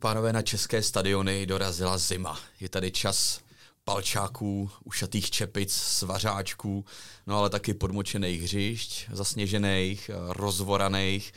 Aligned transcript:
Pánové, 0.00 0.32
na 0.32 0.42
české 0.42 0.82
stadiony 0.82 1.46
dorazila 1.46 1.98
zima. 1.98 2.38
Je 2.60 2.68
tady 2.68 2.90
čas 2.90 3.40
palčáků, 3.84 4.70
ušatých 4.84 5.30
čepic, 5.30 5.72
svařáčků, 5.72 6.84
no 7.26 7.38
ale 7.38 7.50
taky 7.50 7.74
podmočených 7.74 8.42
hřišť, 8.42 9.08
zasněžených, 9.12 10.10
rozvoraných, 10.28 11.32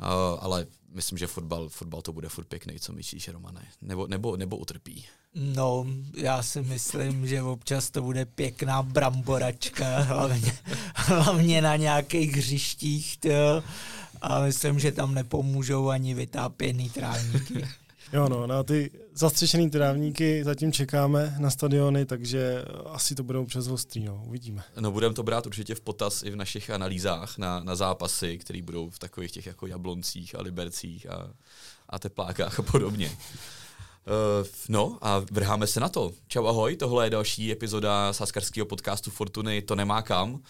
eh, 0.00 0.04
ale 0.40 0.66
myslím, 0.92 1.18
že 1.18 1.26
fotbal, 1.26 1.68
fotbal 1.68 2.02
to 2.02 2.12
bude 2.12 2.28
furt 2.28 2.44
pěkný, 2.44 2.80
co 2.80 2.92
myslíš, 2.92 3.28
Romane? 3.28 3.66
Nebo, 3.82 4.06
nebo, 4.06 4.36
nebo 4.36 4.56
utrpí? 4.56 5.04
No, 5.34 5.86
já 6.16 6.42
si 6.42 6.62
myslím, 6.62 7.26
že 7.26 7.42
občas 7.42 7.90
to 7.90 8.02
bude 8.02 8.24
pěkná 8.24 8.82
bramboračka, 8.82 9.98
hlavně, 10.00 10.58
hlavně 10.94 11.62
na 11.62 11.76
nějakých 11.76 12.36
hřištích, 12.36 13.16
to, 13.16 13.62
a 14.20 14.40
myslím, 14.40 14.78
že 14.78 14.92
tam 14.92 15.14
nepomůžou 15.14 15.88
ani 15.88 16.14
vytápěný 16.14 16.90
trávníky. 16.90 17.64
Jo, 18.14 18.28
no, 18.28 18.46
na 18.46 18.62
ty 18.62 18.90
zastřešený 19.14 19.70
trávníky 19.70 20.44
zatím 20.44 20.72
čekáme 20.72 21.34
na 21.38 21.50
stadiony, 21.50 22.06
takže 22.06 22.64
asi 22.86 23.14
to 23.14 23.22
bude 23.22 23.38
občas 23.38 23.68
ostrý, 23.68 24.04
no, 24.04 24.22
uvidíme. 24.26 24.62
No, 24.80 24.92
budeme 24.92 25.14
to 25.14 25.22
brát 25.22 25.46
určitě 25.46 25.74
v 25.74 25.80
potaz 25.80 26.22
i 26.22 26.30
v 26.30 26.36
našich 26.36 26.70
analýzách 26.70 27.38
na, 27.38 27.60
na 27.60 27.76
zápasy, 27.76 28.38
které 28.38 28.62
budou 28.62 28.90
v 28.90 28.98
takových 28.98 29.32
těch 29.32 29.46
jako 29.46 29.66
jabloncích 29.66 30.34
a 30.34 30.42
libercích 30.42 31.10
a, 31.10 31.30
a 31.88 31.98
teplákách 31.98 32.58
a 32.58 32.62
podobně. 32.62 33.10
Uh, 34.06 34.46
no 34.68 34.98
a 35.00 35.18
vrháme 35.18 35.66
se 35.66 35.80
na 35.80 35.88
to. 35.88 36.12
Čau 36.28 36.46
ahoj, 36.46 36.76
tohle 36.76 37.06
je 37.06 37.10
další 37.10 37.52
epizoda 37.52 38.12
sáskarského 38.12 38.66
podcastu 38.66 39.10
Fortuny 39.10 39.62
To 39.62 39.74
nemá 39.74 40.02
kam. 40.02 40.42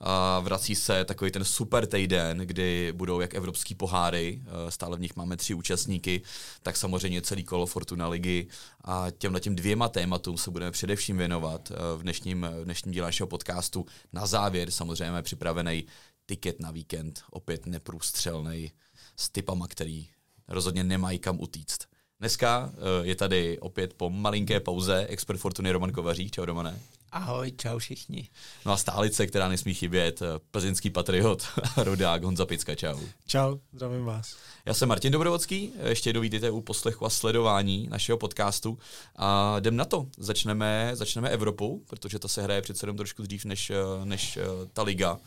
A 0.00 0.40
vrací 0.40 0.74
se 0.74 1.04
takový 1.04 1.30
ten 1.30 1.44
super 1.44 1.86
týden, 1.86 2.38
kdy 2.38 2.92
budou 2.92 3.20
jak 3.20 3.34
evropský 3.34 3.74
poháry, 3.74 4.42
uh, 4.42 4.70
stále 4.70 4.96
v 4.96 5.00
nich 5.00 5.16
máme 5.16 5.36
tři 5.36 5.54
účastníky, 5.54 6.22
tak 6.62 6.76
samozřejmě 6.76 7.22
celý 7.22 7.44
kolo 7.44 7.66
Fortuna 7.66 8.08
ligy 8.08 8.48
a 8.84 9.06
těmhle 9.10 9.40
těm 9.40 9.56
dvěma 9.56 9.88
tématům 9.88 10.38
se 10.38 10.50
budeme 10.50 10.70
především 10.70 11.16
věnovat 11.16 11.70
uh, 11.70 11.76
v 12.00 12.02
dnešním, 12.02 12.46
v 12.60 12.64
dnešním 12.64 12.92
díle 12.92 13.06
našeho 13.06 13.26
podcastu. 13.26 13.86
Na 14.12 14.26
závěr 14.26 14.70
samozřejmě 14.70 15.22
připravený 15.22 15.86
tiket 16.26 16.60
na 16.60 16.70
víkend, 16.70 17.22
opět 17.30 17.66
neprůstřelný 17.66 18.72
s 19.16 19.30
typama, 19.30 19.68
který 19.68 20.08
rozhodně 20.48 20.84
nemají 20.84 21.18
kam 21.18 21.40
utíct. 21.40 21.91
Dneska 22.22 22.72
uh, 22.72 23.06
je 23.06 23.14
tady 23.14 23.58
opět 23.58 23.94
po 23.94 24.10
malinké 24.10 24.60
pauze 24.60 25.06
expert 25.06 25.38
Fortuny 25.38 25.72
Roman 25.72 25.92
Kovařík. 25.92 26.30
Čau 26.30 26.44
Romane. 26.44 26.80
Ahoj, 27.12 27.52
čau 27.52 27.78
všichni. 27.78 28.28
No 28.66 28.72
a 28.72 28.76
stálice, 28.76 29.26
která 29.26 29.48
nesmí 29.48 29.74
chybět, 29.74 30.22
eh, 30.22 30.26
plzeňský 30.50 30.90
patriot 30.90 31.42
a 31.76 31.82
rodák 31.82 32.22
Honza 32.22 32.46
Picka. 32.46 32.74
Čau. 32.74 32.98
Čau, 33.26 33.58
zdravím 33.72 34.04
vás. 34.04 34.36
Já 34.66 34.74
jsem 34.74 34.88
Martin 34.88 35.12
Dobrovodský, 35.12 35.72
ještě 35.88 36.08
jednou 36.08 36.22
vítejte 36.22 36.50
u 36.50 36.60
poslechu 36.60 37.06
a 37.06 37.10
sledování 37.10 37.88
našeho 37.90 38.18
podcastu. 38.18 38.78
A 39.16 39.56
jdem 39.58 39.76
na 39.76 39.84
to. 39.84 40.06
Začneme, 40.18 40.90
začneme 40.94 41.28
Evropou, 41.28 41.78
protože 41.78 42.18
ta 42.18 42.28
se 42.28 42.42
hraje 42.42 42.62
přece 42.62 42.84
jenom 42.86 42.96
trošku 42.96 43.22
dřív 43.22 43.44
než, 43.44 43.70
eh, 43.70 44.04
než 44.04 44.38
ta 44.72 44.82
liga. 44.82 45.18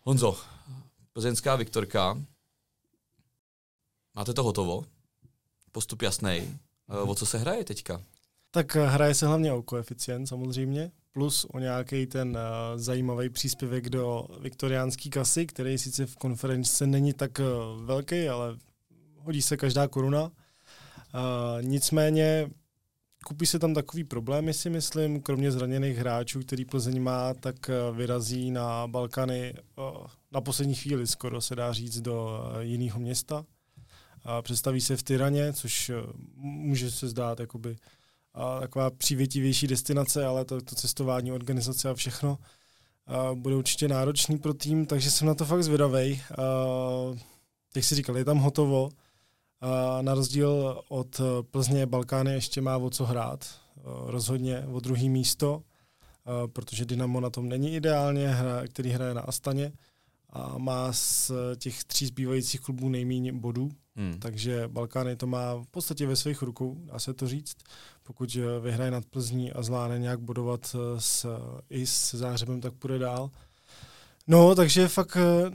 Honzo, 0.00 0.36
plzeňská 1.12 1.56
Viktorka. 1.56 2.22
Máte 4.14 4.34
to 4.34 4.42
hotovo? 4.42 4.84
Postup 5.72 6.02
jasný. 6.02 6.58
O 6.88 7.14
co 7.14 7.26
se 7.26 7.38
hraje 7.38 7.64
teďka? 7.64 8.02
Tak 8.50 8.76
eh, 8.76 8.86
hraje 8.86 9.14
se 9.14 9.26
hlavně 9.26 9.52
o 9.52 9.62
koeficient 9.62 10.26
samozřejmě, 10.26 10.90
plus 11.12 11.44
o 11.44 11.58
nějaký 11.58 12.06
ten 12.06 12.28
uh, 12.30 12.80
zajímavý 12.80 13.28
příspěvek 13.28 13.90
do 13.90 14.26
viktoriánské 14.40 15.10
kasy, 15.10 15.46
který 15.46 15.78
sice 15.78 16.06
v 16.06 16.16
konferenci 16.16 16.86
není 16.86 17.12
tak 17.12 17.38
uh, 17.38 17.84
velký, 17.84 18.28
ale 18.28 18.56
hodí 19.16 19.42
se 19.42 19.56
každá 19.56 19.88
koruna. 19.88 20.22
Uh, 20.22 20.30
nicméně 21.60 22.50
kupí 23.26 23.46
se 23.46 23.58
tam 23.58 23.74
takový 23.74 24.04
problémy, 24.04 24.54
si 24.54 24.70
myslím, 24.70 25.22
kromě 25.22 25.52
zraněných 25.52 25.96
hráčů, 25.96 26.40
který 26.40 26.64
Plzeň 26.64 27.02
má, 27.02 27.34
tak 27.34 27.70
vyrazí 27.92 28.50
na 28.50 28.86
Balkany 28.86 29.54
uh, 29.76 30.06
na 30.32 30.40
poslední 30.40 30.74
chvíli, 30.74 31.06
skoro 31.06 31.40
se 31.40 31.56
dá 31.56 31.72
říct, 31.72 32.00
do 32.00 32.44
uh, 32.54 32.60
jiného 32.60 33.00
města 33.00 33.44
a 34.24 34.42
představí 34.42 34.80
se 34.80 34.96
v 34.96 35.02
Tyraně, 35.02 35.52
což 35.52 35.90
eh, 35.90 35.94
může 36.36 36.90
se 36.90 37.08
zdát 37.08 37.40
jakoby 37.40 37.76
a 38.34 38.60
taková 38.60 38.90
přívětivější 38.90 39.66
destinace, 39.66 40.26
ale 40.26 40.44
to, 40.44 40.60
to 40.60 40.74
cestování, 40.74 41.32
organizace 41.32 41.90
a 41.90 41.94
všechno 41.94 42.38
a 43.06 43.34
bude 43.34 43.56
určitě 43.56 43.88
náročný 43.88 44.38
pro 44.38 44.54
tým, 44.54 44.86
takže 44.86 45.10
jsem 45.10 45.26
na 45.26 45.34
to 45.34 45.44
fakt 45.44 45.64
zvědavej. 45.64 46.22
A, 46.38 46.42
jak 47.76 47.84
jsi 47.84 47.94
říkal, 47.94 48.18
je 48.18 48.24
tam 48.24 48.38
hotovo. 48.38 48.88
A 49.60 50.02
na 50.02 50.14
rozdíl 50.14 50.82
od 50.88 51.20
Plzně 51.50 51.86
Balkány 51.86 52.32
ještě 52.32 52.60
má 52.60 52.76
o 52.76 52.90
co 52.90 53.04
hrát. 53.04 53.44
A 53.76 54.10
rozhodně 54.10 54.66
o 54.66 54.80
druhý 54.80 55.08
místo, 55.08 55.62
protože 56.52 56.84
Dynamo 56.84 57.20
na 57.20 57.30
tom 57.30 57.48
není 57.48 57.74
ideálně, 57.74 58.28
hra, 58.28 58.66
který 58.66 58.90
hraje 58.90 59.14
na 59.14 59.20
Astaně 59.20 59.72
a 60.32 60.58
má 60.58 60.92
z 60.92 61.32
těch 61.56 61.84
tří 61.84 62.06
zbývajících 62.06 62.60
klubů 62.60 62.88
nejméně 62.88 63.32
bodů, 63.32 63.70
Hmm. 64.00 64.18
Takže 64.18 64.68
Balkány 64.68 65.16
to 65.16 65.26
má 65.26 65.54
v 65.54 65.66
podstatě 65.70 66.06
ve 66.06 66.16
svých 66.16 66.42
rukou, 66.42 66.76
dá 66.84 66.98
se 66.98 67.14
to 67.14 67.28
říct. 67.28 67.56
Pokud 68.02 68.36
eh, 68.36 68.60
vyhraje 68.60 68.90
nad 68.90 69.04
Plzní 69.04 69.52
a 69.52 69.62
zvládne 69.62 69.98
nějak 69.98 70.20
bodovat 70.20 70.76
eh, 70.76 71.00
s, 71.00 71.38
i 71.70 71.86
s 71.86 72.14
Zářebem, 72.14 72.60
tak 72.60 72.72
půjde 72.72 72.98
dál. 72.98 73.30
No, 74.26 74.54
takže 74.54 74.88
fakt 74.88 75.16
eh, 75.16 75.50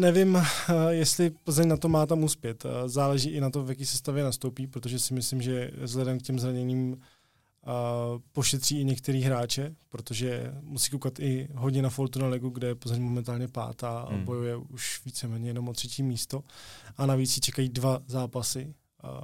nevím, 0.00 0.42
jestli 0.88 1.30
Plzeň 1.30 1.68
na 1.68 1.76
to 1.76 1.88
má 1.88 2.06
tam 2.06 2.24
uspět. 2.24 2.66
Záleží 2.86 3.30
i 3.30 3.40
na 3.40 3.50
to, 3.50 3.64
v 3.64 3.68
jaký 3.68 3.86
sestavě 3.86 4.24
nastoupí, 4.24 4.66
protože 4.66 4.98
si 4.98 5.14
myslím, 5.14 5.42
že 5.42 5.70
vzhledem 5.82 6.18
k 6.18 6.22
těm 6.22 6.38
zraněním 6.38 7.00
pošetří 8.32 8.80
i 8.80 8.84
některý 8.84 9.22
hráče, 9.22 9.74
protože 9.88 10.52
musí 10.60 10.90
koukat 10.90 11.20
i 11.20 11.48
hodně 11.54 11.82
na 11.82 11.90
Fortuna 11.90 12.26
Ligu, 12.26 12.48
kde 12.48 12.74
Plzeň 12.74 13.02
momentálně 13.02 13.48
pátá 13.48 14.00
a 14.00 14.14
hmm. 14.14 14.24
bojuje 14.24 14.56
už 14.56 15.00
víceméně 15.04 15.48
jenom 15.48 15.68
o 15.68 15.72
třetí 15.72 16.02
místo. 16.02 16.42
A 16.96 17.06
navíc 17.06 17.32
si 17.32 17.40
čekají 17.40 17.68
dva 17.68 18.00
zápasy 18.06 18.74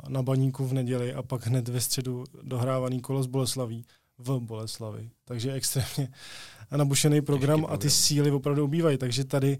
na 0.08 0.22
baníku 0.22 0.66
v 0.66 0.72
neděli 0.72 1.14
a 1.14 1.22
pak 1.22 1.46
hned 1.46 1.68
ve 1.68 1.80
středu 1.80 2.24
dohrávaný 2.42 3.00
kolo 3.00 3.22
z 3.22 3.26
Boleslaví 3.26 3.84
v 4.18 4.40
Boleslavi. 4.40 5.10
Takže 5.24 5.52
extrémně 5.52 6.08
nabušený 6.76 7.20
program, 7.20 7.60
program 7.60 7.74
a 7.74 7.78
ty 7.78 7.90
síly 7.90 8.30
opravdu 8.30 8.64
ubývají. 8.64 8.98
Takže 8.98 9.24
tady 9.24 9.58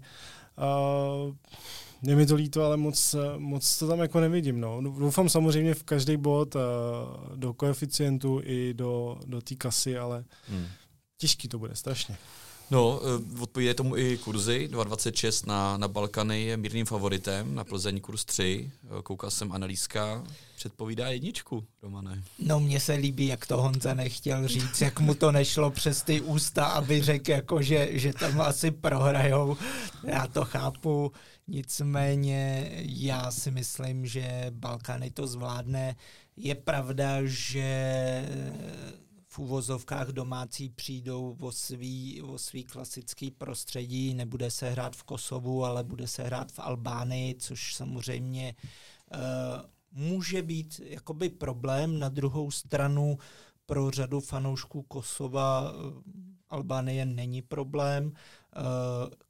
uh, 0.57 1.35
je 2.01 2.15
mi 2.15 2.25
to 2.25 2.35
líto, 2.35 2.63
ale 2.63 2.77
moc, 2.77 3.15
moc 3.37 3.77
to 3.77 3.87
tam 3.87 3.99
jako 3.99 4.19
nevidím. 4.19 4.59
No. 4.59 4.81
Doufám 4.81 5.29
samozřejmě 5.29 5.73
v 5.73 5.83
každý 5.83 6.17
bod 6.17 6.55
uh, 6.55 6.61
do 7.35 7.53
koeficientu 7.53 8.41
i 8.43 8.73
do, 8.73 9.17
do 9.25 9.41
té 9.41 9.55
kasy, 9.55 9.97
ale 9.97 10.25
hmm. 10.49 10.65
těžký 11.17 11.47
to 11.47 11.59
bude, 11.59 11.75
strašně. 11.75 12.17
No, 12.71 12.99
eh, 13.01 13.41
odpovídají 13.41 13.75
tomu 13.75 13.97
i 13.97 14.17
kurzy. 14.17 14.67
2,26 14.71 15.47
na, 15.47 15.77
na 15.77 15.87
Balkany 15.87 16.41
je 16.41 16.57
mírným 16.57 16.85
favoritem, 16.85 17.55
na 17.55 17.63
Plzeň 17.63 17.99
kurz 17.99 18.25
3. 18.25 18.71
Eh, 18.83 19.01
koukal 19.03 19.31
jsem 19.31 19.51
analýzka, 19.51 20.23
předpovídá 20.55 21.07
jedničku, 21.07 21.63
Romane. 21.81 22.23
No, 22.39 22.59
mně 22.59 22.79
se 22.79 22.93
líbí, 22.93 23.27
jak 23.27 23.47
to 23.47 23.61
Honza 23.61 23.93
nechtěl 23.93 24.47
říct, 24.47 24.81
jak 24.81 24.99
mu 24.99 25.13
to 25.13 25.31
nešlo 25.31 25.71
přes 25.71 26.01
ty 26.01 26.21
ústa, 26.21 26.65
aby 26.65 27.01
řekl, 27.01 27.31
jako, 27.31 27.61
že, 27.61 27.89
že 27.91 28.13
tam 28.13 28.41
asi 28.41 28.71
prohrajou. 28.71 29.57
Já 30.03 30.27
to 30.27 30.45
chápu. 30.45 31.11
Nicméně 31.47 32.71
já 32.81 33.31
si 33.31 33.51
myslím, 33.51 34.05
že 34.05 34.45
Balkany 34.49 35.11
to 35.11 35.27
zvládne. 35.27 35.95
Je 36.37 36.55
pravda, 36.55 37.17
že 37.23 37.69
uvozovkách 39.39 40.07
domácí 40.07 40.69
přijdou 40.69 41.37
o 41.41 41.51
svý, 41.51 42.21
o 42.21 42.37
svý 42.37 42.63
klasický 42.63 43.31
prostředí, 43.31 44.13
nebude 44.13 44.51
se 44.51 44.69
hrát 44.69 44.95
v 44.95 45.03
Kosovu, 45.03 45.65
ale 45.65 45.83
bude 45.83 46.07
se 46.07 46.23
hrát 46.23 46.51
v 46.51 46.59
Albánii, 46.59 47.35
což 47.35 47.75
samozřejmě 47.75 48.55
uh, 49.13 49.19
může 49.91 50.41
být 50.41 50.81
jakoby 50.83 51.29
problém. 51.29 51.99
Na 51.99 52.09
druhou 52.09 52.51
stranu 52.51 53.17
pro 53.65 53.91
řadu 53.91 54.19
fanoušků 54.19 54.81
Kosova 54.81 55.71
uh, 55.71 56.01
Albánie 56.49 57.05
není 57.05 57.41
problém. 57.41 58.11
Eh, 58.15 58.46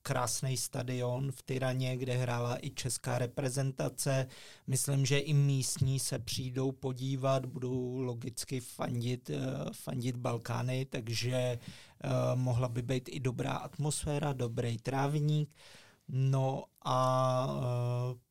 krásný 0.02 0.58
stadion 0.58 1.32
v 1.32 1.42
Tyraně, 1.42 1.98
kde 1.98 2.14
hrála 2.14 2.58
i 2.62 2.70
česká 2.70 3.18
reprezentace. 3.18 4.28
Myslím, 4.68 5.06
že 5.06 5.20
i 5.20 5.34
místní 5.34 6.00
se 6.00 6.20
přijdou 6.20 6.72
podívat, 6.72 7.46
budou 7.46 8.00
logicky 8.00 8.60
fandit, 8.60 9.30
eh, 9.30 9.40
fandit 9.72 10.16
Balkány, 10.16 10.86
takže 10.86 11.34
eh, 11.34 11.60
mohla 12.36 12.68
by 12.68 12.82
být 12.82 13.10
i 13.12 13.20
dobrá 13.20 13.52
atmosféra, 13.52 14.34
dobrý 14.34 14.78
trávník. 14.78 15.50
No 16.08 16.64
a 16.86 17.48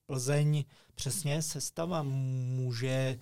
Plzeň 0.06 0.64
přesně 0.94 1.42
sestava 1.42 2.02
může 2.02 3.18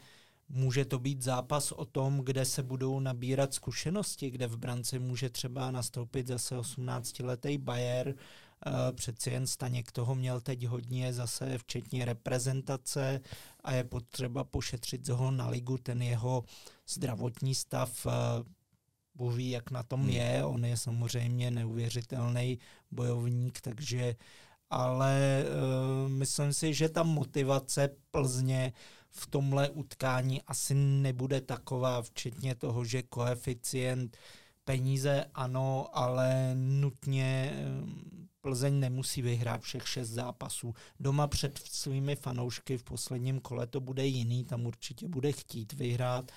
Může 0.48 0.84
to 0.84 0.98
být 0.98 1.22
zápas 1.22 1.72
o 1.72 1.84
tom, 1.84 2.18
kde 2.18 2.44
se 2.44 2.62
budou 2.62 3.00
nabírat 3.00 3.54
zkušenosti, 3.54 4.30
kde 4.30 4.46
v 4.46 4.56
brance 4.56 4.98
může 4.98 5.30
třeba 5.30 5.70
nastoupit 5.70 6.26
zase 6.26 6.56
18-letý 6.56 7.58
Bayer, 7.58 8.14
Přeci 8.92 9.30
jen 9.30 9.46
Staněk 9.46 9.92
toho 9.92 10.14
měl 10.14 10.40
teď 10.40 10.66
hodně 10.66 11.12
zase, 11.12 11.58
včetně 11.58 12.04
reprezentace 12.04 13.20
a 13.64 13.72
je 13.72 13.84
potřeba 13.84 14.44
pošetřit 14.44 15.08
ho 15.08 15.30
na 15.30 15.48
ligu, 15.48 15.78
ten 15.78 16.02
jeho 16.02 16.44
zdravotní 16.88 17.54
stav. 17.54 18.06
Bůh 19.14 19.34
ví, 19.34 19.50
jak 19.50 19.70
na 19.70 19.82
tom 19.82 20.00
hmm. 20.00 20.10
je, 20.10 20.44
on 20.44 20.64
je 20.64 20.76
samozřejmě 20.76 21.50
neuvěřitelný 21.50 22.58
bojovník, 22.90 23.60
takže 23.60 24.16
ale 24.70 25.44
uh, 25.44 26.10
myslím 26.10 26.52
si, 26.52 26.74
že 26.74 26.88
ta 26.88 27.02
motivace 27.02 27.88
Plzně 28.10 28.72
v 29.16 29.26
tomhle 29.26 29.70
utkání 29.70 30.42
asi 30.42 30.74
nebude 30.74 31.40
taková, 31.40 32.02
včetně 32.02 32.54
toho, 32.54 32.84
že 32.84 33.02
koeficient 33.02 34.16
peníze 34.64 35.24
ano, 35.34 35.88
ale 35.92 36.54
nutně 36.54 37.52
Plzeň 38.40 38.80
nemusí 38.80 39.22
vyhrát 39.22 39.60
všech 39.60 39.88
šest 39.88 40.08
zápasů. 40.08 40.74
Doma 41.00 41.26
před 41.26 41.58
svými 41.58 42.16
fanoušky 42.16 42.78
v 42.78 42.82
posledním 42.82 43.40
kole 43.40 43.66
to 43.66 43.80
bude 43.80 44.06
jiný, 44.06 44.44
tam 44.44 44.66
určitě 44.66 45.08
bude 45.08 45.32
chtít 45.32 45.72
vyhrát, 45.72 46.32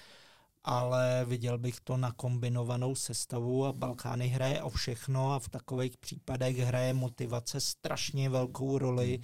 ale 0.64 1.26
viděl 1.26 1.58
bych 1.58 1.80
to 1.80 1.98
na 1.98 2.12
kombinovanou 2.12 2.96
sestavu 2.96 3.66
a 3.66 3.74
Balkány 3.74 4.28
hraje 4.28 4.62
o 4.62 4.70
všechno 4.70 5.34
a 5.34 5.40
v 5.40 5.50
takových 5.50 5.98
případech 5.98 6.58
hraje 6.58 6.94
motivace 6.94 7.60
strašně 7.60 8.30
velkou 8.30 8.78
roli 8.78 9.20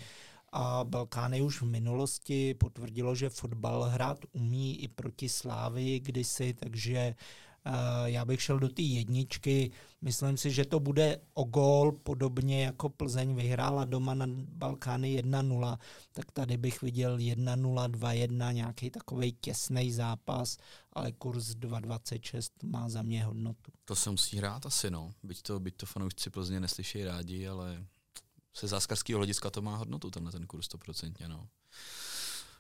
a 0.53 0.83
Balkány 0.83 1.41
už 1.41 1.61
v 1.61 1.65
minulosti 1.65 2.53
potvrdilo, 2.53 3.15
že 3.15 3.29
fotbal 3.29 3.83
hrát 3.83 4.17
umí 4.31 4.83
i 4.83 4.87
proti 4.87 5.29
Slávii 5.29 5.99
kdysi, 5.99 6.53
takže 6.53 7.15
Eh, 7.65 7.71
já 8.05 8.25
bych 8.25 8.41
šel 8.41 8.59
do 8.59 8.69
té 8.69 8.81
jedničky. 8.81 9.71
Myslím 10.01 10.37
si, 10.37 10.51
že 10.51 10.65
to 10.65 10.79
bude 10.79 11.19
o 11.33 11.43
gól, 11.43 11.91
podobně 11.91 12.63
jako 12.63 12.89
Plzeň 12.89 13.35
vyhrála 13.35 13.85
doma 13.85 14.13
na 14.13 14.25
Balkány 14.29 15.21
1-0, 15.21 15.77
tak 16.13 16.31
tady 16.31 16.57
bych 16.57 16.81
viděl 16.81 17.17
1-0, 17.17 17.87
2-1, 17.87 18.53
nějaký 18.53 18.89
takový 18.89 19.33
těsný 19.41 19.91
zápas, 19.91 20.57
ale 20.93 21.11
kurz 21.11 21.49
2,26 21.49 22.49
má 22.63 22.89
za 22.89 23.01
mě 23.01 23.23
hodnotu. 23.23 23.71
To 23.85 23.95
se 23.95 24.11
musí 24.11 24.37
hrát 24.37 24.65
asi, 24.65 24.91
no. 24.91 25.11
Byť 25.23 25.41
to, 25.41 25.59
byť 25.59 25.75
to 25.75 25.85
fanoušci 25.85 26.29
Plzně 26.29 26.59
neslyší 26.59 27.03
rádi, 27.03 27.47
ale 27.47 27.85
se 28.53 28.67
záskarského 28.67 29.17
hlediska 29.17 29.49
to 29.49 29.61
má 29.61 29.75
hodnotu, 29.75 30.11
tenhle 30.11 30.31
ten 30.31 30.47
kurz 30.47 30.67
100%, 30.67 31.13
no. 31.27 31.47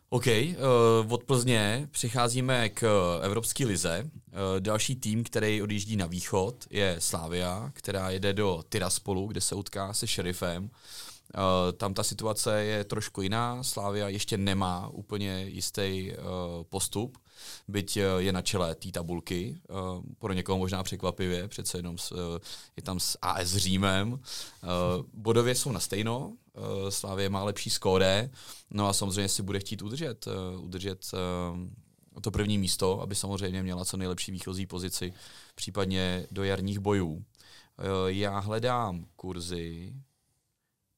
OK, 0.09 0.27
uh, 0.27 1.13
od 1.13 1.23
Plzně 1.23 1.87
přicházíme 1.91 2.69
k 2.69 2.83
Evropské 3.23 3.65
lize. 3.65 4.03
Uh, 4.03 4.11
další 4.59 4.95
tým, 4.95 5.23
který 5.23 5.61
odjíždí 5.61 5.95
na 5.95 6.05
východ, 6.05 6.67
je 6.69 6.95
Slavia, 6.99 7.71
která 7.73 8.09
jede 8.09 8.33
do 8.33 8.63
Tiraspolu, 8.69 9.27
kde 9.27 9.41
se 9.41 9.55
utká 9.55 9.93
se 9.93 10.07
šerifem. 10.07 10.63
Uh, 10.63 10.69
tam 11.77 11.93
ta 11.93 12.03
situace 12.03 12.63
je 12.63 12.83
trošku 12.83 13.21
jiná. 13.21 13.63
Slávia 13.63 14.09
ještě 14.09 14.37
nemá 14.37 14.87
úplně 14.87 15.45
jistý 15.47 16.11
uh, 16.11 16.63
postup, 16.63 17.17
byť 17.67 17.97
uh, 17.97 18.03
je 18.17 18.31
na 18.33 18.41
čele 18.41 18.75
té 18.75 18.91
tabulky. 18.91 19.57
Uh, 19.69 20.03
pro 20.19 20.33
někoho 20.33 20.57
možná 20.57 20.83
překvapivě, 20.83 21.47
přece 21.47 21.77
jenom 21.77 21.97
s, 21.97 22.11
uh, 22.11 22.19
je 22.77 22.83
tam 22.83 22.99
s 22.99 23.17
AS 23.21 23.47
Římem. 23.47 24.19
Bodově 25.13 25.55
jsou 25.55 25.71
na 25.71 25.79
stejno, 25.79 26.37
Slávě 26.89 27.29
má 27.29 27.43
lepší 27.43 27.69
skóre, 27.69 28.29
no 28.71 28.87
a 28.87 28.93
samozřejmě 28.93 29.29
si 29.29 29.43
bude 29.43 29.59
chtít 29.59 29.81
udržet, 29.81 30.27
udržet 30.59 31.11
to 32.21 32.31
první 32.31 32.57
místo, 32.57 33.01
aby 33.01 33.15
samozřejmě 33.15 33.63
měla 33.63 33.85
co 33.85 33.97
nejlepší 33.97 34.31
výchozí 34.31 34.65
pozici, 34.65 35.13
případně 35.55 36.27
do 36.31 36.43
jarních 36.43 36.79
bojů. 36.79 37.23
Já 38.07 38.39
hledám 38.39 39.05
kurzy, 39.15 39.93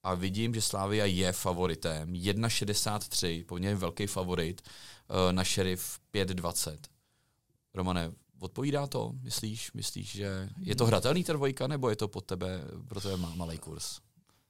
a 0.06 0.14
vidím, 0.14 0.54
že 0.54 0.62
Slávia 0.62 1.06
je 1.06 1.32
favoritem. 1.32 2.14
1,63, 2.14 3.46
poměrně 3.46 3.76
velký 3.76 4.08
favorit, 4.08 4.62
na 5.32 5.44
šerif 5.44 6.00
5,20. 6.14 6.78
Romane, 7.74 8.12
odpovídá 8.40 8.88
to? 8.88 9.14
Myslíš, 9.22 9.74
myslíš, 9.74 10.12
že 10.12 10.50
je 10.60 10.76
to 10.76 10.86
hratelný 10.86 11.24
ta 11.24 11.34
dvojka, 11.34 11.68
nebo 11.68 11.90
je 11.90 11.96
to 11.96 12.08
pod 12.08 12.26
tebe, 12.26 12.62
pro 12.88 13.02
tebe 13.02 13.18
malý 13.18 13.58
kurz? 13.58 14.00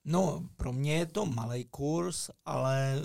No, 0.06 0.50
pro 0.57 0.74
mě 0.74 0.98
je 0.98 1.06
to 1.06 1.25
malý 1.25 1.66
kurz, 1.66 2.30
ale 2.46 3.02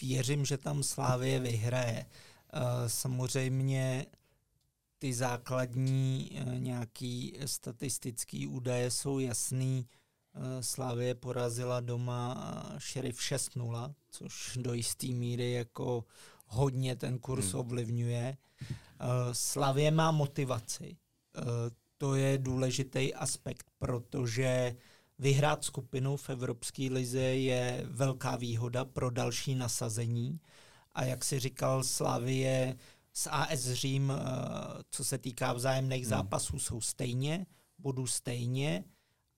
věřím, 0.00 0.44
že 0.44 0.58
tam 0.58 0.82
Slávie 0.82 1.40
vyhraje. 1.40 2.06
Eh, 2.52 2.88
samozřejmě 2.88 4.06
ty 4.98 5.14
základní 5.14 6.30
eh, 6.34 6.58
nějaký 6.58 7.38
statistický 7.46 8.46
údaje 8.46 8.90
jsou 8.90 9.18
jasný. 9.18 9.86
Eh, 10.34 10.62
Slávie 10.62 11.14
porazila 11.14 11.80
doma 11.80 12.54
šerif 12.78 13.20
6-0, 13.20 13.94
což 14.10 14.58
do 14.60 14.74
jisté 14.74 15.06
míry 15.06 15.52
jako 15.52 16.04
hodně 16.48 16.96
ten 16.96 17.18
kurz 17.18 17.52
hmm. 17.52 17.60
ovlivňuje. 17.60 18.36
Slavě 19.32 19.90
má 19.90 20.10
motivaci. 20.10 20.96
To 21.98 22.14
je 22.14 22.38
důležitý 22.38 23.14
aspekt, 23.14 23.66
protože 23.78 24.76
Vyhrát 25.18 25.64
skupinu 25.64 26.16
v 26.16 26.30
Evropské 26.30 26.88
lize 26.90 27.20
je 27.20 27.86
velká 27.90 28.36
výhoda 28.36 28.84
pro 28.84 29.10
další 29.10 29.54
nasazení. 29.54 30.40
A 30.92 31.04
jak 31.04 31.24
si 31.24 31.38
říkal, 31.38 31.84
Slavie 31.84 32.76
s 33.12 33.30
AS 33.30 33.60
Řím, 33.60 34.12
eh, 34.12 34.22
co 34.90 35.04
se 35.04 35.18
týká 35.18 35.52
vzájemných 35.52 36.02
hmm. 36.02 36.10
zápasů, 36.10 36.58
jsou 36.58 36.80
stejně, 36.80 37.46
bodů 37.78 38.06
stejně 38.06 38.84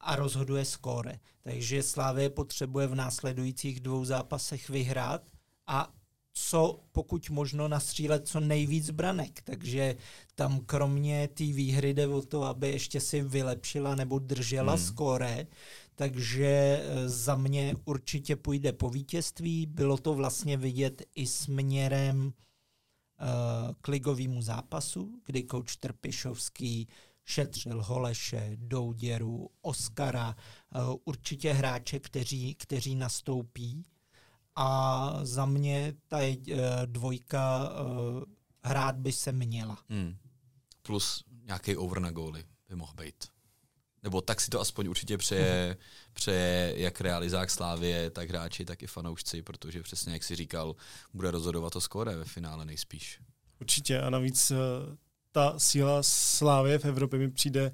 a 0.00 0.16
rozhoduje 0.16 0.64
skóre. 0.64 1.20
Takže 1.42 1.82
Slávie 1.82 2.30
potřebuje 2.30 2.86
v 2.86 2.94
následujících 2.94 3.80
dvou 3.80 4.04
zápasech 4.04 4.68
vyhrát 4.68 5.30
a 5.66 5.92
co 6.48 6.80
pokud 6.92 7.30
možno 7.30 7.68
nastřílet 7.68 8.28
co 8.28 8.40
nejvíc 8.40 8.90
branek. 8.90 9.42
Takže 9.42 9.96
tam 10.34 10.60
kromě 10.60 11.28
té 11.28 11.44
výhry 11.44 11.94
jde 11.94 12.06
o 12.06 12.22
to, 12.22 12.42
aby 12.42 12.68
ještě 12.68 13.00
si 13.00 13.22
vylepšila 13.22 13.94
nebo 13.94 14.18
držela 14.18 14.74
hmm. 14.74 14.84
skóre. 14.84 15.46
Takže 15.94 16.46
eh, 16.82 17.08
za 17.08 17.36
mě 17.36 17.74
určitě 17.84 18.36
půjde 18.36 18.72
po 18.72 18.90
vítězství. 18.90 19.66
Bylo 19.66 19.96
to 19.96 20.14
vlastně 20.14 20.56
vidět 20.56 21.02
i 21.14 21.26
směrem 21.26 22.26
uh, 22.26 22.32
k 23.80 23.88
ligovému 23.88 24.42
zápasu, 24.42 25.20
kdy 25.26 25.42
kouč 25.42 25.76
Trpišovský 25.76 26.88
šetřil 27.24 27.82
Holeše, 27.82 28.50
Douděru, 28.54 29.50
Oskara, 29.62 30.36
uh, 30.88 30.96
určitě 31.04 31.52
hráče, 31.52 31.98
kteří, 31.98 32.54
kteří 32.54 32.94
nastoupí 32.94 33.84
a 34.56 35.20
za 35.22 35.46
mě 35.46 35.94
ta 36.08 36.18
uh, 36.18 36.56
dvojka 36.86 37.70
uh, 37.70 38.22
hrát 38.64 38.96
by 38.96 39.12
se 39.12 39.32
měla. 39.32 39.78
Hmm. 39.88 40.16
Plus 40.82 41.24
nějaký 41.44 41.76
over 41.76 41.98
na 42.00 42.10
góly 42.10 42.44
by 42.68 42.76
mohl 42.76 42.92
být. 42.94 43.24
Nebo 44.02 44.20
tak 44.20 44.40
si 44.40 44.50
to 44.50 44.60
aspoň 44.60 44.86
určitě 44.86 45.18
přeje, 45.18 45.76
přeje 46.12 46.74
jak 46.76 47.00
realizák 47.00 47.50
Slávie, 47.50 48.10
tak 48.10 48.28
hráči, 48.28 48.64
tak 48.64 48.82
i 48.82 48.86
fanoušci, 48.86 49.42
protože 49.42 49.82
přesně 49.82 50.12
jak 50.12 50.24
si 50.24 50.36
říkal, 50.36 50.76
bude 51.14 51.30
rozhodovat 51.30 51.72
to 51.72 51.80
skóre 51.80 52.16
ve 52.16 52.24
finále 52.24 52.64
nejspíš. 52.64 53.20
Určitě 53.60 54.00
a 54.00 54.10
navíc 54.10 54.50
eh, 54.50 54.56
ta 55.32 55.58
síla 55.58 56.02
Slávie 56.02 56.78
v 56.78 56.84
Evropě 56.84 57.18
mi 57.18 57.30
přijde 57.30 57.72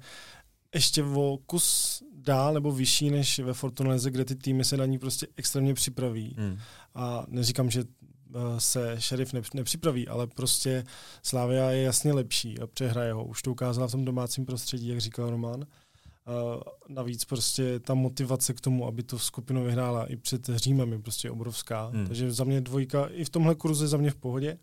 ještě 0.75 1.03
o 1.03 1.39
kus 1.45 2.03
dál 2.27 2.53
nebo 2.53 2.71
vyšší 2.71 3.09
než 3.09 3.39
ve 3.39 3.53
Fortuneze, 3.53 4.11
kde 4.11 4.25
ty 4.25 4.35
týmy 4.35 4.65
se 4.65 4.77
na 4.77 4.85
ní 4.85 4.99
prostě 4.99 5.27
extrémně 5.37 5.73
připraví. 5.73 6.35
Hmm. 6.37 6.57
A 6.95 7.25
neříkám, 7.27 7.69
že 7.69 7.83
eh, 7.83 8.39
se 8.57 8.95
šerif 8.99 9.33
nepřipraví, 9.53 10.07
ale 10.07 10.27
prostě 10.27 10.83
Slávia 11.23 11.69
je 11.69 11.83
jasně 11.83 12.13
lepší 12.13 12.59
a 12.59 12.67
přehraje 12.67 13.13
ho. 13.13 13.25
Už 13.25 13.41
to 13.41 13.51
ukázala 13.51 13.87
v 13.87 13.91
tom 13.91 14.05
domácím 14.05 14.45
prostředí, 14.45 14.87
jak 14.87 15.01
říkal 15.01 15.29
Roman. 15.29 15.59
Uh, 15.59 16.61
navíc 16.89 17.25
prostě 17.25 17.79
ta 17.79 17.93
motivace 17.93 18.53
k 18.53 18.61
tomu, 18.61 18.87
aby 18.87 19.03
to 19.03 19.19
skupinu 19.19 19.63
vyhrála 19.63 20.05
i 20.05 20.15
před 20.15 20.49
Římem 20.55 20.91
je 20.91 20.99
prostě 20.99 21.31
obrovská. 21.31 21.85
Hmm. 21.85 22.07
Takže 22.07 22.31
za 22.31 22.43
mě 22.43 22.61
dvojka 22.61 23.05
i 23.05 23.25
v 23.25 23.29
tomhle 23.29 23.55
kurzu 23.55 23.87
za 23.87 23.97
mě 23.97 24.11
v 24.11 24.15
pohodě. 24.15 24.57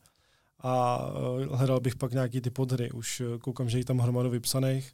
A 0.58 0.98
uh, 1.06 1.56
hledal 1.56 1.80
bych 1.80 1.96
pak 1.96 2.12
nějaký 2.12 2.40
ty 2.40 2.50
podhry. 2.50 2.90
Už 2.90 3.22
koukám, 3.40 3.68
že 3.68 3.78
je 3.78 3.84
tam 3.84 3.98
hromadu 3.98 4.30
vypsaných. 4.30 4.92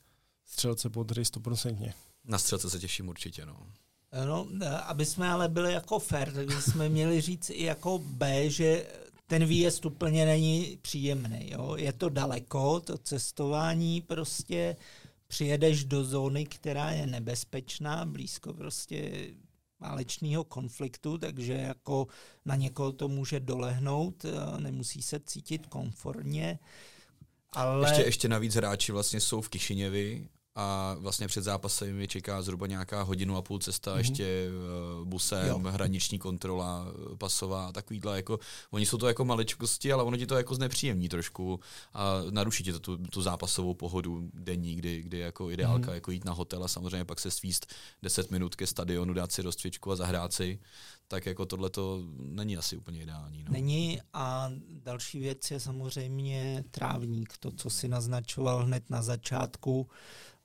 Střelce 0.50 0.90
podhry 0.90 1.24
stoprocentně. 1.24 1.94
Na 2.24 2.38
střelce 2.38 2.70
se 2.70 2.78
těším 2.78 3.08
určitě, 3.08 3.46
no. 3.46 3.66
No, 4.26 4.46
aby 4.84 5.06
jsme 5.06 5.30
ale 5.30 5.48
byli 5.48 5.72
jako 5.72 5.98
fair, 5.98 6.32
tak 6.32 6.62
jsme 6.62 6.88
měli 6.88 7.20
říct 7.20 7.50
i 7.50 7.64
jako 7.64 7.98
B, 7.98 8.50
že 8.50 8.86
ten 9.26 9.46
výjezd 9.46 9.86
úplně 9.86 10.26
není 10.26 10.78
příjemný. 10.82 11.50
Jo? 11.50 11.76
Je 11.76 11.92
to 11.92 12.08
daleko, 12.08 12.80
to 12.80 12.98
cestování 12.98 14.00
prostě 14.00 14.76
přijedeš 15.26 15.84
do 15.84 16.04
zóny, 16.04 16.46
která 16.46 16.90
je 16.90 17.06
nebezpečná, 17.06 18.04
blízko 18.04 18.54
prostě 18.54 19.26
válečného 19.80 20.44
konfliktu, 20.44 21.18
takže 21.18 21.52
jako 21.52 22.06
na 22.44 22.56
někoho 22.56 22.92
to 22.92 23.08
může 23.08 23.40
dolehnout, 23.40 24.26
nemusí 24.58 25.02
se 25.02 25.20
cítit 25.20 25.66
komfortně. 25.66 26.58
Ale... 27.52 27.88
Ještě, 27.88 28.02
ještě 28.02 28.28
navíc 28.28 28.54
hráči 28.54 28.92
vlastně 28.92 29.20
jsou 29.20 29.40
v 29.40 29.48
Kišiněvi 29.48 30.28
a 30.54 30.96
vlastně 30.98 31.28
před 31.28 31.44
zápasem 31.44 32.00
je 32.00 32.06
čeká 32.06 32.42
zhruba 32.42 32.66
nějaká 32.66 33.02
hodinu 33.02 33.36
a 33.36 33.42
půl 33.42 33.58
cesta 33.58 33.94
mm-hmm. 33.94 33.98
ještě 33.98 34.48
uh, 35.00 35.08
busem, 35.08 35.48
jo. 35.48 35.58
hraniční 35.58 36.18
kontrola, 36.18 36.86
eh, 37.12 37.16
pasová 37.16 37.66
a 37.66 37.72
takovýhle, 37.72 38.16
jako, 38.16 38.38
oni 38.70 38.86
jsou 38.86 38.98
to 38.98 39.08
jako 39.08 39.24
maličkosti, 39.24 39.92
ale 39.92 40.02
ono 40.02 40.16
ti 40.16 40.26
to 40.26 40.36
jako 40.36 40.54
znepříjemní 40.54 41.08
trošku 41.08 41.60
a 41.94 42.22
naruší 42.30 42.64
ti 42.64 42.72
to 42.72 42.80
tu, 42.80 42.96
tu 42.96 43.22
zápasovou 43.22 43.74
pohodu 43.74 44.30
denní, 44.34 44.74
kdy, 44.74 45.02
kdy 45.02 45.18
jako 45.18 45.50
ideálka 45.50 45.90
mm-hmm. 45.90 45.94
jako 45.94 46.10
jít 46.10 46.24
na 46.24 46.32
hotel 46.32 46.64
a 46.64 46.68
samozřejmě 46.68 47.04
pak 47.04 47.20
se 47.20 47.30
svíst 47.30 47.74
10 48.02 48.30
minut 48.30 48.54
ke 48.54 48.66
stadionu, 48.66 49.14
dát 49.14 49.32
si 49.32 49.42
rozcvičku 49.42 49.92
a 49.92 49.96
zahrát 49.96 50.32
si, 50.32 50.58
tak 51.10 51.26
jako 51.26 51.46
tohle 51.46 51.70
to 51.70 52.02
není 52.18 52.56
asi 52.56 52.76
úplně 52.76 53.02
ideální. 53.02 53.44
No. 53.44 53.52
Není 53.52 54.00
a 54.12 54.50
další 54.68 55.20
věc 55.20 55.50
je 55.50 55.60
samozřejmě 55.60 56.64
trávník, 56.70 57.36
to, 57.40 57.50
co 57.50 57.70
si 57.70 57.88
naznačoval 57.88 58.64
hned 58.64 58.90
na 58.90 59.02
začátku. 59.02 59.88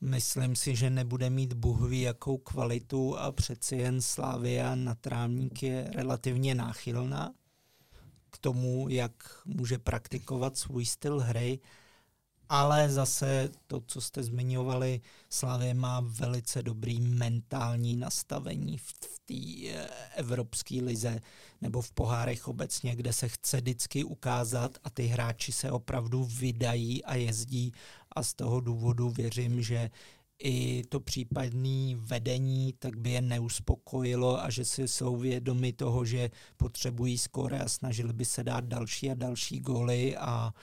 Myslím 0.06 0.56
si, 0.56 0.76
že 0.76 0.90
nebude 0.90 1.30
mít 1.30 1.54
buhví 1.54 2.02
jakou 2.02 2.38
kvalitu 2.38 3.18
a 3.18 3.32
přeci 3.32 3.76
jen 3.76 4.02
Slávia 4.02 4.76
na 4.76 4.96
trávník 4.96 5.64
je 5.64 5.92
relativně 5.96 6.56
náchylná 6.56 7.34
k 8.30 8.38
tomu, 8.38 8.90
jak 8.90 9.42
může 9.46 9.78
praktikovat 9.78 10.58
svůj 10.58 10.86
styl 10.86 11.20
hry. 11.20 11.60
Ale 12.50 12.90
zase 12.90 13.50
to, 13.68 13.82
co 13.88 14.02
jste 14.02 14.24
zmiňovali, 14.24 15.02
Slavě 15.30 15.74
má 15.74 16.00
velice 16.06 16.64
dobrý 16.64 17.02
mentální 17.02 17.96
nastavení 17.96 18.78
v, 18.78 18.84
v 18.88 19.20
té 19.26 19.70
eh, 19.70 19.88
evropské 20.16 20.76
lize 20.76 21.20
nebo 21.62 21.82
v 21.82 21.92
pohárech 21.92 22.48
obecně, 22.48 22.96
kde 22.96 23.14
se 23.14 23.28
chce 23.28 23.58
vždycky 23.58 24.04
ukázat 24.04 24.78
a 24.84 24.90
ty 24.90 25.06
hráči 25.06 25.52
se 25.52 25.72
opravdu 25.72 26.24
vydají 26.24 27.04
a 27.04 27.16
jezdí 27.16 27.74
a 28.16 28.24
z 28.24 28.34
toho 28.34 28.60
důvodu 28.60 29.10
věřím, 29.10 29.62
že 29.62 29.90
i 30.44 30.84
to 30.90 31.00
případné 31.00 31.96
vedení 31.96 32.74
tak 32.80 32.98
by 32.98 33.12
je 33.12 33.22
neuspokojilo 33.22 34.44
a 34.44 34.50
že 34.50 34.66
si 34.66 34.88
jsou 34.88 35.18
vědomi 35.18 35.74
toho, 35.74 36.06
že 36.06 36.30
potřebují 36.58 37.18
skóre 37.18 37.60
a 37.60 37.70
snažili 37.70 38.14
by 38.14 38.26
se 38.26 38.44
dát 38.44 38.64
další 38.64 39.12
a 39.12 39.16
další 39.16 39.60
góly 39.60 40.18
a 40.18 40.54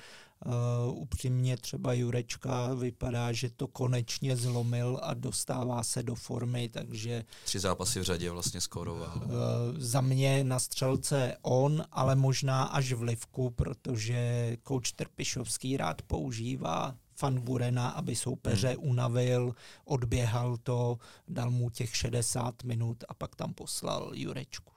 Uh, 0.46 0.98
upřímně 0.98 1.56
třeba 1.56 1.92
Jurečka 1.92 2.74
vypadá, 2.74 3.32
že 3.32 3.50
to 3.50 3.68
konečně 3.68 4.36
zlomil 4.36 5.00
a 5.02 5.14
dostává 5.14 5.82
se 5.82 6.02
do 6.02 6.14
formy, 6.14 6.68
takže... 6.68 7.24
Tři 7.44 7.58
zápasy 7.58 8.00
v 8.00 8.02
řadě 8.02 8.30
vlastně 8.30 8.60
skoroval. 8.60 9.22
Uh, 9.24 9.30
za 9.76 10.00
mě 10.00 10.44
na 10.44 10.58
střelce 10.58 11.36
on, 11.42 11.84
ale 11.92 12.16
možná 12.16 12.62
až 12.62 12.92
v 12.92 13.02
livku, 13.02 13.50
protože 13.50 14.56
kouč 14.62 14.92
Trpišovský 14.92 15.76
rád 15.76 16.02
používá 16.02 16.96
Fan 17.22 17.40
Burena, 17.40 17.88
aby 17.88 18.16
soupeře 18.16 18.68
hmm. 18.68 18.90
unavil, 18.90 19.54
odběhal 19.84 20.56
to, 20.56 20.98
dal 21.28 21.50
mu 21.50 21.70
těch 21.70 21.96
60 21.96 22.64
minut 22.64 23.04
a 23.08 23.14
pak 23.14 23.36
tam 23.36 23.54
poslal 23.54 24.10
Jurečku. 24.14 24.72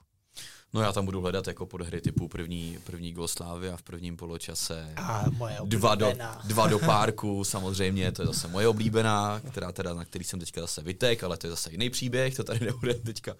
No 0.72 0.80
já 0.82 0.92
tam 0.92 1.04
budu 1.04 1.20
hledat 1.20 1.46
jako 1.46 1.66
podhry 1.66 2.00
typu 2.00 2.28
první, 2.28 2.78
první 2.84 3.12
gol 3.12 3.28
Slávy 3.28 3.70
a 3.70 3.76
v 3.76 3.82
prvním 3.82 4.16
poločase 4.16 4.92
a 4.96 5.24
moje 5.30 5.58
dva, 5.64 5.94
do, 5.94 6.12
dva 6.44 6.66
do 6.66 6.78
párku, 6.92 7.44
samozřejmě, 7.44 8.12
to 8.12 8.22
je 8.22 8.26
zase 8.26 8.48
moje 8.48 8.68
oblíbená, 8.68 9.40
která 9.40 9.72
teda, 9.72 9.94
na 9.94 10.04
který 10.04 10.24
jsem 10.24 10.40
teďka 10.40 10.60
zase 10.60 10.82
vytek, 10.82 11.24
ale 11.24 11.36
to 11.36 11.46
je 11.46 11.50
zase 11.50 11.70
jiný 11.72 11.90
příběh, 11.90 12.34
to 12.34 12.44
tady 12.44 12.60
nebude 12.60 12.94
teďka 12.94 13.34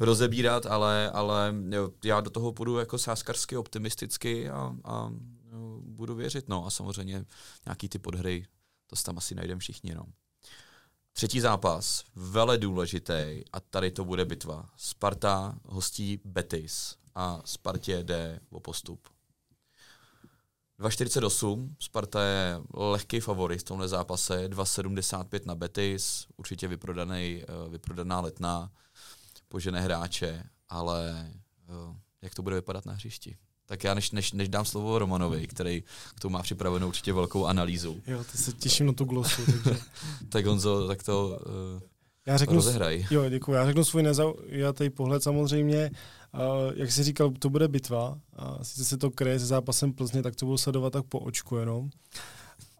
rozebírat, 0.00 0.66
ale, 0.66 1.10
ale 1.10 1.54
já 2.04 2.20
do 2.20 2.30
toho 2.30 2.52
půjdu 2.52 2.78
jako 2.78 2.98
sáskarsky 2.98 3.56
optimisticky 3.56 4.50
a, 4.50 4.74
a 4.84 5.10
budu 5.92 6.14
věřit, 6.14 6.48
no 6.48 6.66
a 6.66 6.70
samozřejmě 6.70 7.24
nějaký 7.66 7.88
ty 7.88 7.98
podhry, 7.98 8.46
to 8.86 8.96
tam 8.96 9.18
asi 9.18 9.34
najdeme 9.34 9.60
všichni, 9.60 9.94
no. 9.94 10.06
Třetí 11.12 11.40
zápas, 11.40 12.04
vele 12.14 12.58
důležitý 12.58 13.42
a 13.52 13.60
tady 13.60 13.90
to 13.90 14.04
bude 14.04 14.24
bitva. 14.24 14.70
Sparta 14.76 15.58
hostí 15.64 16.20
Betis 16.24 16.96
a 17.14 17.40
Spartě 17.44 18.02
jde 18.02 18.40
o 18.50 18.60
postup. 18.60 19.08
2,48, 20.80 21.74
Sparta 21.78 22.24
je 22.24 22.60
lehký 22.74 23.20
favorit 23.20 23.60
v 23.60 23.64
tomhle 23.64 23.88
zápase, 23.88 24.48
2,75 24.48 25.46
na 25.46 25.54
Betis, 25.54 26.26
určitě 26.36 26.68
vyprodaný, 26.68 27.42
eh, 27.42 27.68
vyprodaná 27.68 28.20
letná, 28.20 28.72
požené 29.48 29.80
hráče, 29.80 30.44
ale 30.68 31.30
eh, 31.68 31.96
jak 32.22 32.34
to 32.34 32.42
bude 32.42 32.56
vypadat 32.56 32.86
na 32.86 32.92
hřišti? 32.92 33.36
Tak 33.72 33.84
já 33.84 33.94
než, 33.94 34.10
než, 34.10 34.32
než 34.32 34.48
dám 34.48 34.64
slovo 34.64 34.98
Romanovi, 34.98 35.46
který 35.46 35.82
k 36.14 36.20
tomu 36.20 36.32
má 36.32 36.42
připravenou 36.42 36.88
určitě 36.88 37.12
velkou 37.12 37.46
analýzu. 37.46 38.02
Jo, 38.06 38.24
ty 38.32 38.38
se 38.38 38.52
těším 38.52 38.86
na 38.86 38.92
tu 38.92 39.04
glosu. 39.04 39.42
Takže... 39.46 39.80
tak 40.28 40.46
Honzo, 40.46 40.88
tak 40.88 41.02
to 41.02 41.40
uh, 41.76 41.82
já 42.26 42.36
řeknu, 42.36 42.56
rozehraj. 42.56 43.06
Jo, 43.10 43.28
děkuji. 43.28 43.52
Já 43.52 43.66
řeknu 43.66 43.84
svůj 43.84 44.02
nezaujatý 44.02 44.90
pohled 44.90 45.22
samozřejmě. 45.22 45.90
Uh, 46.34 46.72
jak 46.74 46.92
jsi 46.92 47.02
říkal, 47.02 47.30
to 47.38 47.50
bude 47.50 47.68
bitva. 47.68 48.08
Uh, 48.08 48.62
sice 48.62 48.84
se 48.84 48.96
to 48.96 49.10
kryje 49.10 49.38
se 49.38 49.46
zápasem 49.46 49.92
Plzně, 49.92 50.22
tak 50.22 50.36
to 50.36 50.46
budu 50.46 50.58
sledovat 50.58 50.92
tak 50.92 51.04
po 51.04 51.18
očku 51.18 51.56
jenom. 51.56 51.90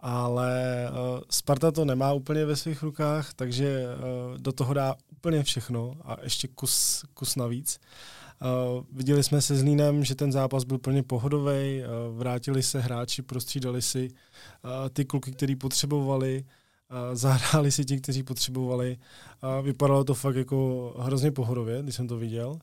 Ale 0.00 0.88
uh, 0.90 1.20
Sparta 1.30 1.70
to 1.70 1.84
nemá 1.84 2.12
úplně 2.12 2.44
ve 2.44 2.56
svých 2.56 2.82
rukách, 2.82 3.34
takže 3.34 3.84
uh, 3.84 4.38
do 4.38 4.52
toho 4.52 4.74
dá 4.74 4.94
úplně 5.12 5.42
všechno 5.42 5.94
a 6.04 6.16
ještě 6.22 6.48
kus, 6.48 7.04
kus 7.14 7.36
navíc. 7.36 7.78
Uh, 7.80 8.21
Uh, 8.42 8.84
viděli 8.92 9.22
jsme 9.24 9.42
se 9.42 9.56
s 9.56 9.62
Línem, 9.62 10.04
že 10.04 10.14
ten 10.14 10.32
zápas 10.32 10.64
byl 10.64 10.78
plně 10.78 11.02
pohodový, 11.02 11.82
uh, 11.82 12.18
vrátili 12.18 12.62
se 12.62 12.80
hráči, 12.80 13.22
prostřídali 13.22 13.82
si 13.82 14.08
uh, 14.10 14.70
ty 14.92 15.04
kluky, 15.04 15.32
který 15.32 15.56
potřebovali, 15.56 16.44
uh, 16.90 17.14
zahráli 17.14 17.72
si 17.72 17.84
ti, 17.84 18.00
kteří 18.00 18.22
potřebovali. 18.22 18.96
Uh, 19.42 19.64
vypadalo 19.66 20.04
to 20.04 20.14
fakt 20.14 20.36
jako 20.36 20.94
hrozně 20.98 21.30
pohodově, 21.30 21.82
když 21.82 21.94
jsem 21.94 22.08
to 22.08 22.16
viděl. 22.16 22.50
Uh, 22.50 22.58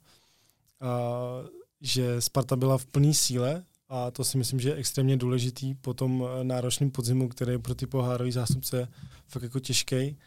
že 1.82 2.22
Sparta 2.22 2.56
byla 2.56 2.78
v 2.78 2.86
plné 2.86 3.14
síle 3.14 3.64
a 3.90 4.12
to 4.12 4.24
si 4.24 4.38
myslím, 4.38 4.60
že 4.60 4.70
je 4.70 4.76
extrémně 4.76 5.18
důležitý 5.18 5.76
po 5.76 5.94
tom 5.94 6.28
náročném 6.44 6.92
podzimu, 6.92 7.30
který 7.30 7.52
je 7.52 7.60
pro 7.60 7.76
ty 7.76 7.88
pohárové 7.88 8.32
zástupce 8.32 8.88
fakt 9.28 9.44
jako 9.44 9.60
těžký. 9.60 10.18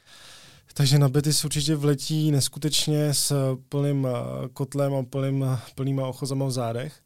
Takže 0.75 0.99
na 0.99 1.09
Betis 1.09 1.45
určitě 1.45 1.76
vletí 1.76 2.31
neskutečně 2.31 3.14
s 3.14 3.57
plným 3.69 4.07
eh, 4.07 4.49
kotlem 4.49 4.95
a 4.95 5.02
plným, 5.02 5.47
plnýma 5.75 6.07
ochozama 6.07 6.47
v 6.47 6.50
zádech. 6.50 7.00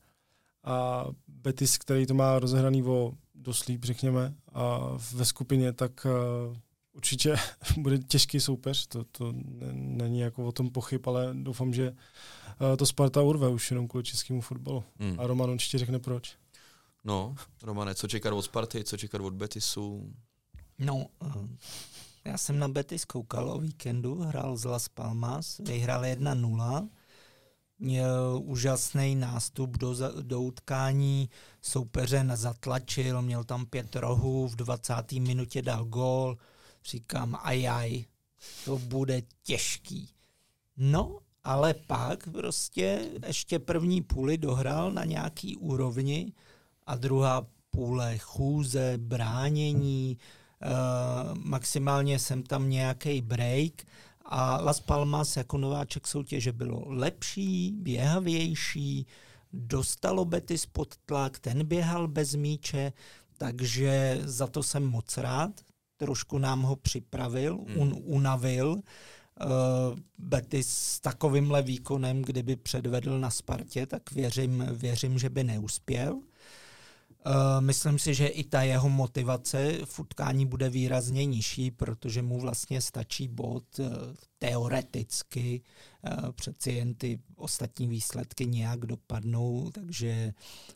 A 0.64 1.06
Betis, 1.28 1.78
který 1.78 2.06
to 2.06 2.14
má 2.14 2.38
rozehraný 2.38 2.82
o 2.82 3.12
doslíp, 3.34 3.84
řekněme, 3.84 4.34
a 4.52 4.78
ve 5.12 5.24
skupině, 5.24 5.72
tak 5.72 6.06
uh, 6.06 6.56
určitě 6.92 7.36
bude 7.76 7.98
těžký 7.98 8.40
soupeř, 8.40 8.86
to, 8.86 9.04
to 9.04 9.32
není 9.72 10.20
jako 10.20 10.46
o 10.46 10.52
tom 10.52 10.70
pochyb, 10.70 11.08
ale 11.08 11.30
doufám, 11.32 11.74
že 11.74 11.90
uh, 11.90 12.76
to 12.76 12.86
Sparta 12.86 13.22
urve 13.22 13.48
už 13.48 13.70
jenom 13.70 13.88
kvůli 13.88 14.04
českému 14.04 14.40
fotbalu. 14.40 14.84
Hmm. 14.98 15.20
A 15.20 15.26
Roman 15.26 15.50
určitě 15.50 15.78
řekne 15.78 15.98
proč. 15.98 16.36
No, 17.04 17.34
Romane, 17.62 17.94
co 17.94 18.08
čekat 18.08 18.34
od 18.34 18.42
Sparty, 18.42 18.84
co 18.84 18.96
čekat 18.96 19.20
od 19.20 19.34
Betisu? 19.34 20.12
No, 20.78 21.06
já 22.26 22.38
jsem 22.38 22.58
na 22.58 22.68
Betis 22.68 23.04
koukal 23.04 23.50
o 23.50 23.58
víkendu, 23.58 24.14
hrál 24.14 24.56
z 24.56 24.64
Las 24.64 24.88
Palmas, 24.88 25.58
vyhrál 25.58 26.02
1-0, 26.02 26.88
měl 27.78 28.40
úžasný 28.44 29.14
nástup 29.14 29.78
do, 29.78 29.94
do 30.22 30.40
utkání, 30.40 31.30
soupeře 31.62 32.24
nezatlačil, 32.24 33.22
měl 33.22 33.44
tam 33.44 33.66
pět 33.66 33.96
rohů, 33.96 34.48
v 34.48 34.56
20. 34.56 35.12
minutě 35.12 35.62
dal 35.62 35.84
gól, 35.84 36.36
říkám 36.84 37.38
ajaj, 37.42 38.04
to 38.64 38.78
bude 38.78 39.22
těžký. 39.42 40.10
No, 40.76 41.18
ale 41.44 41.74
pak 41.74 42.28
prostě 42.32 43.10
ještě 43.26 43.58
první 43.58 44.02
půli 44.02 44.38
dohrál 44.38 44.92
na 44.92 45.04
nějaký 45.04 45.56
úrovni 45.56 46.32
a 46.86 46.96
druhá 46.96 47.46
půle 47.70 48.18
chůze, 48.18 48.94
bránění, 48.96 50.18
maximálně 51.34 52.18
jsem 52.18 52.42
tam 52.42 52.70
nějaký 52.70 53.20
break 53.20 53.72
a 54.24 54.60
Las 54.62 54.80
Palmas 54.80 55.36
jako 55.36 55.58
nováček 55.58 56.06
soutěže 56.06 56.52
bylo 56.52 56.82
lepší, 56.86 57.72
běhavější, 57.72 59.06
dostalo 59.52 60.24
Betis 60.24 60.66
pod 60.66 60.96
tlak, 61.06 61.38
ten 61.38 61.66
běhal 61.66 62.08
bez 62.08 62.34
míče, 62.34 62.92
takže 63.38 64.20
za 64.24 64.46
to 64.46 64.62
jsem 64.62 64.86
moc 64.86 65.16
rád. 65.16 65.50
Trošku 65.96 66.38
nám 66.38 66.62
ho 66.62 66.76
připravil, 66.76 67.58
hmm. 67.68 67.78
un, 67.78 67.96
unavil. 68.04 68.70
Uh, 68.70 69.98
Betis 70.18 70.68
s 70.68 71.00
takovýmhle 71.00 71.62
výkonem, 71.62 72.22
kdyby 72.22 72.56
předvedl 72.56 73.20
na 73.20 73.30
Spartě, 73.30 73.86
tak 73.86 74.12
věřím, 74.12 74.64
věřím 74.72 75.18
že 75.18 75.30
by 75.30 75.44
neuspěl. 75.44 76.20
Uh, 77.26 77.60
myslím 77.60 77.98
si, 77.98 78.14
že 78.14 78.26
i 78.26 78.44
ta 78.44 78.62
jeho 78.62 78.88
motivace 78.88 79.78
v 79.84 80.00
utkání 80.00 80.46
bude 80.46 80.70
výrazně 80.70 81.24
nižší, 81.24 81.70
protože 81.70 82.22
mu 82.22 82.40
vlastně 82.40 82.80
stačí 82.80 83.28
bod 83.28 83.78
uh, 83.78 83.86
teoreticky, 84.38 85.62
uh, 86.02 86.32
přeci 86.32 86.72
jen 86.72 86.94
ty 86.94 87.18
ostatní 87.36 87.88
výsledky 87.88 88.46
nějak 88.46 88.80
dopadnou, 88.80 89.70
takže, 89.70 90.34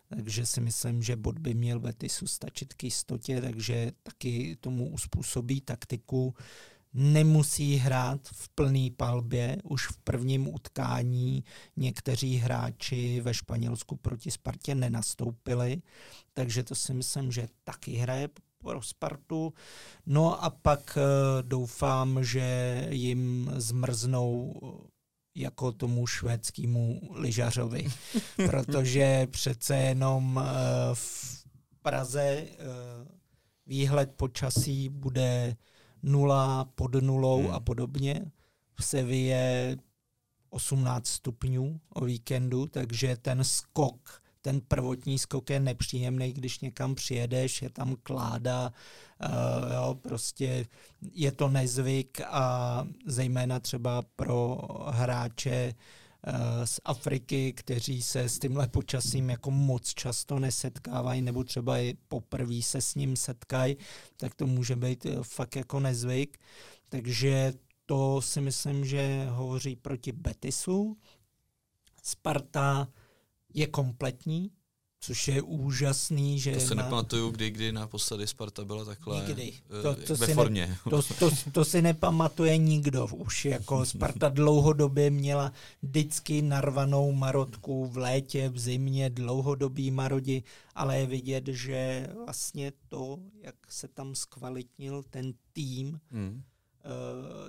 takže 0.09 0.47
si 0.47 0.61
myslím, 0.61 1.03
že 1.03 1.17
bod 1.17 1.39
by 1.39 1.55
měl 1.55 1.81
Betisu 1.81 2.27
stačit 2.27 2.75
k 2.75 2.85
jistotě, 2.85 3.41
takže 3.41 3.93
taky 4.03 4.57
tomu 4.61 4.91
uspůsobí 4.91 5.61
taktiku. 5.61 6.35
Nemusí 6.93 7.77
hrát 7.77 8.21
v 8.33 8.49
plný 8.49 8.91
palbě. 8.91 9.57
Už 9.65 9.87
v 9.87 9.97
prvním 9.97 10.55
utkání 10.55 11.45
někteří 11.77 12.37
hráči 12.37 13.21
ve 13.21 13.35
Španělsku 13.35 13.97
proti 13.97 14.31
Spartě 14.31 14.75
nenastoupili, 14.75 15.83
takže 16.33 16.63
to 16.63 16.75
si 16.75 16.95
myslím, 16.95 17.33
že 17.33 17.49
taky 17.65 17.93
hraje 17.93 18.29
pro 18.59 18.83
Spartu. 18.83 19.55
No 20.07 20.45
a 20.45 20.51
pak 20.51 20.99
uh, 20.99 21.03
doufám, 21.49 22.25
že 22.25 22.87
jim 22.91 23.51
zmrznou 23.57 24.61
jako 25.35 25.73
tomu 25.73 26.07
švédskému 26.07 27.01
lyžařovi, 27.15 27.89
protože 28.37 29.27
přece 29.31 29.77
jenom 29.77 30.37
uh, 30.37 30.43
v 30.95 31.41
Praze 31.83 32.47
výhled 33.67 34.11
počasí 34.17 34.89
bude 34.89 35.57
nula 36.03 36.65
pod 36.75 36.95
nulou 36.95 37.43
hmm. 37.43 37.55
a 37.55 37.61
podobně. 37.61 38.33
V 38.75 38.85
Sevě 38.85 39.77
18 40.51 41.07
stupňů 41.07 41.81
o 41.95 42.05
víkendu, 42.05 42.67
takže 42.67 43.17
ten 43.17 43.45
skok, 43.45 44.23
ten 44.43 44.61
prvotní 44.61 45.19
skok 45.19 45.51
je 45.51 45.61
nepříjemný, 45.61 46.33
když 46.33 46.61
někam 46.61 46.95
přijedeš, 46.95 47.63
je 47.63 47.71
tam 47.71 47.97
kláda, 48.03 48.73
uh, 49.23 49.73
jo, 49.73 49.95
prostě 49.95 50.67
je 51.13 51.33
to 51.33 51.49
nezvyk 51.49 52.21
a 52.27 52.87
zejména 53.07 53.61
třeba 53.61 54.03
pro 54.17 54.59
hráče 54.87 55.75
Eh, 55.75 56.00
z 56.65 56.81
Afriky, 56.85 57.53
kteří 57.53 58.03
se 58.03 58.21
s 58.21 58.39
tímhle 58.39 58.69
počasím 58.69 59.31
jako 59.31 59.51
moc 59.51 59.95
často 59.95 60.39
nesetkávají, 60.39 61.23
nebo 61.23 61.45
třeba 61.45 61.79
i 61.79 61.95
poprvé 62.09 62.63
se 62.63 62.81
s 62.81 62.95
ním 62.95 63.17
setkají, 63.17 63.77
tak 64.17 64.35
to 64.35 64.47
může 64.47 64.77
být 64.77 65.07
eh, 65.07 65.17
fakt 65.23 65.57
jako 65.57 65.81
nezvyk. 65.81 66.39
Takže 66.89 67.53
to 67.87 68.23
si 68.23 68.41
myslím, 68.41 68.85
že 68.85 69.27
hovoří 69.31 69.77
proti 69.77 70.13
Betisu. 70.13 70.97
Sparta 72.03 72.89
je 73.55 73.67
kompletní, 73.67 74.51
což 75.01 75.29
je 75.29 75.43
úžasný. 75.43 76.41
Že 76.41 76.53
to 76.53 76.61
se 76.61 76.75
má... 76.75 76.83
nepamatuju, 76.83 77.31
kdy, 77.31 77.51
kdy 77.51 77.73
naposledy 77.73 78.27
Sparta 78.27 78.65
byla 78.65 78.85
takhle 78.85 79.25
Nikdy. 79.27 79.53
Eh, 79.79 79.83
to, 79.83 79.95
to 79.95 80.17
ve 80.17 80.27
si 80.27 80.35
formě. 80.35 80.67
Ne, 80.67 80.79
to, 80.91 81.03
to, 81.19 81.31
to 81.53 81.65
si 81.65 81.83
nepamatuje 81.83 82.57
nikdo 82.57 83.07
už. 83.07 83.45
Jako 83.45 83.85
Sparta 83.85 84.29
dlouhodobě 84.29 85.11
měla 85.11 85.53
vždycky 85.83 86.43
narvanou 86.43 87.13
marotku 87.13 87.87
v 87.87 87.97
létě, 87.97 88.49
v 88.49 88.59
zimě, 88.59 89.11
dlouhodobý 89.11 89.91
marodi, 89.91 90.43
ale 90.75 90.99
je 90.99 91.07
vidět, 91.07 91.47
že 91.47 92.09
vlastně 92.25 92.73
to, 92.89 93.19
jak 93.43 93.55
se 93.69 93.89
tam 93.89 94.15
zkvalitnil 94.15 95.03
ten 95.11 95.33
tým, 95.53 96.01
hmm 96.11 96.43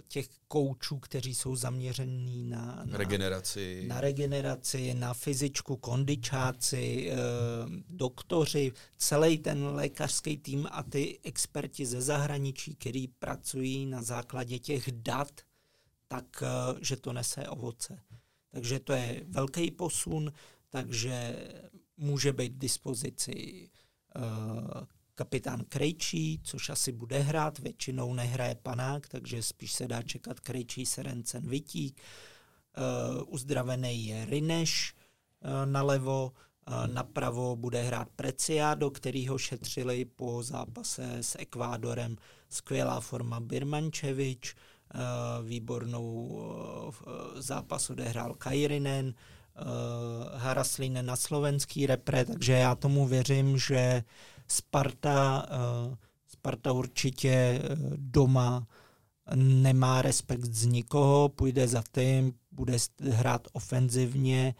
těch 0.07 0.27
koučů, 0.47 0.99
kteří 0.99 1.35
jsou 1.35 1.55
zaměření 1.55 2.43
na, 2.43 2.81
na 2.85 2.97
regeneraci, 2.97 3.83
na, 3.87 4.01
regeneraci, 4.01 4.93
na 4.93 5.13
fyzičku, 5.13 5.77
kondičáci, 5.77 7.11
eh, 7.11 7.15
doktoři, 7.89 8.71
celý 8.97 9.37
ten 9.37 9.65
lékařský 9.65 10.37
tým 10.37 10.67
a 10.71 10.83
ty 10.83 11.19
experti 11.23 11.85
ze 11.85 12.01
zahraničí, 12.01 12.75
kteří 12.75 13.07
pracují 13.07 13.85
na 13.85 14.03
základě 14.03 14.59
těch 14.59 14.91
dat, 14.91 15.31
tak 16.07 16.43
eh, 16.43 16.47
že 16.81 16.95
to 16.95 17.13
nese 17.13 17.47
ovoce. 17.47 17.99
Takže 18.51 18.79
to 18.79 18.93
je 18.93 19.23
velký 19.27 19.71
posun, 19.71 20.31
takže 20.69 21.47
může 21.97 22.33
být 22.33 22.53
dispozici 22.53 23.69
kapitán 25.21 25.63
Krejčí, 25.69 26.39
což 26.43 26.69
asi 26.69 26.91
bude 26.91 27.19
hrát, 27.19 27.59
většinou 27.59 28.13
nehraje 28.13 28.55
panák, 28.55 29.07
takže 29.07 29.43
spíš 29.43 29.71
se 29.73 29.87
dá 29.87 30.01
čekat 30.01 30.39
Krejčí, 30.39 30.85
Serencen, 30.85 31.47
Vitík. 31.47 32.01
Uh, 32.01 33.23
uzdravený 33.27 34.05
je 34.05 34.25
Rineš 34.25 34.93
uh, 34.93 35.71
nalevo, 35.71 36.31
uh, 36.33 36.87
napravo 36.93 37.55
bude 37.55 37.83
hrát 37.83 38.09
Preciado, 38.15 38.91
který 38.91 39.27
ho 39.27 39.37
šetřili 39.37 40.05
po 40.05 40.43
zápase 40.43 41.17
s 41.21 41.37
Ekvádorem. 41.39 42.15
Skvělá 42.49 42.99
forma 42.99 43.39
Birmančevič, 43.39 44.55
výbornou 45.43 46.41
zápas 47.35 47.89
odehrál 47.89 48.33
Kajrinen, 48.33 49.13
Haraslinen 50.35 51.05
na 51.05 51.15
slovenský 51.15 51.85
repre, 51.85 52.25
takže 52.25 52.53
já 52.53 52.75
tomu 52.75 53.07
věřím, 53.07 53.57
že 53.57 54.03
Sparta, 54.51 55.47
uh, 55.87 55.95
Sparta 56.27 56.71
určitě 56.71 57.29
eh, 57.29 57.59
doma 57.95 58.67
nemá 59.35 60.01
respekt 60.01 60.45
z 60.45 60.65
nikoho, 60.65 61.29
půjde 61.29 61.67
za 61.67 61.83
tím, 61.91 62.33
bude 62.51 62.77
hrát 63.01 63.47
ofenzivně. 63.53 64.55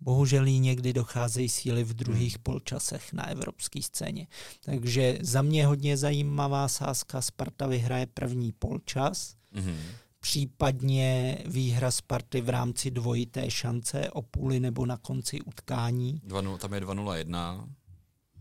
Bohužel 0.00 0.46
jí 0.46 0.60
někdy 0.60 0.92
docházejí 0.92 1.48
síly 1.48 1.84
v 1.84 1.94
druhých 1.94 2.34
hmm. 2.34 2.42
polčasech 2.42 3.12
na 3.12 3.28
evropské 3.28 3.82
scéně. 3.82 4.26
Takže 4.64 5.18
za 5.20 5.42
mě 5.42 5.66
hodně 5.66 5.96
zajímavá 5.96 6.68
sázka. 6.68 7.22
Sparta 7.22 7.66
vyhraje 7.66 8.06
první 8.06 8.52
polčas. 8.52 9.34
Mm-hmm 9.54 9.76
případně 10.20 11.38
výhra 11.46 11.90
Sparty 11.90 12.40
v 12.40 12.48
rámci 12.48 12.90
dvojité 12.90 13.50
šance 13.50 14.10
o 14.10 14.22
půli 14.22 14.60
nebo 14.60 14.86
na 14.86 14.96
konci 14.96 15.40
utkání. 15.40 16.20
2, 16.24 16.58
tam 16.58 16.74
je 16.74 16.80
2-0-1. 16.80 17.68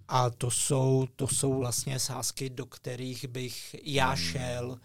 A 0.07 0.29
to 0.29 0.51
jsou, 0.51 1.07
to 1.15 1.27
jsou 1.27 1.59
vlastně 1.59 1.99
sázky, 1.99 2.49
do 2.49 2.65
kterých 2.65 3.27
bych 3.27 3.75
já 3.83 4.07
hmm. 4.07 4.17
šel 4.17 4.79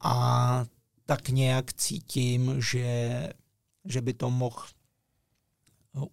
a 0.00 0.66
tak 1.06 1.28
nějak 1.28 1.72
cítím, 1.72 2.62
že, 2.62 3.28
že 3.84 4.00
by 4.00 4.14
to 4.14 4.30
mohl 4.30 4.64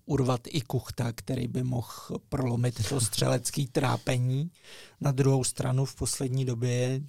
urvat 0.05 0.41
i 0.47 0.61
Kuchta, 0.61 1.11
který 1.11 1.47
by 1.47 1.63
mohl 1.63 2.19
prolomit 2.29 2.89
to 2.89 3.01
střelecké 3.01 3.65
trápení. 3.71 4.51
Na 5.01 5.11
druhou 5.11 5.43
stranu 5.43 5.85
v 5.85 5.95
poslední 5.95 6.45
době 6.45 7.01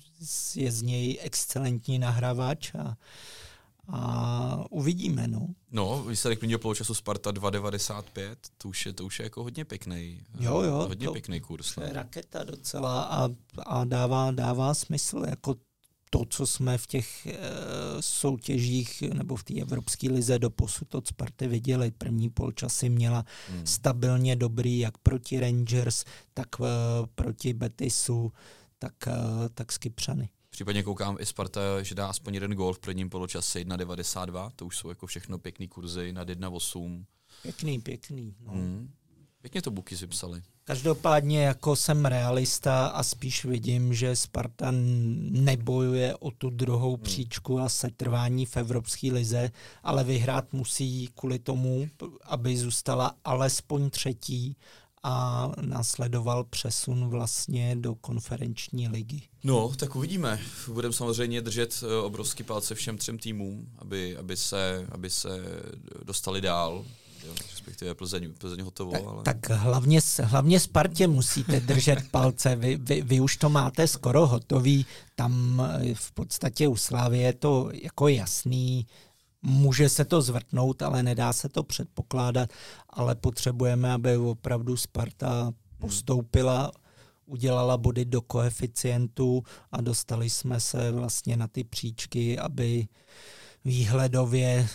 je 0.55 0.73
z 0.73 0.83
něj 0.83 1.19
excelentní 1.23 1.99
nahrávač 1.99 2.75
a, 2.75 2.97
a 3.89 4.65
uvidíme. 4.71 5.29
No, 5.29 5.47
no 5.71 6.05
výsledek 6.05 6.39
prvního 6.39 6.59
poločasu 6.59 6.95
Sparta 6.95 7.33
2,95, 7.33 8.37
to 8.59 8.69
už 8.69 8.87
je, 8.87 8.93
to 8.93 9.05
už 9.05 9.19
je 9.19 9.23
jako 9.23 9.43
hodně 9.43 9.65
pěkný. 9.65 10.21
Jo, 10.41 10.61
jo. 10.61 10.75
Hodně 10.89 11.07
to, 11.07 11.13
pěkný 11.13 11.41
kurz. 11.41 11.75
To 11.75 11.83
je 11.83 11.89
no. 11.89 11.95
raketa 11.95 12.45
docela 12.45 13.03
a, 13.03 13.29
a 13.67 13.85
dává, 13.85 14.31
dává 14.31 14.75
smysl. 14.75 15.23
Jako 15.29 15.55
to, 16.11 16.25
co 16.25 16.47
jsme 16.47 16.79
v 16.79 16.87
těch 16.87 17.27
e, 17.27 17.39
soutěžích 18.01 19.03
nebo 19.03 19.37
v 19.37 19.45
té 19.45 19.55
evropské 19.61 20.11
lize 20.11 20.39
do 20.39 20.51
posud 20.51 20.95
od 20.95 21.09
Sparty 21.09 21.47
viděli. 21.47 21.91
První 21.91 22.31
polčasy 22.31 22.89
měla 22.89 23.25
hmm. 23.49 23.67
stabilně 23.67 24.37
dobrý 24.37 24.79
jak 24.79 24.99
proti 24.99 25.41
Rangers, 25.41 26.05
tak 26.35 26.49
e, 26.61 26.65
proti 27.15 27.53
Betisu, 27.53 28.33
tak, 28.79 28.95
e, 29.07 29.13
tak 29.55 29.73
s 29.73 29.79
Kypřany. 29.79 30.29
Případně 30.53 30.83
koukám 30.83 31.17
i 31.21 31.27
Sparta, 31.27 31.83
že 31.83 31.95
dá 31.95 32.07
aspoň 32.07 32.35
jeden 32.35 32.55
gol 32.55 32.73
v 32.73 32.79
prvním 32.79 33.11
poločase 33.11 33.61
1,92, 33.61 34.51
to 34.57 34.67
už 34.67 34.77
jsou 34.77 34.89
jako 34.89 35.07
všechno 35.07 35.39
pěkný 35.39 35.69
kurzy 35.69 36.13
nad 36.13 36.29
1,8. 36.29 37.05
Pěkný, 37.43 37.81
pěkný. 37.81 38.35
No. 38.41 38.53
Hmm. 38.53 38.91
Pěkně 39.41 39.63
to 39.63 39.71
buky 39.71 39.95
vypsali. 39.95 40.43
Každopádně 40.65 41.45
jako 41.45 41.77
jsem 41.77 42.05
realista 42.05 42.87
a 42.87 43.03
spíš 43.03 43.45
vidím, 43.45 43.95
že 43.95 44.17
Sparta 44.17 44.69
nebojuje 45.31 46.17
o 46.17 46.31
tu 46.31 46.51
druhou 46.51 46.95
hmm. 46.95 47.03
příčku 47.03 47.61
a 47.61 47.69
setrvání 47.69 48.47
v 48.47 48.57
Evropské 48.57 49.13
lize, 49.13 49.51
ale 49.83 50.05
vyhrát 50.05 50.53
musí 50.53 51.09
kvůli 51.15 51.39
tomu, 51.39 51.89
aby 52.25 52.57
zůstala 52.57 53.17
alespoň 53.25 53.91
třetí 53.91 54.57
a 55.03 55.49
následoval 55.61 56.45
přesun 56.45 57.09
vlastně 57.09 57.77
do 57.77 57.95
konferenční 57.95 58.89
ligy. 58.89 59.23
No, 59.45 59.73
tak 59.77 59.97
uvidíme. 59.97 60.41
Budeme 60.69 60.95
samozřejmě 60.95 61.41
držet 61.41 61.85
eh, 61.85 61.97
obrovský 61.97 62.43
palce 62.43 62.75
všem 62.75 62.99
třem 62.99 63.19
týmům, 63.19 63.69
aby, 63.79 64.17
aby, 64.17 64.37
se, 64.37 64.87
aby 64.93 65.11
se 65.11 65.29
dostali 66.05 66.41
dál 66.41 66.85
jo, 67.27 67.35
respektive 67.51 67.95
Plzeň, 67.95 68.33
Plzeň 68.39 68.63
hotovo. 68.63 68.93
Tak, 68.93 69.03
ale... 69.07 69.23
tak 69.23 69.51
hlavně, 69.51 70.01
hlavně 70.23 70.61
Spartě 70.61 71.07
musíte 71.07 71.61
držet 71.61 71.99
palce, 72.11 72.57
vy, 72.57 72.77
vy, 72.77 73.03
vy 73.03 73.21
už 73.21 73.37
to 73.37 73.49
máte 73.49 73.89
skoro 73.89 74.27
hotový, 74.27 74.87
tam 75.15 75.63
eh, 75.81 75.95
v 75.95 76.13
podstatě 76.13 76.69
u 76.69 76.77
Slávy 76.77 77.19
je 77.19 77.33
to 77.33 77.71
jako 77.73 78.09
jasný, 78.09 78.87
může 79.43 79.89
se 79.89 80.05
to 80.05 80.23
zvrtnout, 80.23 80.83
ale 80.83 81.03
nedá 81.03 81.33
se 81.33 81.49
to 81.49 81.63
předpokládat, 81.63 82.51
ale 82.91 83.15
potřebujeme, 83.15 83.93
aby 83.93 84.17
opravdu 84.17 84.77
Sparta 84.77 85.53
postoupila, 85.79 86.73
udělala 87.27 87.77
body 87.77 88.05
do 88.05 88.21
koeficientu 88.21 89.43
a 89.73 89.81
dostali 89.81 90.31
jsme 90.31 90.61
se 90.61 90.93
vlastně 90.93 91.37
na 91.37 91.49
ty 91.49 91.65
příčky, 91.65 92.39
aby 92.39 92.89
výhledově 93.65 94.69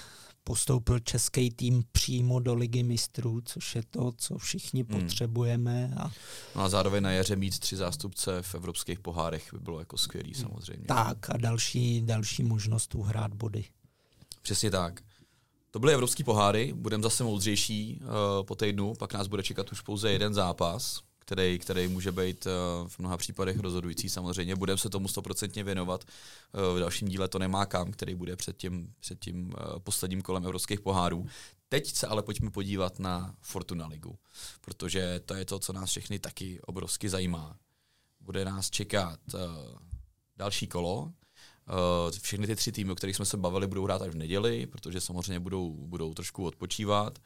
postoupil 0.43 0.99
český 0.99 1.51
tým 1.51 1.84
přímo 1.91 2.39
do 2.39 2.56
ligy 2.56 2.84
mistrů, 2.84 3.41
což 3.45 3.75
je 3.75 3.84
to, 3.89 4.12
co 4.17 4.38
všichni 4.38 4.86
hmm. 4.89 5.01
potřebujeme. 5.01 5.93
A... 5.97 6.12
No 6.56 6.62
a 6.62 6.69
zároveň 6.69 7.03
na 7.03 7.12
jaře 7.12 7.36
mít 7.36 7.60
tři 7.60 7.75
zástupce 7.75 8.41
v 8.41 8.56
evropských 8.56 8.99
pohárech 8.99 9.53
by 9.53 9.60
bylo 9.60 9.80
jako 9.80 9.97
skvělý 9.97 10.34
samozřejmě. 10.34 10.86
Tak 10.86 11.30
a 11.30 11.38
další, 11.38 12.01
další 12.01 12.43
možnost 12.43 12.95
uhrát 12.95 13.34
body. 13.34 13.65
Přesně 14.47 14.71
tak. 14.71 15.01
To 15.71 15.79
byly 15.79 15.93
evropský 15.93 16.23
poháry, 16.23 16.73
budeme 16.75 17.03
zase 17.03 17.23
moudřejší 17.23 17.99
uh, 18.01 18.07
po 18.45 18.55
týdnu, 18.55 18.93
pak 18.95 19.13
nás 19.13 19.27
bude 19.27 19.43
čekat 19.43 19.71
už 19.71 19.81
pouze 19.81 20.12
jeden 20.12 20.33
zápas, 20.33 21.01
který, 21.19 21.60
který 21.60 21.88
může 21.88 22.12
být 22.12 22.45
uh, 22.45 22.88
v 22.88 22.99
mnoha 22.99 23.17
případech 23.17 23.60
rozhodující 23.60 24.10
samozřejmě. 24.10 24.55
Budeme 24.55 24.77
se 24.77 24.89
tomu 24.89 25.07
stoprocentně 25.07 25.63
věnovat. 25.63 26.03
Uh, 26.53 26.77
v 26.77 26.79
dalším 26.79 27.07
díle 27.07 27.27
to 27.27 27.39
nemá 27.39 27.65
kam, 27.65 27.91
který 27.91 28.15
bude 28.15 28.36
před 28.36 28.57
tím, 28.57 28.93
před 28.99 29.19
tím 29.19 29.47
uh, 29.47 29.79
posledním 29.79 30.21
kolem 30.21 30.43
evropských 30.43 30.81
pohárů. 30.81 31.25
Teď 31.69 31.93
se 31.93 32.07
ale 32.07 32.23
pojďme 32.23 32.51
podívat 32.51 32.99
na 32.99 33.36
Fortuna 33.41 33.88
ligu, 33.88 34.19
protože 34.62 35.21
to 35.25 35.33
je 35.33 35.45
to, 35.45 35.60
co 35.60 35.73
nás 35.73 35.89
všechny 35.89 36.19
taky 36.19 36.60
obrovsky 36.62 37.10
zajímá. 37.10 37.57
Bude 38.19 38.45
nás 38.45 38.69
čekat 38.69 39.19
další 40.38 40.67
kolo, 40.67 41.12
všechny 42.21 42.47
ty 42.47 42.56
tři 42.56 42.71
týmy, 42.71 42.91
o 42.91 42.95
kterých 42.95 43.15
jsme 43.15 43.25
se 43.25 43.38
bavili, 43.38 43.67
budou 43.67 43.84
hrát 43.84 44.01
až 44.01 44.10
v 44.10 44.15
neděli, 44.15 44.65
protože 44.65 45.01
samozřejmě 45.01 45.39
budou, 45.39 45.71
budou 45.71 46.13
trošku 46.13 46.45
odpočívat. 46.45 47.19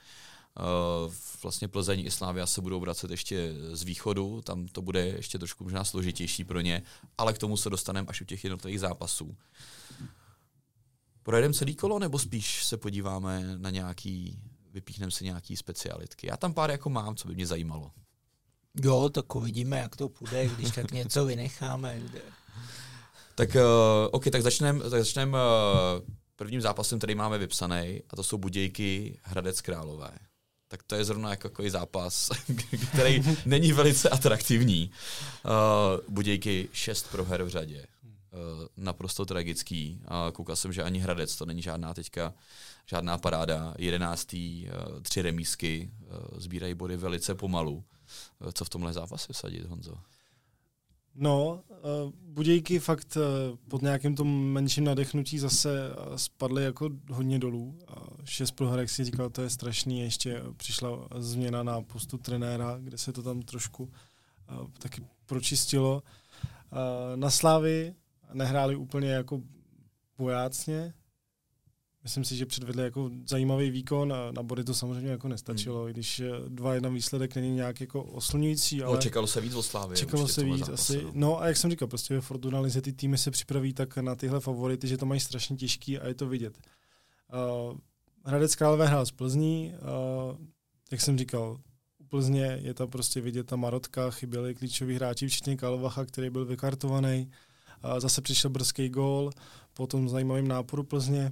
Uh, 1.06 1.14
vlastně 1.44 1.68
Plzeň 1.68 2.00
i 2.00 2.12
Slávia 2.12 2.46
se 2.46 2.62
budou 2.62 2.80
vracet 2.80 3.12
ještě 3.12 3.54
z 3.72 3.84
východu, 3.84 4.42
tam 4.42 4.68
to 4.68 4.82
bude 4.82 5.06
ještě 5.06 5.40
trošku 5.40 5.64
možná 5.64 5.84
složitější 5.84 6.44
pro 6.44 6.62
ně, 6.62 6.84
ale 7.18 7.34
k 7.34 7.38
tomu 7.38 7.58
se 7.58 7.70
dostaneme 7.70 8.08
až 8.08 8.22
u 8.22 8.26
těch 8.26 8.44
jednotlivých 8.44 8.80
zápasů. 8.80 9.38
Projedeme 11.24 11.54
celý 11.54 11.76
kolo, 11.76 12.00
nebo 12.00 12.20
spíš 12.20 12.64
se 12.66 12.78
podíváme 12.78 13.58
na 13.58 13.70
nějaký, 13.70 14.40
vypíchneme 14.72 15.12
si 15.12 15.24
nějaký 15.24 15.58
specialitky? 15.58 16.28
Já 16.28 16.38
tam 16.38 16.54
pár 16.54 16.72
jako 16.72 16.90
mám, 16.90 17.16
co 17.16 17.28
by 17.28 17.36
mě 17.36 17.48
zajímalo. 17.48 17.92
Jo, 18.84 19.10
tak 19.10 19.36
uvidíme, 19.36 19.78
jak 19.78 19.96
to 19.96 20.10
půjde, 20.10 20.48
když 20.48 20.72
tak 20.72 20.92
něco 20.92 21.26
vynecháme. 21.26 22.02
Tak 23.36 23.56
uh, 23.56 23.62
OK, 24.12 24.24
tak 24.32 24.42
začneme 24.42 24.80
tak 24.80 24.90
začnem, 24.90 25.34
uh, 25.34 25.40
prvním 26.36 26.62
zápasem, 26.62 26.98
který 26.98 27.16
máme 27.16 27.38
vypsaný, 27.38 28.02
a 28.10 28.16
to 28.16 28.24
jsou 28.24 28.38
Budějky 28.38 29.20
Hradec 29.24 29.62
Králové. 29.62 30.12
Tak 30.68 30.84
to 30.84 30.96
je 30.96 31.06
zrovna 31.06 31.30
jako 31.30 31.50
takový 31.50 31.70
zápas, 31.70 32.30
který 32.94 33.24
není 33.46 33.72
velice 33.72 34.10
atraktivní. 34.10 34.92
Uh, 35.46 35.52
Budějky 36.10 36.70
šest 36.74 37.12
proher 37.12 37.44
v 37.44 37.48
řadě. 37.48 37.86
Uh, 38.04 38.66
naprosto 38.78 39.26
tragický. 39.26 40.02
Uh, 40.02 40.32
koukal 40.32 40.56
jsem, 40.56 40.74
že 40.74 40.84
ani 40.84 41.00
Hradec, 41.00 41.36
to 41.36 41.46
není 41.46 41.62
žádná 41.62 41.94
teďka, 41.94 42.34
žádná 42.86 43.18
paráda. 43.18 43.74
Jedenáctý, 43.78 44.68
uh, 44.68 45.02
tři 45.02 45.22
remísky, 45.22 45.92
uh, 46.02 46.40
sbírají 46.40 46.74
body 46.74 46.98
velice 46.98 47.36
pomalu. 47.36 47.84
Uh, 48.40 48.52
co 48.54 48.66
v 48.66 48.70
tomhle 48.70 48.94
zápase 48.94 49.34
vsadit, 49.34 49.66
Honzo? 49.66 49.98
No, 51.16 51.64
uh, 51.70 52.14
Budějky 52.22 52.80
fakt 52.80 53.18
uh, 53.18 53.58
pod 53.68 53.82
nějakým 53.82 54.16
tom 54.16 54.52
menším 54.52 54.84
nadechnutí 54.84 55.40
zase 55.40 55.90
uh, 55.90 56.16
spadly 56.16 56.64
jako 56.64 56.90
hodně 57.12 57.40
dolů. 57.40 57.80
Šest 58.26 58.52
proher, 58.52 58.80
jak 58.80 58.90
si 58.90 59.04
říkal, 59.04 59.30
to 59.30 59.42
je 59.42 59.50
strašný. 59.50 60.00
Ještě 60.00 60.42
přišla 60.58 61.08
změna 61.18 61.64
na 61.64 61.82
postu 61.82 62.18
trenéra, 62.18 62.78
kde 62.80 62.98
se 62.98 63.14
to 63.14 63.24
tam 63.24 63.42
trošku 63.42 63.92
taky 64.80 65.02
pročistilo. 65.26 66.04
Na 67.16 67.30
Slávy 67.30 67.94
nehráli 68.34 68.76
úplně 68.76 69.10
jako 69.10 69.42
bojácně, 70.18 70.94
Myslím 72.04 72.24
si, 72.24 72.36
že 72.36 72.46
předvedli 72.46 72.84
jako 72.84 73.12
zajímavý 73.30 73.70
výkon 73.70 74.14
a 74.14 74.32
na 74.32 74.44
body 74.44 74.64
to 74.64 74.74
samozřejmě 74.74 75.12
jako 75.12 75.28
nestačilo, 75.28 75.80
hmm. 75.80 75.90
i 75.90 75.94
když 75.94 76.20
eh, 76.20 76.30
dva 76.48 76.74
jedna 76.74 76.90
výsledek 76.90 77.36
není 77.36 77.52
nějak 77.52 77.82
jako 77.82 78.04
oslňující. 78.04 78.84
Ale 78.84 78.96
no, 78.96 79.02
čekalo 79.02 79.28
se 79.28 79.42
víc 79.42 79.56
o 79.56 79.64
Slávě. 79.64 79.98
Čekalo 79.98 80.28
se 80.28 80.44
víc 80.44 80.60
zápase, 80.60 80.74
asi. 80.74 81.04
No. 81.04 81.12
no. 81.14 81.42
a 81.42 81.48
jak 81.48 81.58
jsem 81.58 81.72
říkal, 81.72 81.88
prostě 81.88 82.14
ve 82.14 82.22
Fortuna 82.22 82.60
Lize 82.60 82.82
ty 82.82 82.94
týmy 82.94 83.18
se 83.18 83.32
připraví 83.32 83.74
tak 83.74 83.98
na 83.98 84.16
tyhle 84.16 84.40
favority, 84.40 84.88
že 84.88 84.98
to 84.98 85.06
mají 85.06 85.20
strašně 85.20 85.56
těžký 85.56 86.00
a 86.00 86.08
je 86.08 86.14
to 86.14 86.28
vidět. 86.28 86.58
Uh, 87.70 87.78
Hradec 88.26 88.56
Králové 88.56 88.88
hrál 88.88 89.06
z 89.06 89.12
Plzní, 89.12 89.74
uh, 89.74 90.38
jak 90.92 91.02
jsem 91.02 91.18
říkal, 91.18 91.58
u 91.98 92.04
Plzně 92.04 92.60
je 92.62 92.74
tam 92.74 92.90
prostě 92.90 93.22
vidět 93.22 93.48
ta 93.48 93.56
marotka, 93.56 94.12
chyběli 94.12 94.56
klíčoví 94.56 94.96
hráči, 94.96 95.28
včetně 95.28 95.58
Kalvacha, 95.58 96.06
který 96.06 96.30
byl 96.30 96.46
vykartovaný. 96.46 97.32
Uh, 97.86 98.00
zase 98.00 98.22
přišel 98.22 98.50
brzký 98.50 98.90
gól, 98.90 99.32
potom 99.74 100.10
zajímavým 100.10 100.48
náporu 100.48 100.84
Plzně 100.84 101.32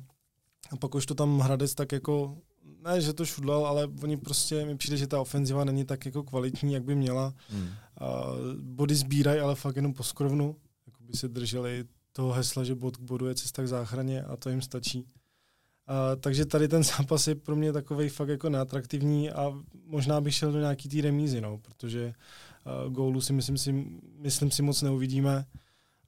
a 0.72 0.76
pak 0.76 0.95
už 0.95 1.06
to 1.06 1.15
tam 1.15 1.39
Hradec 1.39 1.76
tak 1.76 1.91
jako, 1.91 2.38
ne, 2.84 3.02
že 3.02 3.13
to 3.13 3.26
šudlal, 3.26 3.65
ale 3.65 3.88
oni 4.04 4.17
prostě, 4.17 4.65
mi 4.65 4.78
přijde, 4.78 4.98
že 4.98 5.08
ta 5.08 5.22
ofenziva 5.22 5.63
není 5.63 5.86
tak 5.86 6.06
jako 6.06 6.24
kvalitní, 6.24 6.74
jak 6.74 6.84
by 6.84 6.95
měla. 6.95 7.34
Hmm. 7.50 7.69
A 8.02 8.24
body 8.62 8.95
sbírají, 8.95 9.39
ale 9.39 9.56
fakt 9.56 9.76
jenom 9.76 9.93
po 9.93 10.04
skrovnu. 10.04 10.56
Jako 10.88 11.04
by 11.04 11.17
se 11.17 11.28
drželi 11.28 11.86
toho 12.13 12.32
hesla, 12.32 12.63
že 12.63 12.76
bod 12.76 12.98
k 12.98 13.02
bodu 13.02 13.28
je 13.28 13.36
cesta 13.36 13.63
k 13.63 13.67
záchraně 13.67 14.24
a 14.24 14.38
to 14.38 14.50
jim 14.50 14.62
stačí. 14.62 15.06
A, 15.88 16.15
takže 16.15 16.45
tady 16.45 16.67
ten 16.67 16.84
zápas 16.84 17.28
je 17.28 17.36
pro 17.36 17.56
mě 17.56 17.74
takový 17.74 18.10
fakt 18.10 18.30
jako 18.30 18.50
neatraktivní 18.50 19.32
a 19.32 19.54
možná 19.86 20.22
bych 20.22 20.36
šel 20.36 20.52
do 20.52 20.60
nějaký 20.60 20.89
té 20.89 21.02
remízy, 21.02 21.41
no, 21.41 21.58
protože 21.58 22.13
uh, 22.86 22.93
gólu 22.93 23.22
si 23.22 23.34
myslím, 23.34 23.58
si 23.58 23.86
myslím 24.17 24.52
si 24.52 24.62
moc 24.62 24.82
neuvidíme 24.82 25.45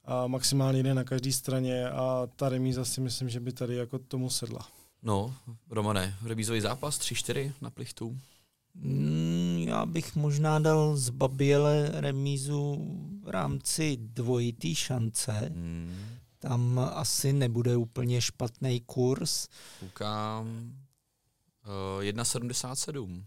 a 0.04 0.26
maximálně 0.26 0.82
jde 0.82 0.94
na 0.94 1.04
každé 1.04 1.32
straně 1.32 1.90
a 1.90 2.28
ta 2.36 2.48
remíza 2.48 2.84
si 2.84 3.00
myslím, 3.00 3.28
že 3.28 3.40
by 3.40 3.52
tady 3.52 3.76
jako 3.76 3.98
tomu 3.98 4.30
sedla. 4.30 4.68
No, 5.02 5.34
Romane, 5.70 6.14
remízový 6.24 6.60
zápas 6.60 6.98
3-4 6.98 7.52
na 7.60 7.70
plichtu. 7.70 8.18
Mm, 8.74 9.64
já 9.68 9.86
bych 9.86 10.16
možná 10.16 10.58
dal 10.58 10.96
z 10.96 11.10
Babiele 11.10 11.90
remízu 11.92 12.86
v 13.22 13.28
rámci 13.28 13.96
dvojitý 14.00 14.74
šance. 14.74 15.32
Hmm. 15.32 15.96
Tam 16.38 16.90
asi 16.94 17.32
nebude 17.32 17.76
úplně 17.76 18.20
špatný 18.20 18.80
kurz. 18.80 19.48
Koukám 19.80 20.72
uh, 21.96 22.02
1,77. 22.02 23.24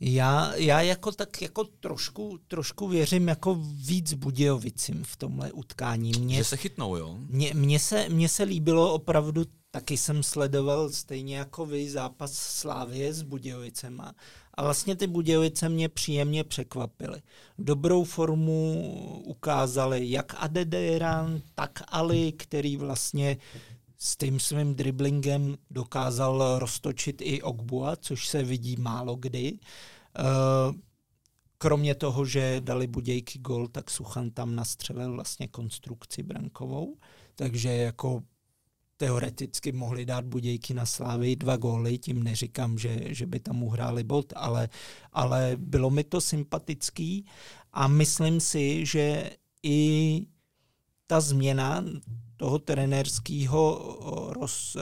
Já, 0.00 0.54
já 0.54 0.80
jako 0.80 1.12
tak 1.12 1.42
jako 1.42 1.64
trošku, 1.64 2.38
trošku 2.48 2.88
věřím 2.88 3.28
jako 3.28 3.58
víc 3.72 4.14
Budějovicím 4.14 5.04
v 5.04 5.16
tomhle 5.16 5.52
utkání. 5.52 6.12
Mě, 6.20 6.36
že 6.36 6.44
se 6.44 6.56
chytnou, 6.56 6.96
jo? 6.96 7.16
Mně, 7.28 7.54
mně, 7.54 7.78
se, 7.78 8.08
mně 8.08 8.28
se 8.28 8.42
líbilo 8.42 8.94
opravdu, 8.94 9.44
taky 9.70 9.96
jsem 9.96 10.22
sledoval 10.22 10.90
stejně 10.90 11.36
jako 11.36 11.66
vy 11.66 11.90
zápas 11.90 12.32
Slávie 12.32 13.12
s 13.12 13.22
Budějovicema 13.22 14.14
a 14.58 14.62
vlastně 14.62 14.96
ty 14.96 15.06
Budějovice 15.06 15.68
mě 15.68 15.88
příjemně 15.88 16.44
překvapily. 16.44 17.22
Dobrou 17.58 18.04
formu 18.04 19.22
ukázali 19.24 20.10
jak 20.10 20.34
Adederan, 20.38 21.40
tak 21.54 21.82
Ali, 21.88 22.32
který 22.32 22.76
vlastně 22.76 23.36
s 23.98 24.16
tím 24.16 24.40
svým 24.40 24.74
driblingem 24.74 25.56
dokázal 25.70 26.58
roztočit 26.58 27.22
i 27.22 27.42
Ogbua, 27.42 27.96
což 27.96 28.28
se 28.28 28.42
vidí 28.42 28.76
málo 28.76 29.16
kdy. 29.16 29.58
Eh, 30.18 30.22
kromě 31.58 31.94
toho, 31.94 32.24
že 32.24 32.60
dali 32.60 32.86
Budějky 32.86 33.38
gol, 33.38 33.68
tak 33.68 33.90
Suchan 33.90 34.30
tam 34.30 34.54
nastřelil 34.54 35.12
vlastně 35.12 35.48
konstrukci 35.48 36.22
brankovou, 36.22 36.96
takže 37.34 37.72
jako 37.72 38.22
teoreticky 38.96 39.72
mohli 39.72 40.04
dát 40.04 40.24
Budějky 40.24 40.74
na 40.74 40.86
Slávy 40.86 41.36
dva 41.36 41.56
góly, 41.56 41.98
tím 41.98 42.22
neříkám, 42.22 42.78
že, 42.78 43.14
že 43.14 43.26
by 43.26 43.40
tam 43.40 43.62
uhráli 43.62 44.04
bod, 44.04 44.32
ale, 44.36 44.68
ale 45.12 45.52
bylo 45.56 45.90
mi 45.90 46.04
to 46.04 46.20
sympatický 46.20 47.24
a 47.72 47.88
myslím 47.88 48.40
si, 48.40 48.86
že 48.86 49.30
i 49.62 50.26
ta 51.08 51.20
změna 51.20 51.84
toho 52.36 52.58
trenérského 52.58 53.96
roz, 54.30 54.76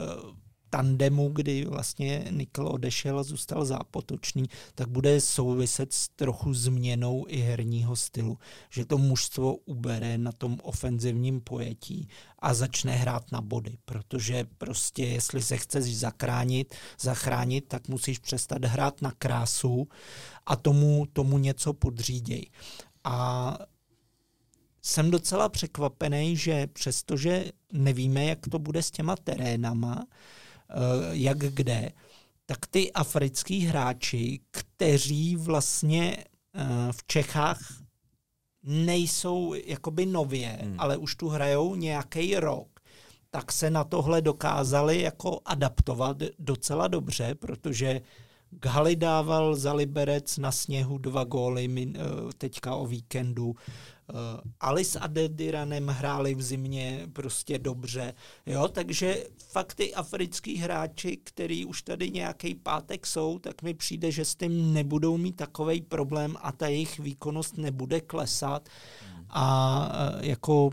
tandemu, 0.69 1.29
kdy 1.29 1.65
vlastně 1.65 2.27
Nikl 2.31 2.67
odešel 2.67 3.19
a 3.19 3.23
zůstal 3.23 3.65
zápotočný, 3.65 4.45
tak 4.75 4.89
bude 4.89 5.21
souviset 5.21 5.93
s 5.93 6.07
trochu 6.07 6.53
změnou 6.53 7.25
i 7.27 7.37
herního 7.37 7.95
stylu, 7.95 8.37
že 8.69 8.85
to 8.85 8.97
mužstvo 8.97 9.55
ubere 9.55 10.17
na 10.17 10.31
tom 10.31 10.57
ofenzivním 10.63 11.41
pojetí 11.41 12.07
a 12.39 12.53
začne 12.53 12.91
hrát 12.91 13.31
na 13.31 13.41
body, 13.41 13.77
protože 13.85 14.45
prostě 14.57 15.05
jestli 15.05 15.41
se 15.41 15.57
chceš 15.57 15.97
zachránit, 15.97 16.75
zachránit, 16.99 17.65
tak 17.67 17.87
musíš 17.87 18.19
přestat 18.19 18.65
hrát 18.65 19.01
na 19.01 19.11
krásu 19.11 19.87
a 20.45 20.55
tomu, 20.55 21.05
tomu 21.13 21.37
něco 21.37 21.73
podříděj. 21.73 22.45
A 23.03 23.57
jsem 24.87 25.11
docela 25.11 25.49
překvapený, 25.49 26.37
že 26.37 26.67
přestože 26.67 27.45
nevíme, 27.73 28.25
jak 28.25 28.39
to 28.51 28.59
bude 28.59 28.83
s 28.83 28.91
těma 28.91 29.15
terénama, 29.15 30.05
eh, 30.69 30.73
jak 31.11 31.37
kde, 31.37 31.91
tak 32.45 32.67
ty 32.67 32.91
africký 32.93 33.59
hráči, 33.59 34.39
kteří 34.51 35.35
vlastně 35.35 36.17
eh, 36.17 36.65
v 36.91 37.03
Čechách 37.07 37.59
nejsou 38.63 39.53
jakoby 39.65 40.05
nově, 40.05 40.59
hmm. 40.61 40.75
ale 40.77 40.97
už 40.97 41.15
tu 41.15 41.29
hrajou 41.29 41.75
nějaký 41.75 42.35
rok, 42.35 42.79
tak 43.29 43.51
se 43.51 43.69
na 43.69 43.83
tohle 43.83 44.21
dokázali 44.21 45.01
jako 45.01 45.39
adaptovat 45.45 46.17
docela 46.39 46.87
dobře, 46.87 47.35
protože 47.35 48.01
Ghali 48.49 48.95
dával 48.95 49.55
za 49.55 49.73
Liberec 49.73 50.37
na 50.37 50.51
sněhu 50.51 50.97
dva 50.97 51.23
góly 51.23 51.69
eh, 51.95 51.99
teďka 52.37 52.75
o 52.75 52.85
víkendu. 52.85 53.55
Eh, 54.09 54.41
Alice 54.59 54.99
a 54.99 55.07
Dediranem 55.07 55.87
hráli 55.87 56.35
v 56.35 56.41
zimě 56.41 57.07
prostě 57.13 57.59
dobře. 57.59 58.13
Jo, 58.45 58.67
takže 58.67 59.23
fakt 59.37 59.73
ty 59.73 59.93
africký 59.93 60.57
hráči, 60.57 61.17
který 61.17 61.65
už 61.65 61.81
tady 61.81 62.09
nějaký 62.09 62.55
pátek 62.55 63.07
jsou, 63.07 63.39
tak 63.39 63.61
mi 63.61 63.73
přijde, 63.73 64.11
že 64.11 64.25
s 64.25 64.35
tím 64.35 64.73
nebudou 64.73 65.17
mít 65.17 65.35
takový 65.35 65.81
problém 65.81 66.35
a 66.41 66.51
ta 66.51 66.67
jejich 66.67 66.99
výkonnost 66.99 67.57
nebude 67.57 68.01
klesat. 68.01 68.69
A 69.29 69.89
eh, 69.93 70.27
jako 70.27 70.69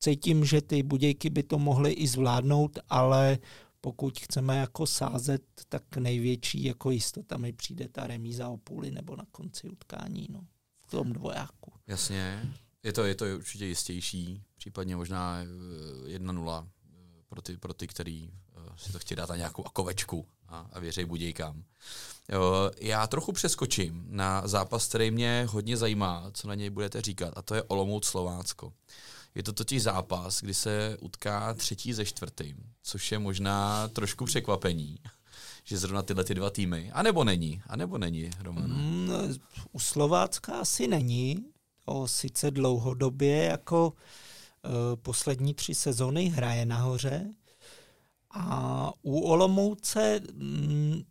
cítím, 0.00 0.44
že 0.44 0.62
ty 0.62 0.82
budějky 0.82 1.30
by 1.30 1.42
to 1.42 1.58
mohly 1.58 1.92
i 1.92 2.06
zvládnout, 2.06 2.78
ale 2.88 3.38
pokud 3.80 4.18
chceme 4.18 4.56
jako 4.56 4.86
sázet, 4.86 5.42
tak 5.68 5.96
největší 5.96 6.64
jako 6.64 6.90
jistota 6.90 7.36
mi 7.36 7.52
přijde 7.52 7.88
ta 7.88 8.06
remíza 8.06 8.48
o 8.48 8.56
půli 8.56 8.90
nebo 8.90 9.16
na 9.16 9.24
konci 9.30 9.68
utkání, 9.68 10.26
no, 10.30 10.40
tom 10.94 11.12
dvojáku. 11.12 11.72
Jasně, 11.86 12.52
je 12.82 12.92
to, 12.92 13.04
je 13.04 13.14
to 13.14 13.24
určitě 13.36 13.66
jistější, 13.66 14.42
případně 14.56 14.96
možná 14.96 15.44
1-0 16.06 16.66
eh, 16.66 16.70
pro 17.28 17.42
ty, 17.42 17.56
pro 17.56 17.74
ty, 17.74 17.86
který 17.86 18.30
eh, 18.30 18.60
si 18.76 18.92
to 18.92 18.98
chtějí 18.98 19.16
dát 19.16 19.28
na 19.28 19.36
nějakou 19.36 19.66
akovečku 19.66 20.26
a, 20.48 20.66
a 20.72 20.80
věří 20.80 21.04
budějkám. 21.04 21.64
Já 22.80 23.06
trochu 23.06 23.32
přeskočím 23.32 24.06
na 24.08 24.48
zápas, 24.48 24.88
který 24.88 25.10
mě 25.10 25.46
hodně 25.50 25.76
zajímá, 25.76 26.30
co 26.32 26.48
na 26.48 26.54
něj 26.54 26.70
budete 26.70 27.02
říkat, 27.02 27.32
a 27.36 27.42
to 27.42 27.54
je 27.54 27.62
Olomouc 27.62 28.04
Slovácko. 28.04 28.72
Je 29.34 29.42
to 29.42 29.52
totiž 29.52 29.82
zápas, 29.82 30.40
kdy 30.40 30.54
se 30.54 30.96
utká 31.00 31.54
třetí 31.54 31.92
ze 31.92 32.04
čtvrtým, 32.04 32.56
což 32.82 33.12
je 33.12 33.18
možná 33.18 33.88
trošku 33.88 34.24
překvapení, 34.24 34.98
že 35.64 35.78
zrovna 35.78 36.02
tyhle 36.02 36.24
ty 36.24 36.34
dva 36.34 36.50
týmy. 36.50 36.90
A 36.92 37.02
nebo 37.02 37.24
není, 37.24 37.62
a 37.66 37.76
nebo 37.76 37.98
není, 37.98 38.30
Roman. 38.40 38.70
Mm, 38.70 39.10
u 39.72 39.78
Slovácka 39.78 40.52
asi 40.52 40.86
není. 40.86 41.44
O 41.86 42.08
sice 42.08 42.50
dlouhodobě 42.50 43.44
jako 43.44 43.86
uh, 43.88 43.92
poslední 45.02 45.54
tři 45.54 45.74
sezony 45.74 46.28
hraje 46.28 46.66
nahoře. 46.66 47.34
A 48.30 48.92
u 49.02 49.20
Olomouce 49.20 50.20
mm, 50.32 51.02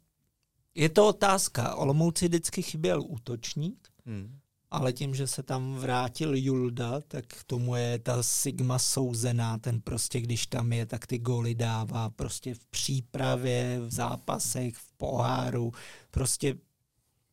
je 0.76 0.89
to 0.89 1.08
otázka. 1.08 1.76
Olomouci 1.76 2.28
vždycky 2.28 2.62
chyběl 2.62 3.02
útočník. 3.02 3.89
Hmm 4.06 4.39
ale 4.74 4.94
tím, 4.94 5.16
že 5.16 5.28
se 5.28 5.44
tam 5.44 5.76
vrátil 5.76 6.36
Julda, 6.36 7.02
tak 7.08 7.26
tomu 7.48 7.76
je 7.76 8.00
ta 8.00 8.24
Sigma 8.24 8.80
souzená, 8.80 9.58
ten 9.58 9.82
prostě, 9.82 10.22
když 10.22 10.48
tam 10.48 10.74
je, 10.74 10.86
tak 10.86 11.08
ty 11.08 11.18
góly 11.18 11.56
dává 11.56 12.10
prostě 12.10 12.54
v 12.54 12.66
přípravě, 12.66 13.80
v 13.80 13.92
zápasech, 13.92 14.76
v 14.76 14.94
poháru, 14.98 15.72
prostě 16.12 16.56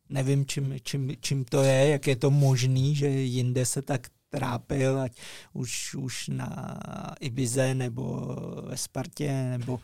nevím, 0.09 0.45
čím, 0.45 0.75
čím, 0.83 1.11
čím 1.21 1.45
to 1.45 1.61
je, 1.61 1.87
jak 1.87 2.07
je 2.07 2.15
to 2.15 2.31
možný, 2.31 2.95
že 2.95 3.07
jinde 3.07 3.65
se 3.65 3.81
tak 3.81 4.07
trápil, 4.29 4.99
ať 4.99 5.21
už, 5.53 5.95
už 5.95 6.27
na 6.27 6.77
Ibize 7.19 7.75
nebo 7.75 8.35
ve 8.61 8.77
Spartě, 8.77 9.31
nebo 9.31 9.79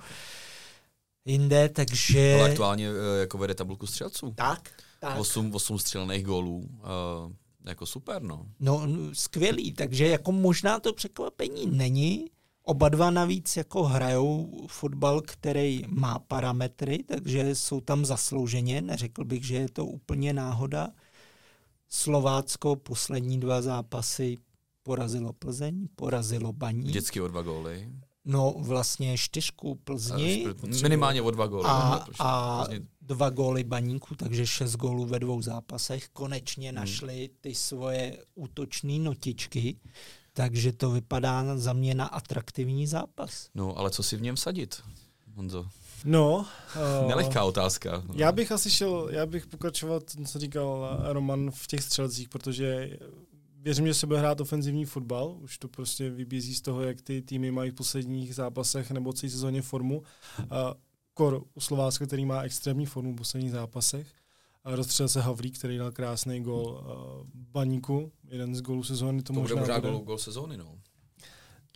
jinde, 1.25 1.69
takže... 1.69 2.35
Ale 2.39 2.49
aktuálně 2.49 2.89
eh, 2.89 3.19
jako 3.19 3.37
vede 3.37 3.55
tabulku 3.55 3.87
střelců. 3.87 4.33
Tak, 4.35 4.69
tak. 4.99 5.19
8, 5.19 5.55
8 5.55 5.79
střelných 5.79 6.25
gólů. 6.25 6.57
Uh, 6.57 7.33
jako 7.69 7.85
super, 7.85 8.21
no. 8.21 8.45
No, 8.59 8.87
skvělý, 9.13 9.73
takže 9.73 10.07
jako 10.07 10.31
možná 10.31 10.79
to 10.79 10.93
překvapení 10.93 11.65
není. 11.65 12.25
Oba 12.63 12.89
dva 12.89 13.11
navíc 13.11 13.57
jako 13.57 13.83
hrajou 13.83 14.65
fotbal, 14.67 15.21
který 15.21 15.83
má 15.87 16.19
parametry, 16.19 17.03
takže 17.03 17.55
jsou 17.55 17.81
tam 17.81 18.05
zaslouženě. 18.05 18.81
Neřekl 18.81 19.25
bych, 19.25 19.45
že 19.45 19.55
je 19.55 19.69
to 19.69 19.85
úplně 19.85 20.33
náhoda. 20.33 20.89
Slovácko 21.89 22.75
poslední 22.75 23.39
dva 23.39 23.61
zápasy 23.61 24.37
porazilo 24.83 25.33
Plzeň, 25.33 25.87
porazilo 25.95 26.53
Baní. 26.53 26.83
Vždycky 26.83 27.21
o 27.21 27.27
dva 27.27 27.41
góly. 27.41 27.89
No 28.25 28.53
vlastně 28.57 29.17
čtyřku 29.17 29.75
Plzni. 29.75 30.47
Minimálně 30.83 31.21
o 31.21 31.31
dva 31.31 31.47
góly. 31.47 31.63
A, 31.67 32.05
a 32.19 32.65
dva 33.07 33.29
góly 33.29 33.63
baníku, 33.63 34.15
takže 34.15 34.47
šest 34.47 34.75
gólů 34.75 35.05
ve 35.05 35.19
dvou 35.19 35.41
zápasech. 35.41 36.09
Konečně 36.13 36.69
hmm. 36.69 36.75
našli 36.75 37.29
ty 37.41 37.55
svoje 37.55 38.17
útočné 38.35 38.99
notičky, 38.99 39.75
takže 40.33 40.71
to 40.71 40.91
vypadá 40.91 41.57
za 41.57 41.73
mě 41.73 41.95
na 41.95 42.05
atraktivní 42.05 42.87
zápas. 42.87 43.49
No, 43.55 43.77
ale 43.77 43.89
co 43.89 44.03
si 44.03 44.17
v 44.17 44.21
něm 44.21 44.37
sadit, 44.37 44.83
Honzo? 45.35 45.67
No, 46.05 46.37
uh, 46.37 47.07
nelehká 47.07 47.43
otázka. 47.43 48.03
Já 48.13 48.31
bych 48.31 48.51
asi 48.51 48.71
šel, 48.71 49.09
já 49.11 49.25
bych 49.25 49.47
pokračoval, 49.47 50.01
co 50.25 50.39
říkal 50.39 50.99
Roman 51.03 51.51
v 51.51 51.67
těch 51.67 51.83
střelcích, 51.83 52.29
protože 52.29 52.97
věřím, 53.61 53.87
že 53.87 53.93
se 53.93 54.07
bude 54.07 54.19
hrát 54.19 54.41
ofenzivní 54.41 54.85
fotbal. 54.85 55.37
Už 55.41 55.57
to 55.57 55.67
prostě 55.67 56.09
vybízí 56.09 56.55
z 56.55 56.61
toho, 56.61 56.81
jak 56.81 57.01
ty 57.01 57.21
týmy 57.21 57.51
mají 57.51 57.71
v 57.71 57.75
posledních 57.75 58.35
zápasech 58.35 58.91
nebo 58.91 59.13
celé 59.13 59.29
sezóně 59.29 59.61
formu. 59.61 59.97
Uh, 59.99 60.45
kor 61.17 61.43
u 61.53 61.61
Slovácka, 61.61 62.05
který 62.05 62.25
má 62.25 62.41
extrémní 62.41 62.85
formu 62.85 63.13
v 63.13 63.17
posledních 63.17 63.51
zápasech. 63.51 64.07
Rozstřelil 64.65 65.09
se 65.09 65.21
Havlík, 65.21 65.57
který 65.57 65.77
dal 65.77 65.91
krásný 65.91 66.43
gol 66.43 66.65
uh, 66.65 67.27
Baníku, 67.33 68.11
jeden 68.29 68.55
z 68.55 68.61
gólů 68.61 68.83
sezóny. 68.83 69.23
To, 69.23 69.33
to 69.33 69.39
možná 69.39 69.61
bude 69.61 69.91
gol, 69.91 69.99
gol 69.99 70.17
sezóny, 70.17 70.57
no. 70.57 70.75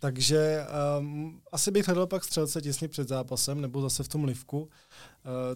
Takže 0.00 0.64
um, 0.98 1.40
asi 1.52 1.70
bych 1.70 1.86
hledal 1.86 2.06
pak 2.06 2.24
střelce 2.24 2.62
těsně 2.62 2.88
před 2.88 3.08
zápasem, 3.08 3.60
nebo 3.60 3.82
zase 3.82 4.02
v 4.02 4.08
tom 4.08 4.24
livku. 4.24 4.60
Uh, 4.60 4.68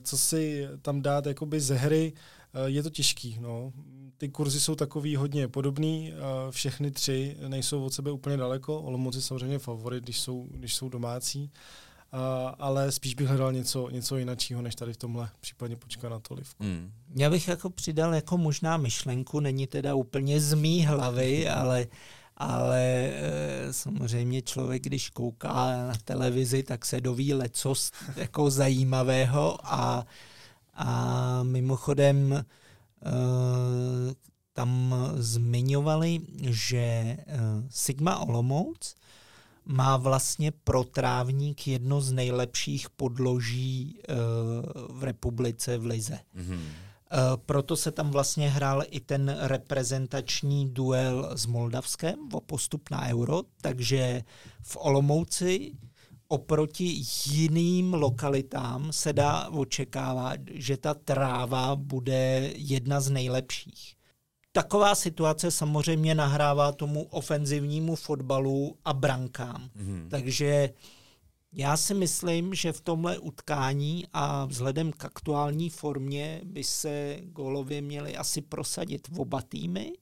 co 0.02 0.18
si 0.18 0.68
tam 0.82 1.02
dát 1.02 1.26
jakoby 1.26 1.60
ze 1.60 1.74
hry, 1.74 2.12
uh, 2.12 2.66
je 2.66 2.82
to 2.82 2.90
těžký. 2.90 3.38
No. 3.40 3.72
Ty 4.18 4.28
kurzy 4.28 4.60
jsou 4.60 4.74
takový 4.74 5.16
hodně 5.16 5.48
podobný, 5.48 6.12
uh, 6.12 6.50
všechny 6.50 6.90
tři 6.90 7.36
nejsou 7.48 7.84
od 7.84 7.94
sebe 7.94 8.10
úplně 8.10 8.36
daleko. 8.36 8.80
Olomouc 8.80 9.16
je 9.16 9.22
samozřejmě 9.22 9.58
favorit, 9.58 10.04
když 10.04 10.20
jsou, 10.20 10.48
když 10.50 10.74
jsou 10.74 10.88
domácí. 10.88 11.42
Uh, 11.42 11.50
Uh, 12.12 12.54
ale 12.58 12.92
spíš 12.92 13.14
bych 13.14 13.28
hledal 13.28 13.52
něco, 13.52 13.90
něco 13.90 14.16
jiného, 14.16 14.62
než 14.62 14.74
tady 14.74 14.92
v 14.92 14.96
tomhle 14.96 15.30
případně 15.40 15.76
počkat 15.76 16.08
na 16.08 16.18
to 16.18 16.34
livku. 16.34 16.64
Mm. 16.64 16.92
Já 17.16 17.30
bych 17.30 17.48
jako 17.48 17.70
přidal 17.70 18.14
jako 18.14 18.38
možná 18.38 18.76
myšlenku, 18.76 19.40
není 19.40 19.66
teda 19.66 19.94
úplně 19.94 20.40
z 20.40 20.54
mý 20.54 20.86
hlavy, 20.86 21.48
ale 21.48 21.86
ale 22.36 22.80
e, 22.80 23.72
samozřejmě 23.72 24.42
člověk, 24.42 24.82
když 24.82 25.10
kouká 25.10 25.86
na 25.86 25.92
televizi, 26.04 26.62
tak 26.62 26.84
se 26.84 27.00
doví 27.00 27.34
leco 27.34 27.74
jako 28.16 28.50
zajímavého 28.50 29.58
a, 29.62 30.06
a 30.74 31.40
mimochodem 31.42 32.32
e, 32.32 32.44
tam 34.52 34.94
zmiňovali, 35.14 36.20
že 36.42 36.76
e, 36.76 37.16
Sigma 37.70 38.18
Olomouc 38.18 38.94
má 39.66 39.96
vlastně 39.96 40.52
pro 40.52 40.84
trávník 40.84 41.66
jedno 41.66 42.00
z 42.00 42.12
nejlepších 42.12 42.90
podloží 42.90 43.98
uh, 43.98 44.98
v 44.98 45.04
republice 45.04 45.78
v 45.78 45.86
Lize. 45.86 46.18
Mm-hmm. 46.36 46.60
Proto 47.46 47.76
se 47.76 47.92
tam 47.92 48.10
vlastně 48.10 48.50
hrál 48.50 48.82
i 48.90 49.00
ten 49.00 49.36
reprezentační 49.40 50.70
duel 50.70 51.30
s 51.34 51.46
Moldavskem 51.46 52.14
o 52.32 52.40
postup 52.40 52.90
na 52.90 53.08
euro, 53.08 53.42
takže 53.60 54.22
v 54.62 54.76
Olomouci 54.80 55.72
oproti 56.28 57.02
jiným 57.26 57.94
lokalitám 57.94 58.92
se 58.92 59.12
dá 59.12 59.48
očekávat, 59.48 60.40
že 60.50 60.76
ta 60.76 60.94
tráva 60.94 61.76
bude 61.76 62.52
jedna 62.56 63.00
z 63.00 63.10
nejlepších 63.10 63.96
taková 64.56 64.94
situace 64.94 65.50
samozřejmě 65.50 66.14
nahrává 66.14 66.72
tomu 66.72 67.02
ofenzivnímu 67.02 67.96
fotbalu 67.96 68.76
a 68.84 68.92
brankám. 68.92 69.70
Mm. 69.74 70.06
Takže 70.10 70.70
já 71.52 71.76
si 71.76 71.94
myslím, 71.94 72.54
že 72.54 72.72
v 72.72 72.80
tomhle 72.80 73.18
utkání 73.18 74.04
a 74.12 74.44
vzhledem 74.44 74.92
k 74.92 75.04
aktuální 75.04 75.70
formě 75.70 76.40
by 76.44 76.64
se 76.64 77.18
golově 77.22 77.82
měli 77.82 78.16
asi 78.16 78.42
prosadit 78.42 79.08
v 79.08 79.20
oba 79.20 79.42
týmy 79.42 79.92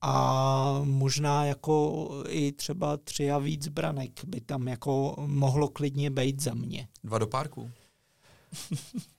a 0.00 0.80
možná 0.84 1.44
jako 1.44 2.08
i 2.28 2.52
třeba 2.52 2.96
tři 2.96 3.30
a 3.30 3.38
víc 3.38 3.68
branek 3.68 4.24
by 4.24 4.40
tam 4.40 4.68
jako 4.68 5.14
mohlo 5.26 5.68
klidně 5.68 6.10
být 6.10 6.42
za 6.42 6.54
mě. 6.54 6.88
Dva 7.04 7.18
do 7.18 7.26
párku. 7.26 7.70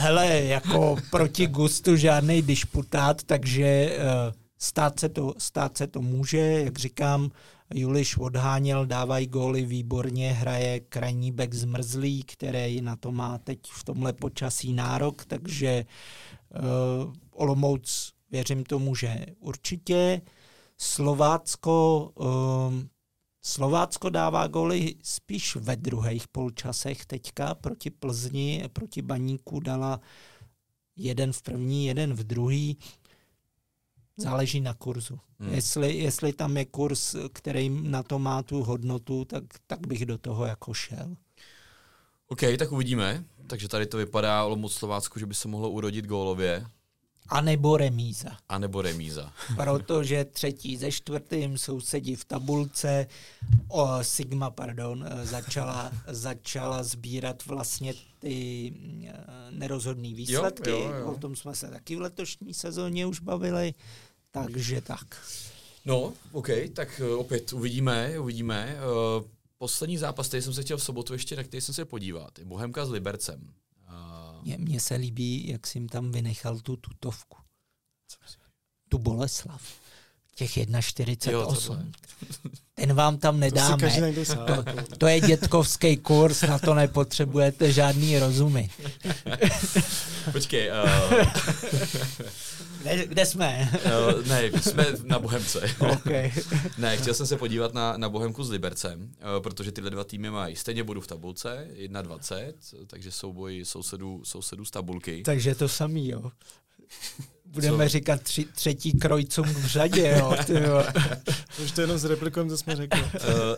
Hele, 0.00 0.42
jako 0.44 0.96
proti 1.10 1.46
gustu 1.46 1.96
žádný 1.96 2.42
disputát, 2.42 3.22
takže 3.22 3.96
uh, 3.98 4.32
stát, 4.58 5.00
se 5.00 5.08
to, 5.08 5.34
stát 5.38 5.76
se 5.76 5.86
to 5.86 6.02
může, 6.02 6.38
jak 6.38 6.78
říkám, 6.78 7.30
Juliš 7.74 8.18
odháněl, 8.18 8.86
dávají 8.86 9.26
góly 9.26 9.64
výborně, 9.64 10.32
hraje 10.32 10.80
krajní 10.80 11.32
back 11.32 11.54
zmrzlý, 11.54 12.22
který 12.22 12.80
na 12.80 12.96
to 12.96 13.12
má 13.12 13.38
teď 13.38 13.58
v 13.70 13.84
tomhle 13.84 14.12
počasí 14.12 14.72
nárok, 14.72 15.24
takže 15.24 15.84
uh, 17.04 17.12
Olomouc, 17.30 18.12
věřím 18.30 18.64
tomu, 18.64 18.94
že 18.94 19.26
určitě. 19.40 20.20
Slovácko, 20.76 22.10
uh, 22.14 22.26
Slovácko 23.42 24.10
dává 24.10 24.46
góly 24.46 24.94
spíš 25.02 25.56
ve 25.56 25.76
druhých 25.76 26.28
polčasech 26.28 27.06
teďka 27.06 27.54
proti 27.54 27.90
Plzni, 27.90 28.64
proti 28.72 29.02
Baníku 29.02 29.60
dala 29.60 30.00
jeden 30.96 31.32
v 31.32 31.42
první, 31.42 31.86
jeden 31.86 32.14
v 32.14 32.24
druhý. 32.24 32.78
Záleží 34.16 34.60
na 34.60 34.74
kurzu. 34.74 35.18
Hmm. 35.38 35.54
Jestli, 35.54 35.96
jestli 35.96 36.32
tam 36.32 36.56
je 36.56 36.64
kurz, 36.64 37.16
který 37.32 37.70
na 37.70 38.02
to 38.02 38.18
má 38.18 38.42
tu 38.42 38.62
hodnotu, 38.62 39.24
tak, 39.24 39.44
tak 39.66 39.86
bych 39.86 40.06
do 40.06 40.18
toho 40.18 40.44
jako 40.44 40.74
šel. 40.74 41.16
OK, 42.28 42.40
tak 42.58 42.72
uvidíme. 42.72 43.24
Takže 43.46 43.68
tady 43.68 43.86
to 43.86 43.96
vypadá 43.96 44.44
Olomouc 44.44 44.72
Slovácku, 44.72 45.18
že 45.18 45.26
by 45.26 45.34
se 45.34 45.48
mohlo 45.48 45.70
urodit 45.70 46.06
gólově. 46.06 46.66
A 47.28 47.40
nebo 47.40 47.76
remíza. 47.76 48.30
A 48.48 48.58
nebo 48.58 48.82
remíza. 48.82 49.32
Protože 49.56 50.24
třetí 50.24 50.76
ze 50.76 50.92
čtvrtým 50.92 51.58
sousedí 51.58 52.16
v 52.16 52.24
tabulce. 52.24 53.06
O, 53.68 53.98
Sigma, 54.02 54.50
pardon, 54.50 55.08
začala, 55.22 55.92
začala 56.06 56.82
sbírat 56.82 57.46
vlastně 57.46 57.94
ty 58.18 58.72
eh, 59.06 59.14
nerozhodné 59.50 60.14
výsledky. 60.14 60.70
Jo, 60.70 60.78
jo, 60.78 60.92
jo. 60.92 61.12
O 61.12 61.18
tom 61.18 61.36
jsme 61.36 61.54
se 61.54 61.68
taky 61.68 61.96
v 61.96 62.00
letošní 62.00 62.54
sezóně 62.54 63.06
už 63.06 63.20
bavili. 63.20 63.74
Takže 64.30 64.80
tak. 64.80 65.26
No, 65.84 66.12
OK, 66.32 66.48
tak 66.72 67.00
eh, 67.04 67.14
opět 67.14 67.52
uvidíme, 67.52 68.18
uvidíme. 68.18 68.76
Uh, 69.18 69.24
poslední 69.58 69.98
zápas, 69.98 70.28
který 70.28 70.42
jsem 70.42 70.54
se 70.54 70.62
chtěl 70.62 70.76
v 70.76 70.82
sobotu 70.82 71.12
ještě, 71.12 71.36
na 71.36 71.42
který 71.42 71.60
jsem 71.60 71.74
se 71.74 71.84
podívat, 71.84 72.38
je 72.38 72.44
Bohemka 72.44 72.86
s 72.86 72.90
Libercem. 72.90 73.52
Mně 74.42 74.80
se 74.80 74.94
líbí, 74.94 75.48
jak 75.48 75.66
jsi 75.66 75.78
jim 75.78 75.88
tam 75.88 76.12
vynechal 76.12 76.60
tu 76.60 76.76
tutovku. 76.76 77.36
Tu 78.88 78.98
Boleslav. 78.98 79.80
Těch 80.38 80.56
1,48. 80.56 81.92
Ten 82.74 82.94
vám 82.94 83.18
tam 83.18 83.40
nedáme. 83.40 84.12
To, 84.26 84.64
to 84.98 85.06
je 85.06 85.20
dětkovský 85.20 85.96
kurz, 85.96 86.42
na 86.42 86.58
to 86.58 86.74
nepotřebujete 86.74 87.72
žádný 87.72 88.18
rozumy. 88.18 88.70
Počkej. 90.32 90.70
Uh... 90.70 91.24
Kde, 92.82 93.06
kde 93.06 93.26
jsme? 93.26 93.70
uh, 93.84 94.26
ne, 94.26 94.42
jsme 94.62 94.86
na 95.04 95.18
Bohemce. 95.18 95.74
Okay. 95.92 96.32
ne, 96.78 96.96
chtěl 96.96 97.14
jsem 97.14 97.26
se 97.26 97.36
podívat 97.36 97.74
na, 97.74 97.96
na 97.96 98.08
Bohemku 98.08 98.44
s 98.44 98.50
Libercem, 98.50 99.00
uh, 99.00 99.42
protože 99.42 99.72
tyhle 99.72 99.90
dva 99.90 100.04
týmy 100.04 100.30
mají 100.30 100.56
stejně 100.56 100.84
bodu 100.84 101.00
v 101.00 101.06
tabulce, 101.06 101.68
1,20, 101.74 102.52
takže 102.86 103.12
souboj 103.12 103.64
sousedů, 103.64 104.20
sousedů 104.24 104.64
z 104.64 104.70
tabulky. 104.70 105.22
Takže 105.24 105.54
to 105.54 105.68
samý, 105.68 106.08
jo. 106.08 106.30
Budeme 107.52 107.84
Co? 107.84 107.88
říkat 107.88 108.22
tři, 108.22 108.44
třetí 108.44 108.92
krojcům 108.92 109.44
v 109.44 109.66
řadě, 109.66 110.16
jo. 110.18 110.36
jo. 110.48 110.84
Už 111.64 111.72
to 111.72 111.80
jenom 111.80 111.98
s 111.98 112.04
replikem, 112.04 112.48
co 112.48 112.58
jsme 112.58 112.76
řekli. 112.76 113.00
Uh, 113.02 113.10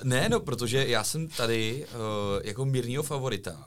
ne, 0.02 0.28
no, 0.28 0.40
protože 0.40 0.86
já 0.88 1.04
jsem 1.04 1.28
tady 1.28 1.86
uh, 1.86 2.40
jako 2.44 2.64
mírního 2.64 3.02
favorita 3.02 3.66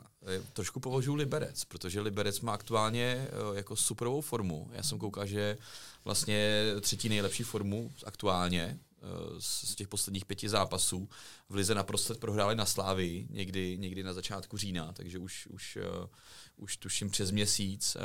trošku 0.54 0.80
považuji 0.80 1.16
Liberec, 1.16 1.66
protože 1.66 2.02
Liberec 2.02 2.42
má 2.42 2.54
aktuálně 2.54 3.28
uh, 3.50 3.58
jako 3.58 3.76
superovou 3.76 4.22
formu. 4.22 4.70
Já 4.74 4.84
jsem 4.84 5.00
koukal, 5.00 5.26
že 5.26 5.58
vlastně 6.06 6.64
třetí 6.82 7.10
nejlepší 7.10 7.44
formu 7.44 7.92
aktuálně 8.06 8.80
uh, 9.02 9.10
z 9.40 9.76
těch 9.76 9.88
posledních 9.88 10.26
pěti 10.26 10.50
zápasů. 10.50 11.10
V 11.50 11.56
Lize 11.56 11.76
naprostřed 11.76 12.20
prohráli 12.20 12.56
na 12.56 12.66
Slávii 12.66 13.28
někdy, 13.30 13.78
někdy 13.78 14.04
na 14.04 14.14
začátku 14.14 14.58
října, 14.58 14.94
takže 14.94 15.20
už, 15.20 15.48
už 15.48 15.78
uh, 16.02 16.08
už 16.58 16.78
tuším 16.78 17.10
přes 17.10 17.32
měsíc 17.32 17.96
uh, 17.96 18.02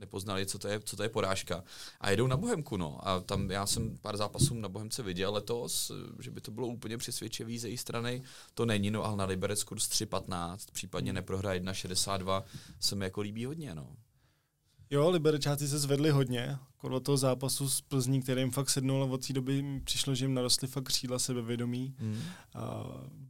nepoznali, 0.00 0.46
co 0.46 0.58
to, 0.58 0.68
je, 0.68 0.80
co 0.80 0.96
to 0.96 1.02
je 1.02 1.08
porážka. 1.08 1.64
A 2.00 2.10
jedou 2.10 2.26
na 2.26 2.36
Bohemku, 2.36 2.76
no. 2.76 3.08
A 3.08 3.20
tam 3.20 3.50
já 3.50 3.66
jsem 3.66 3.98
pár 3.98 4.16
zápasů 4.16 4.54
na 4.54 4.68
Bohemce 4.68 5.02
viděl 5.02 5.32
letos, 5.32 5.92
že 6.18 6.30
by 6.30 6.40
to 6.40 6.50
bylo 6.50 6.66
úplně 6.66 6.98
přesvědčivý 6.98 7.58
ze 7.58 7.68
její 7.68 7.76
strany. 7.76 8.22
To 8.54 8.66
není, 8.66 8.90
no, 8.90 9.04
ale 9.04 9.16
na 9.16 9.24
Liberec 9.24 9.62
kurz 9.62 9.88
3.15, 9.88 10.58
případně 10.72 11.12
neprohra 11.12 11.54
1.62, 11.54 12.42
se 12.80 12.96
mi 12.96 13.04
jako 13.04 13.20
líbí 13.20 13.44
hodně, 13.44 13.74
no. 13.74 13.96
Jo, 14.92 15.10
Liberečáci 15.10 15.68
se 15.68 15.78
zvedli 15.78 16.10
hodně. 16.10 16.58
Kolo 16.76 17.00
toho 17.00 17.16
zápasu 17.16 17.68
s 17.68 17.80
Plzní, 17.80 18.22
který 18.22 18.40
jim 18.40 18.50
fakt 18.50 18.70
sednul 18.70 19.02
a 19.02 19.06
od 19.06 19.26
té 19.26 19.32
doby 19.32 19.62
mi 19.62 19.80
přišlo, 19.80 20.14
že 20.14 20.24
jim 20.24 20.34
narostly 20.34 20.68
fakt 20.68 20.84
křídla 20.84 21.18
sebevědomí. 21.18 21.94
Mm. 22.00 22.16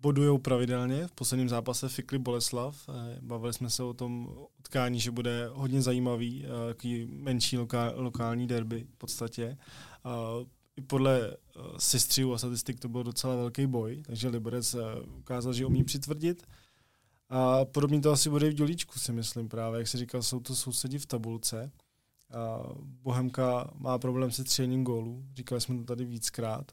bodujou 0.00 0.38
pravidelně. 0.38 1.06
V 1.06 1.12
posledním 1.12 1.48
zápase 1.48 1.88
fikli 1.88 2.18
Boleslav. 2.18 2.88
Bavili 3.20 3.52
jsme 3.52 3.70
se 3.70 3.82
o 3.82 3.94
tom 3.94 4.30
utkání, 4.58 5.00
že 5.00 5.10
bude 5.10 5.50
hodně 5.52 5.82
zajímavý, 5.82 6.44
takový 6.68 7.06
menší 7.06 7.58
loká, 7.58 7.92
lokální 7.94 8.46
derby 8.46 8.86
v 8.94 8.98
podstatě. 8.98 9.56
I 10.76 10.80
podle 10.80 11.36
sestřiů 11.78 12.32
a 12.32 12.38
statistik 12.38 12.80
to 12.80 12.88
byl 12.88 13.02
docela 13.04 13.36
velký 13.36 13.66
boj, 13.66 14.02
takže 14.06 14.28
Liberec 14.28 14.76
ukázal, 15.18 15.52
že 15.52 15.66
umí 15.66 15.84
přitvrdit. 15.84 16.46
A 17.30 17.64
podobně 17.64 18.00
to 18.00 18.12
asi 18.12 18.30
bude 18.30 18.46
i 18.46 18.50
v 18.50 18.54
Dělíčku, 18.54 18.98
si 18.98 19.12
myslím 19.12 19.48
právě. 19.48 19.78
Jak 19.78 19.88
se 19.88 19.98
říkal, 19.98 20.22
jsou 20.22 20.40
to 20.40 20.56
sousedí 20.56 20.98
v 20.98 21.06
tabulce. 21.06 21.72
A 22.34 22.62
Bohemka 22.82 23.70
má 23.74 23.98
problém 23.98 24.30
se 24.30 24.44
třením 24.44 24.84
gólů, 24.84 25.24
říkali 25.34 25.60
jsme 25.60 25.78
to 25.78 25.84
tady 25.84 26.04
víckrát. 26.04 26.72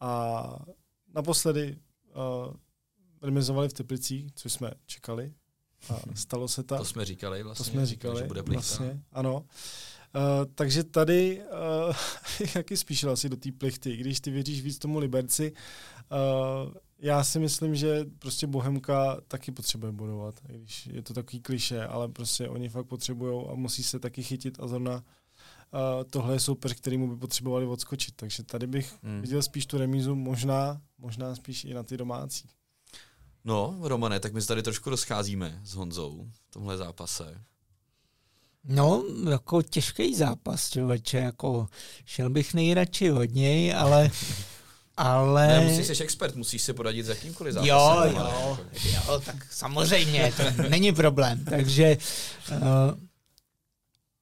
A 0.00 0.42
naposledy 1.14 1.78
uh, 2.46 2.54
remizovali 3.22 3.68
v 3.68 3.72
Teplicích, 3.72 4.32
což 4.34 4.52
jsme 4.52 4.70
čekali. 4.86 5.32
A 5.90 6.00
stalo 6.14 6.48
se 6.48 6.62
tak. 6.62 6.78
To 6.78 6.84
jsme 6.84 7.04
říkali 7.04 7.42
vlastně. 7.42 7.64
To 7.64 7.70
jsme 7.70 7.86
říkali, 7.86 8.20
že 8.20 8.26
bude 8.26 8.42
vlastně, 8.42 9.02
ano. 9.12 9.34
Uh, 9.36 9.42
takže 10.54 10.84
tady 10.84 11.42
uh, 11.88 11.94
jaký 12.54 12.76
spíš 12.76 13.04
asi 13.04 13.28
do 13.28 13.36
té 13.36 13.52
plichty, 13.52 13.96
když 13.96 14.20
ty 14.20 14.30
věříš 14.30 14.62
víc 14.62 14.78
tomu 14.78 14.98
Liberci, 14.98 15.52
uh, 16.12 16.72
já 16.98 17.24
si 17.24 17.38
myslím, 17.38 17.74
že 17.74 18.04
prostě 18.18 18.46
Bohemka 18.46 19.20
taky 19.28 19.52
potřebuje 19.52 19.92
bodovat, 19.92 20.34
když 20.42 20.86
je 20.86 21.02
to 21.02 21.14
takový 21.14 21.40
kliše, 21.40 21.86
ale 21.86 22.08
prostě 22.08 22.48
oni 22.48 22.68
fakt 22.68 22.86
potřebují 22.86 23.46
a 23.50 23.54
musí 23.54 23.82
se 23.82 23.98
taky 23.98 24.22
chytit 24.22 24.60
a 24.60 24.68
zrovna 24.68 24.94
uh, 24.94 25.00
tohle 26.10 26.34
je 26.34 26.40
soupeř, 26.40 26.74
kterýmu 26.74 27.08
by 27.08 27.16
potřebovali 27.16 27.66
odskočit. 27.66 28.14
Takže 28.16 28.42
tady 28.42 28.66
bych 28.66 28.94
hmm. 29.02 29.20
viděl 29.20 29.42
spíš 29.42 29.66
tu 29.66 29.78
remízu, 29.78 30.14
možná, 30.14 30.80
možná 30.98 31.34
spíš 31.34 31.64
i 31.64 31.74
na 31.74 31.82
ty 31.82 31.96
domácí. 31.96 32.48
No, 33.44 33.78
Romane, 33.80 34.20
tak 34.20 34.32
my 34.32 34.42
se 34.42 34.48
tady 34.48 34.62
trošku 34.62 34.90
rozcházíme 34.90 35.60
s 35.64 35.74
Honzou 35.74 36.26
v 36.32 36.52
tomhle 36.52 36.76
zápase. 36.76 37.44
No, 38.64 39.04
jako 39.30 39.62
těžký 39.62 40.14
zápas, 40.14 40.70
člověče, 40.70 41.18
jako 41.18 41.66
šel 42.04 42.30
bych 42.30 42.54
nejradši 42.54 43.08
hodněj, 43.08 43.74
ale 43.74 44.10
ale... 44.96 45.46
Ne, 45.46 45.60
musíš 45.60 45.86
jsi 45.86 46.04
expert, 46.04 46.36
musíš 46.36 46.62
se 46.62 46.74
poradit 46.74 47.06
s 47.06 47.08
jakýmkoliv 47.08 47.54
zápasem. 47.54 47.76
Jo, 47.76 48.02
jo, 48.16 48.58
jo, 48.84 49.20
tak 49.24 49.46
samozřejmě, 49.50 50.32
to 50.36 50.62
není 50.68 50.92
problém. 50.92 51.44
Takže, 51.44 51.96
uh, 52.52 52.58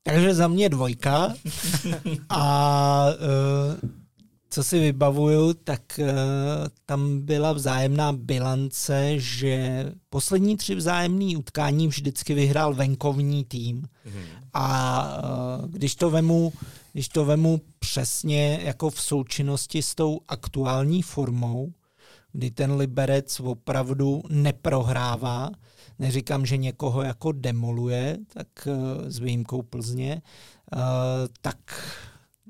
takže 0.02 0.34
za 0.34 0.48
mě 0.48 0.68
dvojka 0.68 1.34
a 2.28 3.06
uh, 3.06 3.90
co 4.50 4.64
si 4.64 4.80
vybavuju, 4.80 5.54
tak 5.54 5.80
uh, 5.98 6.06
tam 6.86 7.20
byla 7.20 7.52
vzájemná 7.52 8.12
bilance, 8.12 9.12
že 9.16 9.84
poslední 10.10 10.56
tři 10.56 10.74
vzájemné 10.74 11.36
utkání 11.36 11.88
vždycky 11.88 12.34
vyhrál 12.34 12.74
venkovní 12.74 13.44
tým. 13.44 13.82
Mm-hmm. 13.82 14.24
A 14.52 15.18
uh, 15.62 15.70
když 15.70 15.94
to 15.94 16.10
vemu 16.10 16.52
když 16.94 17.08
to 17.08 17.24
vemu 17.24 17.60
přesně 17.78 18.60
jako 18.62 18.90
v 18.90 19.00
součinnosti 19.00 19.82
s 19.82 19.94
tou 19.94 20.20
aktuální 20.28 21.02
formou, 21.02 21.72
kdy 22.32 22.50
ten 22.50 22.72
Liberec 22.72 23.40
opravdu 23.40 24.22
neprohrává, 24.28 25.50
neříkám, 25.98 26.46
že 26.46 26.56
někoho 26.56 27.02
jako 27.02 27.32
demoluje, 27.32 28.18
tak 28.32 28.48
uh, 28.66 28.74
s 29.08 29.18
výjimkou 29.18 29.62
Plzně, 29.62 30.22
uh, 30.76 30.80
tak 31.40 31.56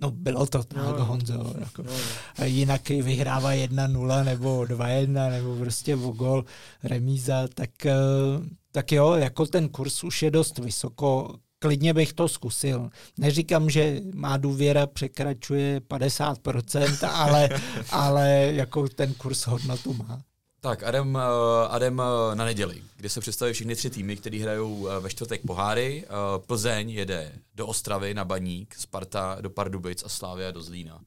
No 0.00 0.11
bylo 0.11 0.46
to 0.46 0.64
tak, 0.64 0.98
no, 0.98 1.04
Honzo. 1.04 1.54
Jako. 1.61 1.83
No. 1.83 2.44
Jinak 2.44 2.88
vyhrává 2.88 3.52
1-0 3.52 4.24
nebo 4.24 4.61
2-1 4.62 5.30
nebo 5.30 5.57
prostě 5.57 5.96
o 5.96 6.11
gol 6.11 6.44
remíza, 6.83 7.48
tak, 7.54 7.70
uh, 7.85 8.46
tak 8.72 8.92
jo, 8.92 9.12
jako 9.12 9.46
ten 9.46 9.68
kurz 9.68 10.04
už 10.04 10.22
je 10.22 10.30
dost 10.30 10.59
vysoko 10.59 11.35
klidně 11.64 11.94
bych 11.94 12.12
to 12.12 12.29
zkusil. 12.29 12.90
Neříkám, 13.18 13.70
že 13.70 14.00
má 14.14 14.37
důvěra 14.37 14.87
překračuje 14.87 15.81
50%, 15.81 17.09
ale, 17.12 17.48
ale 17.90 18.50
jako 18.53 18.88
ten 18.88 19.14
kurz 19.14 19.46
hodnotu 19.46 19.92
má. 19.94 20.22
Tak, 20.61 20.83
Adem, 20.83 21.16
eh, 21.16 21.68
Adem 21.68 22.00
eh, 22.00 22.35
na 22.35 22.44
neděli, 22.44 22.83
kde 22.96 23.09
se 23.09 23.20
představí 23.20 23.53
všechny 23.53 23.77
tři 23.77 23.90
týmy, 23.90 24.16
které 24.16 24.38
hrajou 24.38 24.88
eh, 24.88 25.00
ve 25.00 25.11
čtvrtek 25.11 25.40
poháry. 25.46 26.04
Plzeň 26.46 26.90
jede 26.90 27.33
do 27.54 27.67
Ostravy 27.67 28.15
na 28.15 28.25
Baník, 28.25 28.75
Sparta 28.75 29.38
do 29.40 29.50
Pardubic 29.50 30.02
a 30.04 30.08
Slávia 30.08 30.50
do 30.50 30.62
Zlína. 30.62 31.00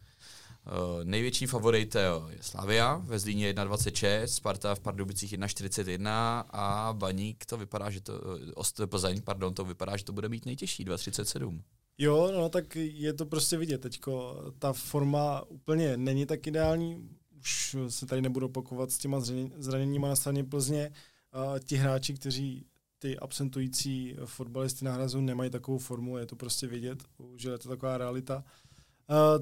Uh, 0.67 1.03
největší 1.03 1.45
favorit 1.45 1.95
je 1.95 2.37
Slavia 2.41 3.01
ve 3.05 3.19
Zlíně 3.19 3.53
1,26, 3.53 4.23
Sparta 4.23 4.75
v 4.75 4.79
Pardubicích 4.79 5.33
1,41 5.33 6.43
a 6.49 6.93
Baník 6.97 7.45
to 7.45 7.57
vypadá, 7.57 7.89
že 7.89 8.01
to, 8.01 8.13
Ost, 8.55 8.81
Plzeň, 8.85 9.21
pardon, 9.21 9.53
to 9.53 9.65
vypadá, 9.65 9.97
že 9.97 10.03
to 10.03 10.13
bude 10.13 10.29
mít 10.29 10.45
nejtěžší, 10.45 10.85
2,37. 10.85 11.61
Jo, 11.97 12.31
no 12.31 12.49
tak 12.49 12.75
je 12.75 13.13
to 13.13 13.25
prostě 13.25 13.57
vidět 13.57 13.77
teďko. 13.77 14.43
Ta 14.59 14.73
forma 14.73 15.41
úplně 15.41 15.97
není 15.97 16.25
tak 16.25 16.47
ideální. 16.47 17.09
už 17.39 17.75
se 17.89 18.05
tady 18.05 18.21
nebudu 18.21 18.45
opakovat 18.45 18.91
s 18.91 18.97
těma 18.97 19.19
zraněníma 19.57 20.07
na 20.07 20.15
straně 20.15 20.43
Plzně. 20.43 20.91
Uh, 21.35 21.59
ti 21.59 21.75
hráči, 21.75 22.13
kteří 22.13 22.65
ty 22.99 23.19
absentující 23.19 24.15
fotbalisty 24.25 24.85
nahrazují, 24.85 25.25
nemají 25.25 25.49
takovou 25.49 25.77
formu, 25.77 26.17
je 26.17 26.25
to 26.25 26.35
prostě 26.35 26.67
vidět, 26.67 27.03
že 27.35 27.49
je 27.49 27.57
to 27.57 27.69
taková 27.69 27.97
realita. 27.97 28.43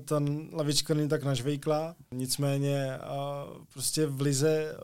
Ta 0.05 0.21
lavička 0.51 0.93
není 0.93 1.09
tak 1.09 1.23
nažvejklá, 1.23 1.95
nicméně 2.11 2.97
uh, 2.97 3.65
prostě 3.73 4.05
v 4.05 4.21
lize 4.21 4.77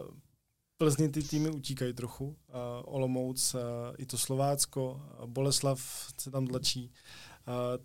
Plzni 0.77 1.09
ty 1.09 1.23
týmy 1.23 1.49
utíkají 1.49 1.93
trochu. 1.93 2.35
Olomouc, 2.83 3.55
i 3.97 4.05
to 4.05 4.17
Slovácko, 4.17 5.01
Boleslav 5.25 5.81
se 6.21 6.31
tam 6.31 6.47
tlačí. 6.47 6.91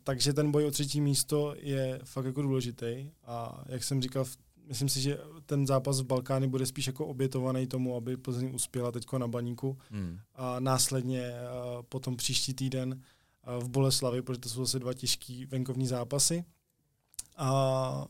Takže 0.04 0.32
ten 0.32 0.50
boj 0.50 0.64
o 0.64 0.70
třetí 0.70 1.00
místo 1.00 1.54
je 1.58 2.00
fakt 2.04 2.24
jako 2.24 2.42
důležitý. 2.42 3.10
A 3.24 3.64
jak 3.66 3.84
jsem 3.84 4.02
říkal, 4.02 4.24
myslím 4.68 4.88
si, 4.88 5.00
že 5.00 5.18
ten 5.46 5.66
zápas 5.66 6.00
v 6.00 6.04
Balkány 6.04 6.48
bude 6.48 6.66
spíš 6.66 6.86
jako 6.86 7.06
obětovaný 7.06 7.66
tomu, 7.66 7.96
aby 7.96 8.16
Plzeň 8.16 8.54
uspěla 8.54 8.92
teď 8.92 9.04
na 9.18 9.28
baníku. 9.28 9.78
Hmm. 9.90 10.18
A 10.34 10.60
následně 10.60 11.32
potom 11.88 12.16
příští 12.16 12.54
týden 12.54 13.02
v 13.60 13.68
Boleslavi, 13.68 14.22
protože 14.22 14.40
to 14.40 14.48
jsou 14.48 14.64
zase 14.64 14.78
dva 14.78 14.94
těžký 14.94 15.46
venkovní 15.46 15.86
zápasy. 15.86 16.44
A, 17.36 18.06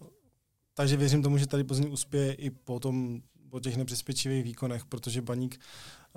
takže 0.75 0.97
věřím 0.97 1.23
tomu, 1.23 1.39
že 1.39 1.47
tady 1.47 1.65
Plzeň 1.65 1.93
uspěje 1.93 2.33
i 2.33 2.51
po 2.51 2.81
tom 2.81 3.21
po 3.51 3.61
těch 3.61 3.77
nepřesvědčivých 3.77 4.45
výkonech, 4.45 4.85
protože 4.85 5.23
Baník 5.23 5.61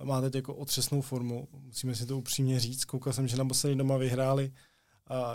má 0.04 0.22
teď 0.22 0.36
jako 0.36 0.56
otřesnou 0.56 1.02
formu, 1.02 1.48
musíme 1.52 1.96
si 1.96 2.06
to 2.06 2.18
upřímně 2.18 2.60
říct. 2.60 2.86
Koukal 2.86 3.14
jsem, 3.14 3.28
že 3.28 3.38
na 3.38 3.46
poslední 3.46 3.78
doma 3.78 3.98
vyhráli 3.98 4.52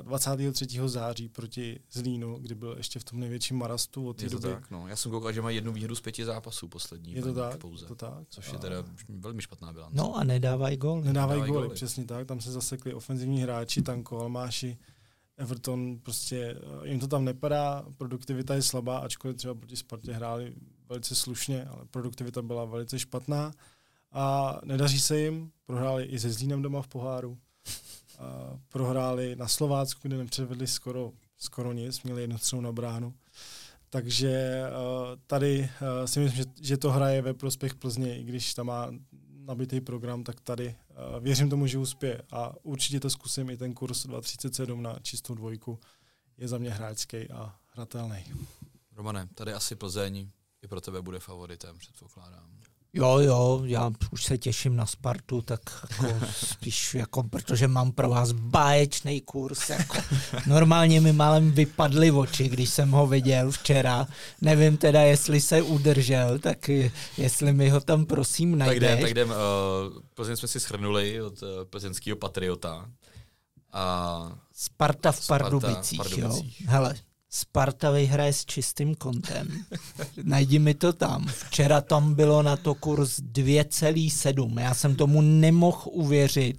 23. 0.02 0.66
září 0.86 1.28
proti 1.28 1.80
Zlínu, 1.92 2.38
kdy 2.38 2.54
byl 2.54 2.74
ještě 2.76 2.98
v 2.98 3.04
tom 3.04 3.20
největším 3.20 3.58
marastu 3.58 4.08
od 4.08 4.16
té 4.16 4.24
je 4.24 4.30
to 4.30 4.38
doby. 4.38 4.54
tak, 4.54 4.70
no. 4.70 4.88
Já 4.88 4.96
jsem 4.96 5.10
koukal, 5.10 5.32
že 5.32 5.42
má 5.42 5.50
jednu 5.50 5.72
výhru 5.72 5.94
z 5.94 6.00
pěti 6.00 6.24
zápasů 6.24 6.68
poslední. 6.68 7.12
Je 7.12 7.22
to 7.22 7.34
tak, 7.34 7.56
pouze, 7.58 7.86
to 7.86 7.94
tak. 7.94 8.28
Což 8.28 8.52
je 8.52 8.58
teda 8.58 8.84
velmi 9.08 9.42
špatná 9.42 9.72
bilance. 9.72 9.96
No 9.96 10.16
a 10.16 10.24
nedávají 10.24 10.76
gól. 10.76 11.02
Nedávají 11.02 11.42
góly, 11.42 11.68
přesně 11.68 12.04
tak. 12.04 12.26
Tam 12.26 12.40
se 12.40 12.52
zasekli 12.52 12.94
ofenzivní 12.94 13.42
hráči, 13.42 13.82
Tanko, 13.82 14.20
Almáši, 14.20 14.78
Everton, 15.36 15.98
prostě 15.98 16.56
eh, 16.82 16.88
jim 16.88 17.00
to 17.00 17.08
tam 17.08 17.24
nepadá, 17.24 17.84
produktivita 17.96 18.54
je 18.54 18.62
slabá, 18.62 18.98
ačkoliv 18.98 19.36
třeba 19.36 19.54
proti 19.54 19.76
Spartě 19.76 20.12
hráli 20.12 20.54
velice 20.88 21.14
slušně, 21.14 21.64
ale 21.64 21.84
produktivita 21.90 22.42
byla 22.42 22.64
velice 22.64 22.98
špatná 22.98 23.52
a 24.12 24.60
nedaří 24.64 25.00
se 25.00 25.20
jim. 25.20 25.50
Prohráli 25.66 26.04
i 26.04 26.18
se 26.18 26.30
Zlínem 26.30 26.62
doma 26.62 26.82
v 26.82 26.88
poháru. 26.88 27.38
A 28.18 28.58
prohráli 28.68 29.36
na 29.36 29.48
Slovácku, 29.48 30.08
kde 30.08 30.16
nepředvedli 30.16 30.66
skoro, 30.66 31.12
skoro 31.38 31.72
nic, 31.72 32.02
měli 32.02 32.20
jednu 32.20 32.38
střelu 32.38 32.62
na 32.62 32.72
bránu. 32.72 33.14
Takže 33.90 34.30
eh, 34.30 34.70
tady 35.26 35.70
eh, 35.80 36.08
si 36.08 36.20
myslím, 36.20 36.44
že, 36.44 36.50
že 36.60 36.76
to 36.76 36.90
hraje 36.90 37.22
ve 37.22 37.34
prospěch 37.34 37.74
Plzně, 37.74 38.18
i 38.18 38.24
když 38.24 38.54
tam 38.54 38.66
má 38.66 38.90
nabitý 39.44 39.80
program, 39.80 40.24
tak 40.24 40.40
tady 40.40 40.74
věřím 41.20 41.50
tomu, 41.50 41.66
že 41.66 41.78
uspěje 41.78 42.22
a 42.30 42.54
určitě 42.62 43.00
to 43.00 43.10
zkusím 43.10 43.50
i 43.50 43.56
ten 43.56 43.74
kurz 43.74 44.06
237 44.06 44.82
na 44.82 44.98
čistou 45.02 45.34
dvojku 45.34 45.80
je 46.38 46.48
za 46.48 46.58
mě 46.58 46.70
hráčský 46.70 47.30
a 47.30 47.56
hratelný. 47.66 48.24
Romane, 48.92 49.28
tady 49.34 49.52
asi 49.52 49.76
Plzeň 49.76 50.30
i 50.62 50.68
pro 50.68 50.80
tebe 50.80 51.02
bude 51.02 51.20
favoritem, 51.20 51.78
předpokládám. 51.78 52.60
Jo, 52.96 53.18
jo, 53.18 53.62
já 53.64 53.90
už 54.10 54.24
se 54.24 54.38
těším 54.38 54.76
na 54.76 54.86
Spartu, 54.86 55.42
tak 55.42 55.60
jako 56.02 56.26
spíš 56.32 56.94
jako, 56.94 57.22
protože 57.22 57.68
mám 57.68 57.92
pro 57.92 58.08
vás 58.08 58.32
báječný 58.32 59.20
kurz. 59.20 59.70
Jako. 59.70 59.96
Normálně 60.46 61.00
mi 61.00 61.12
málem 61.12 61.50
vypadly 61.52 62.10
oči, 62.10 62.48
když 62.48 62.70
jsem 62.70 62.90
ho 62.90 63.06
viděl 63.06 63.50
včera. 63.50 64.06
Nevím 64.40 64.76
teda, 64.76 65.00
jestli 65.00 65.40
se 65.40 65.62
udržel, 65.62 66.38
tak 66.38 66.70
jestli 67.16 67.52
mi 67.52 67.68
ho 67.68 67.80
tam 67.80 68.06
prosím 68.06 68.58
najdeš. 68.58 68.80
Tak 68.80 68.90
jdem, 68.90 69.00
tak 69.00 69.10
jdem. 69.10 69.28
Uh, 69.28 69.34
Plzeň 70.14 70.36
jsme 70.36 70.48
si 70.48 70.60
schrnuli 70.60 71.22
od 71.22 71.42
uh, 71.42 71.48
plzeňského 71.70 72.16
patriota. 72.16 72.90
A 73.72 74.38
Sparta 74.52 75.12
v 75.12 75.26
Pardubicích, 75.26 76.00
Sparta, 76.00 76.16
Pardubicích. 76.16 76.60
jo. 76.60 76.66
Hele, 76.70 76.94
Sparta 77.34 77.90
vyhraje 77.90 78.32
s 78.32 78.44
čistým 78.44 78.94
kontem. 78.94 79.48
Najdi 80.22 80.58
mi 80.58 80.74
to 80.74 80.92
tam. 80.92 81.26
Včera 81.26 81.80
tam 81.80 82.14
bylo 82.14 82.42
na 82.42 82.56
to 82.56 82.74
kurz 82.74 83.20
2,7. 83.20 84.60
Já 84.60 84.74
jsem 84.74 84.96
tomu 84.96 85.20
nemohl 85.20 85.82
uvěřit, 85.84 86.58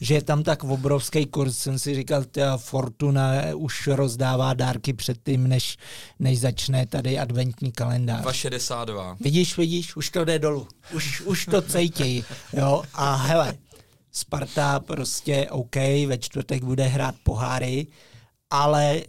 že 0.00 0.14
je 0.14 0.22
tam 0.22 0.42
tak 0.42 0.64
obrovský 0.64 1.26
kurz. 1.26 1.58
Jsem 1.58 1.78
si 1.78 1.94
říkal, 1.94 2.24
ta 2.24 2.56
Fortuna 2.56 3.32
už 3.54 3.86
rozdává 3.86 4.54
dárky 4.54 4.92
předtím, 4.92 5.48
než, 5.48 5.76
než 6.18 6.40
začne 6.40 6.86
tady 6.86 7.18
adventní 7.18 7.72
kalendář. 7.72 8.24
2,62. 8.24 9.16
Vidíš, 9.20 9.56
vidíš, 9.56 9.96
už 9.96 10.10
to 10.10 10.24
jde 10.24 10.38
dolů. 10.38 10.68
Už, 10.94 11.20
už 11.20 11.46
to 11.46 11.62
cítí. 11.62 12.24
Jo? 12.52 12.82
A 12.94 13.14
hele, 13.14 13.54
Sparta 14.12 14.80
prostě 14.80 15.46
OK, 15.50 15.76
ve 16.06 16.18
čtvrtek 16.18 16.64
bude 16.64 16.84
hrát 16.84 17.14
poháry, 17.22 17.86
ale 18.50 19.02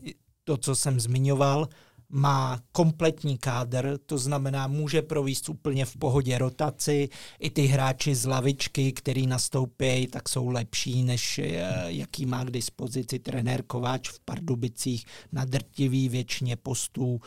to, 0.45 0.57
co 0.57 0.75
jsem 0.75 0.99
zmiňoval, 0.99 1.69
má 2.09 2.59
kompletní 2.71 3.37
kádr, 3.37 3.97
to 4.05 4.17
znamená, 4.17 4.67
může 4.67 5.01
províst 5.01 5.49
úplně 5.49 5.85
v 5.85 5.97
pohodě 5.97 6.37
rotaci. 6.37 7.09
I 7.39 7.49
ty 7.49 7.65
hráči 7.65 8.15
z 8.15 8.25
lavičky, 8.25 8.91
který 8.91 9.27
nastoupí, 9.27 10.07
tak 10.07 10.29
jsou 10.29 10.49
lepší, 10.49 11.03
než 11.03 11.39
eh, 11.39 11.63
jaký 11.85 12.25
má 12.25 12.43
k 12.43 12.51
dispozici 12.51 13.19
trenér 13.19 13.63
Kováč 13.63 14.09
v 14.09 14.19
Pardubicích 14.19 15.05
na 15.31 15.45
drtivý 15.45 16.09
většině 16.09 16.55
postů. 16.55 17.21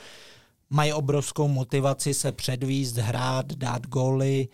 Mají 0.71 0.93
obrovskou 0.93 1.49
motivaci 1.49 2.15
se 2.15 2.33
předvíst, 2.33 2.97
hrát, 2.97 3.53
dát 3.53 3.87
góly 3.87 4.49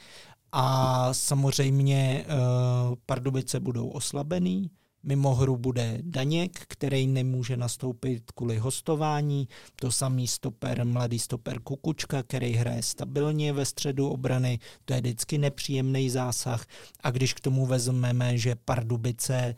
a 0.53 1.09
samozřejmě 1.15 2.25
uh, 2.29 2.95
Pardubice 3.07 3.61
budou 3.61 3.89
oslabený 3.89 4.71
Mimo 5.05 5.35
hru 5.35 5.57
bude 5.57 5.99
Daněk, 6.03 6.65
který 6.69 7.07
nemůže 7.07 7.57
nastoupit 7.57 8.31
kvůli 8.35 8.59
hostování. 8.59 9.49
To 9.77 9.93
samý 9.93 10.27
stoper, 10.29 10.87
mladý 10.87 11.19
stoper 11.19 11.61
Kukučka, 11.61 12.23
který 12.23 12.53
hraje 12.53 12.83
stabilně 12.83 13.53
ve 13.53 13.65
středu 13.65 14.09
obrany. 14.09 14.59
To 14.85 14.95
je 14.95 15.01
vždycky 15.01 15.39
nepříjemný 15.39 16.11
zásah. 16.11 16.67
A 17.01 17.11
když 17.11 17.35
k 17.35 17.41
tomu 17.41 17.67
vezmeme, 17.67 18.39
že 18.39 18.55
Pardubice, 18.65 19.55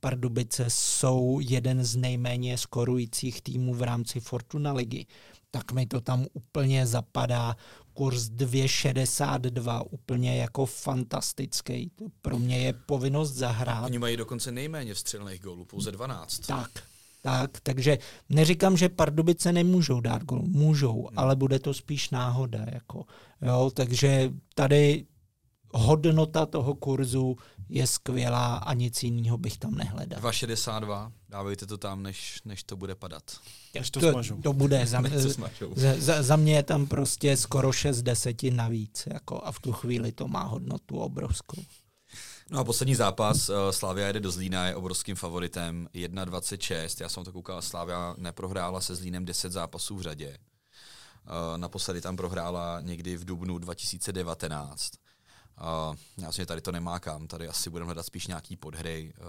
Pardubice 0.00 0.64
jsou 0.68 1.40
jeden 1.42 1.84
z 1.84 1.96
nejméně 1.96 2.58
skorujících 2.58 3.42
týmů 3.42 3.74
v 3.74 3.82
rámci 3.82 4.20
Fortuna 4.20 4.72
ligy, 4.72 5.06
tak 5.50 5.72
mi 5.72 5.86
to 5.86 6.00
tam 6.00 6.26
úplně 6.32 6.86
zapadá 6.86 7.56
kurz 7.98 8.30
2,62, 8.30 9.84
úplně 9.90 10.36
jako 10.36 10.66
fantastický. 10.66 11.90
Pro 12.22 12.38
mě 12.38 12.58
je 12.58 12.72
povinnost 12.72 13.32
zahrát. 13.32 13.84
Oni 13.84 13.98
mají 13.98 14.16
dokonce 14.16 14.52
nejméně 14.52 14.94
vstřelených 14.94 15.40
gólů, 15.40 15.64
pouze 15.64 15.92
12. 15.92 16.38
Tak, 16.38 16.70
tak, 17.22 17.60
takže 17.62 17.98
neříkám, 18.28 18.76
že 18.76 18.88
Pardubice 18.88 19.52
nemůžou 19.52 20.00
dát 20.00 20.24
gol, 20.24 20.42
můžou, 20.42 21.06
hmm. 21.06 21.18
ale 21.18 21.36
bude 21.36 21.58
to 21.58 21.74
spíš 21.74 22.10
náhoda. 22.10 22.66
Jako, 22.72 23.04
jo, 23.42 23.70
takže 23.74 24.30
tady 24.54 25.04
hodnota 25.72 26.46
toho 26.46 26.74
kurzu 26.74 27.36
je 27.68 27.86
skvělá 27.86 28.56
a 28.56 28.74
nic 28.74 29.02
jiného 29.02 29.38
bych 29.38 29.58
tam 29.58 29.74
nehledal. 29.74 30.20
2,62, 30.20 31.12
dávejte 31.28 31.66
to 31.66 31.78
tam, 31.78 32.02
než, 32.02 32.40
než 32.44 32.62
to 32.62 32.76
bude 32.76 32.94
padat. 32.94 33.22
Než 33.74 33.90
to, 33.90 34.00
to, 34.00 34.22
to 34.42 34.52
bude, 34.52 34.86
za, 34.86 35.02
za, 35.74 35.94
za, 35.98 36.22
za 36.22 36.36
mě 36.36 36.56
je 36.56 36.62
tam 36.62 36.86
prostě 36.86 37.36
skoro 37.36 37.72
6 37.72 38.02
desetin 38.02 38.56
navíc 38.56 39.04
jako, 39.06 39.40
a 39.44 39.52
v 39.52 39.60
tu 39.60 39.72
chvíli 39.72 40.12
to 40.12 40.28
má 40.28 40.42
hodnotu 40.42 40.98
obrovskou. 40.98 41.62
No 42.50 42.60
a 42.60 42.64
poslední 42.64 42.94
zápas, 42.94 43.48
uh, 43.48 43.56
Slavia 43.70 44.06
jede 44.06 44.20
do 44.20 44.30
Zlína, 44.30 44.66
je 44.66 44.74
obrovským 44.74 45.16
favoritem, 45.16 45.88
1,26. 45.94 47.02
Já 47.02 47.08
jsem 47.08 47.24
to 47.24 47.32
koukal, 47.32 47.62
Slavia 47.62 48.14
neprohrála 48.18 48.80
se 48.80 48.94
Zlínem 48.94 49.24
10 49.24 49.52
zápasů 49.52 49.96
v 49.96 50.02
řadě. 50.02 50.38
Uh, 50.38 51.58
naposledy 51.58 52.00
tam 52.00 52.16
prohrála 52.16 52.80
někdy 52.80 53.16
v 53.16 53.24
dubnu 53.24 53.58
2019. 53.58 54.90
Uh, 55.60 55.96
já 56.18 56.32
si 56.32 56.46
tady 56.46 56.60
to 56.60 56.72
nemákám, 56.72 57.26
tady 57.26 57.48
asi 57.48 57.70
budeme 57.70 57.86
hledat 57.86 58.06
spíš 58.06 58.26
nějaký 58.26 58.56
podhry, 58.56 59.12
uh, 59.20 59.26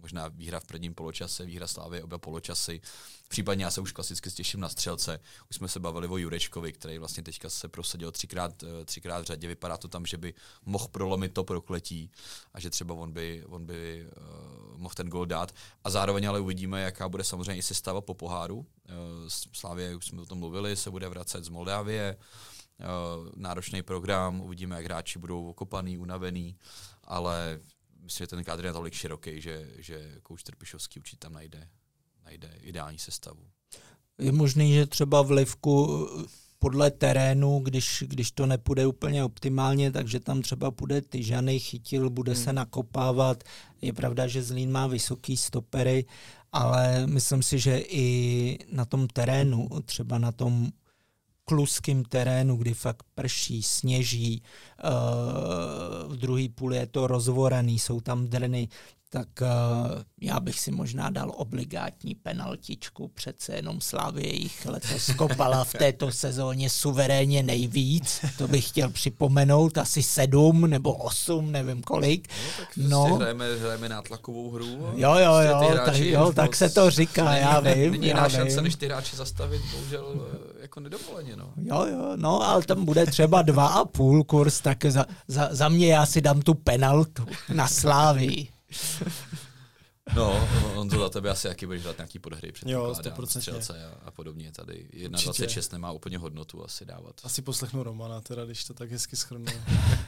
možná 0.00 0.28
výhra 0.28 0.60
v 0.60 0.64
prvním 0.64 0.94
poločase, 0.94 1.44
výhra 1.44 1.66
Slávy 1.66 2.02
oba 2.02 2.18
poločasy. 2.18 2.80
Případně 3.28 3.64
já 3.64 3.70
se 3.70 3.80
už 3.80 3.92
klasicky 3.92 4.30
stěším 4.30 4.60
na 4.60 4.68
střelce. 4.68 5.20
Už 5.50 5.56
jsme 5.56 5.68
se 5.68 5.80
bavili 5.80 6.08
o 6.08 6.16
Jurečkovi, 6.16 6.72
který 6.72 6.98
vlastně 6.98 7.22
teďka 7.22 7.50
se 7.50 7.68
prosadil 7.68 8.12
třikrát, 8.12 8.62
uh, 8.62 8.68
třikrát 8.84 9.20
v 9.20 9.26
řadě. 9.26 9.48
Vypadá 9.48 9.76
to 9.76 9.88
tam, 9.88 10.06
že 10.06 10.16
by 10.16 10.34
mohl 10.64 10.88
prolomit 10.88 11.34
to 11.34 11.44
prokletí 11.44 12.10
a 12.54 12.60
že 12.60 12.70
třeba 12.70 12.94
on 12.94 13.12
by, 13.12 13.44
on 13.46 13.66
by 13.66 14.06
uh, 14.06 14.78
mohl 14.78 14.94
ten 14.94 15.08
gol 15.08 15.26
dát. 15.26 15.54
A 15.84 15.90
zároveň 15.90 16.28
ale 16.28 16.40
uvidíme, 16.40 16.82
jaká 16.82 17.08
bude 17.08 17.24
samozřejmě 17.24 17.56
i 17.56 17.62
sestava 17.62 18.00
po 18.00 18.14
poháru. 18.14 18.56
Uh, 18.56 18.64
Slávě, 19.52 19.96
už 19.96 20.06
jsme 20.06 20.22
o 20.22 20.26
tom 20.26 20.38
mluvili, 20.38 20.76
se 20.76 20.90
bude 20.90 21.08
vracet 21.08 21.44
z 21.44 21.48
Moldávie. 21.48 22.16
Uh, 22.18 22.53
náročný 23.36 23.82
program, 23.82 24.40
uvidíme, 24.40 24.76
jak 24.76 24.84
hráči 24.84 25.18
budou 25.18 25.46
okopaný, 25.46 25.98
unavený, 25.98 26.56
ale 27.04 27.60
myslím, 28.02 28.24
že 28.24 28.28
ten 28.28 28.44
kádr 28.44 28.64
je 28.64 28.72
natolik 28.72 28.94
široký, 28.94 29.40
že, 29.40 29.68
že 29.78 30.18
kouč 30.22 30.42
Trpišovský 30.42 31.00
určitě 31.00 31.18
tam 31.18 31.32
najde, 31.32 31.68
najde 32.24 32.50
ideální 32.60 32.98
sestavu. 32.98 33.40
Je 34.18 34.32
možný, 34.32 34.74
že 34.74 34.86
třeba 34.86 35.22
v 35.22 35.30
Livku 35.30 36.08
podle 36.58 36.90
terénu, 36.90 37.58
když, 37.58 38.04
když 38.06 38.30
to 38.30 38.46
nepůjde 38.46 38.86
úplně 38.86 39.24
optimálně, 39.24 39.92
takže 39.92 40.20
tam 40.20 40.42
třeba 40.42 40.70
půjde 40.70 41.02
Tyžany, 41.02 41.58
chytil, 41.58 42.10
bude 42.10 42.32
hmm. 42.32 42.44
se 42.44 42.52
nakopávat. 42.52 43.44
Je 43.82 43.92
pravda, 43.92 44.26
že 44.26 44.42
Zlín 44.42 44.72
má 44.72 44.86
vysoký 44.86 45.36
stopery, 45.36 46.04
ale 46.52 47.06
myslím 47.06 47.42
si, 47.42 47.58
že 47.58 47.78
i 47.78 48.58
na 48.72 48.84
tom 48.84 49.08
terénu, 49.08 49.68
třeba 49.84 50.18
na 50.18 50.32
tom 50.32 50.70
kluským 51.44 52.04
terénu, 52.04 52.56
kdy 52.56 52.74
fakt 52.74 53.02
prší, 53.14 53.62
sněží, 53.62 54.42
uh, 54.84 56.12
v 56.12 56.16
druhý 56.16 56.48
půli 56.48 56.76
je 56.76 56.86
to 56.86 57.06
rozvoraný, 57.06 57.78
jsou 57.78 58.00
tam 58.00 58.26
drny, 58.26 58.68
tak 59.14 59.28
uh, 59.40 60.02
já 60.20 60.40
bych 60.40 60.60
si 60.60 60.70
možná 60.70 61.10
dal 61.10 61.32
obligátní 61.36 62.14
penaltičku, 62.14 63.08
přece 63.08 63.54
jenom 63.54 63.80
Slávě 63.80 64.34
jich 64.34 64.66
letos 64.66 65.10
kopala 65.16 65.64
v 65.64 65.72
této 65.72 66.12
sezóně 66.12 66.70
suverénně 66.70 67.42
nejvíc, 67.42 68.24
to 68.38 68.48
bych 68.48 68.68
chtěl 68.68 68.90
připomenout, 68.90 69.78
asi 69.78 70.02
sedm 70.02 70.60
nebo 70.60 70.92
osm, 70.94 71.52
nevím 71.52 71.82
kolik. 71.82 72.28
No, 72.28 72.34
tak 72.58 72.76
no. 72.76 73.04
Prostě 73.04 73.16
hrajeme, 73.16 73.56
hrajeme 73.56 73.88
nátlakovou 73.88 74.50
hru. 74.50 74.92
Jo, 74.96 75.14
jo, 75.14 75.34
jo, 75.34 75.72
tak, 75.84 75.96
jo 75.96 76.32
tak 76.32 76.56
se 76.56 76.68
to 76.70 76.90
říká, 76.90 77.24
není, 77.24 77.40
já 77.40 77.60
vím. 77.60 77.92
Není 77.92 78.06
jiná 78.06 78.28
šance, 78.28 78.62
než 78.62 78.74
ty 78.74 78.86
hráči 78.86 79.16
zastavit, 79.16 79.62
bohužel 79.72 80.14
eh, 80.16 80.62
jako 80.62 80.80
nedovoleně. 80.80 81.36
No. 81.36 81.52
Jo, 81.56 81.86
jo, 81.86 82.12
no, 82.16 82.42
ale 82.42 82.62
tam 82.62 82.84
bude 82.84 83.06
třeba 83.06 83.42
dva 83.42 83.66
a 83.66 83.84
půl 83.84 84.24
kurz, 84.24 84.60
tak 84.60 84.84
za, 84.84 85.06
za, 85.28 85.48
za 85.50 85.68
mě 85.68 85.86
já 85.86 86.06
si 86.06 86.20
dám 86.20 86.42
tu 86.42 86.54
penaltu 86.54 87.26
na 87.54 87.68
Slávii. 87.68 88.53
No, 90.16 90.48
on 90.74 90.88
to 90.88 90.98
za 90.98 91.08
tebe 91.08 91.30
asi 91.30 91.46
jaký 91.46 91.66
budeš 91.66 91.82
dát 91.82 91.98
nějaký 91.98 92.18
podhry 92.18 92.52
jo, 92.66 92.94
střelce 93.24 93.84
a, 93.86 93.98
a 94.04 94.10
podobně. 94.10 94.52
Tady 94.52 94.88
1.26 94.92 95.72
nemá 95.72 95.92
úplně 95.92 96.18
hodnotu 96.18 96.64
asi 96.64 96.84
dávat. 96.84 97.20
Asi 97.24 97.42
poslechnu 97.42 97.82
Romana, 97.82 98.20
teda, 98.20 98.44
když 98.44 98.64
to 98.64 98.74
tak 98.74 98.90
hezky 98.90 99.16
schrnu. 99.16 99.44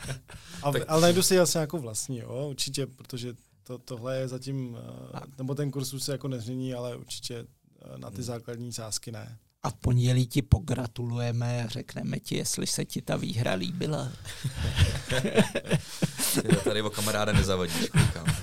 tak... 0.73 0.83
Ale 0.89 1.01
najdu 1.01 1.23
si 1.23 1.39
asi 1.39 1.59
jako 1.59 1.79
vlastní, 1.79 2.19
jo, 2.19 2.47
určitě, 2.51 2.87
protože 2.87 3.35
to, 3.63 3.79
tohle 3.79 4.17
je 4.19 4.29
zatím, 4.29 4.77
eh, 5.15 5.21
nebo 5.39 5.55
ten 5.55 5.71
kurz 5.71 5.93
už 5.93 6.03
se 6.03 6.13
jako 6.13 6.29
nezmění, 6.29 6.75
ale 6.75 6.97
určitě 6.97 7.37
eh, 7.37 7.99
na 7.99 8.11
ty 8.11 8.17
hmm. 8.17 8.25
základní 8.25 8.73
sázky 8.73 9.13
ne. 9.13 9.39
A 9.63 9.71
v 9.71 9.75
pondělí 9.75 10.27
ti 10.27 10.43
pogratulujeme 10.43 11.65
a 11.65 11.69
řekneme 11.69 12.21
ti, 12.21 12.37
jestli 12.37 12.67
se 12.67 12.85
ti 12.85 13.03
ta 13.03 13.17
výhra 13.17 13.55
líbila. 13.55 14.13
tady 16.65 16.83
o 16.83 16.91
kamaráda 16.91 17.33
nezavadíš, 17.33 17.89
koukám. 17.91 18.37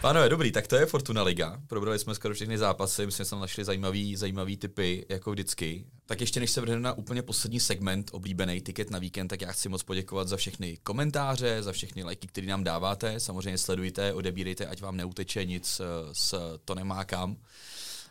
Pánové, 0.00 0.28
dobrý, 0.28 0.52
tak 0.52 0.66
to 0.66 0.76
je 0.76 0.86
Fortuna 0.86 1.22
Liga. 1.22 1.60
Probrali 1.66 1.98
jsme 1.98 2.14
skoro 2.14 2.34
všechny 2.34 2.58
zápasy, 2.58 3.06
myslím, 3.06 3.24
že 3.24 3.28
jsme 3.28 3.38
našli 3.38 3.64
zajímavý, 3.64 4.16
zajímavý 4.16 4.56
typy, 4.56 5.06
jako 5.08 5.30
vždycky. 5.30 5.84
Tak 6.06 6.20
ještě 6.20 6.40
než 6.40 6.50
se 6.50 6.60
vrhneme 6.60 6.82
na 6.82 6.92
úplně 6.92 7.22
poslední 7.22 7.60
segment, 7.60 8.10
oblíbený 8.12 8.60
tiket 8.60 8.90
na 8.90 8.98
víkend, 8.98 9.28
tak 9.28 9.40
já 9.40 9.52
chci 9.52 9.68
moc 9.68 9.82
poděkovat 9.82 10.28
za 10.28 10.36
všechny 10.36 10.78
komentáře, 10.82 11.62
za 11.62 11.72
všechny 11.72 12.02
lajky, 12.02 12.26
které 12.26 12.46
nám 12.46 12.64
dáváte. 12.64 13.20
Samozřejmě 13.20 13.58
sledujte, 13.58 14.12
odebírejte, 14.12 14.66
ať 14.66 14.80
vám 14.80 14.96
neuteče 14.96 15.44
nic, 15.44 15.80
s 16.12 16.58
to 16.64 16.74
nemá 16.74 17.04
kam. 17.04 17.36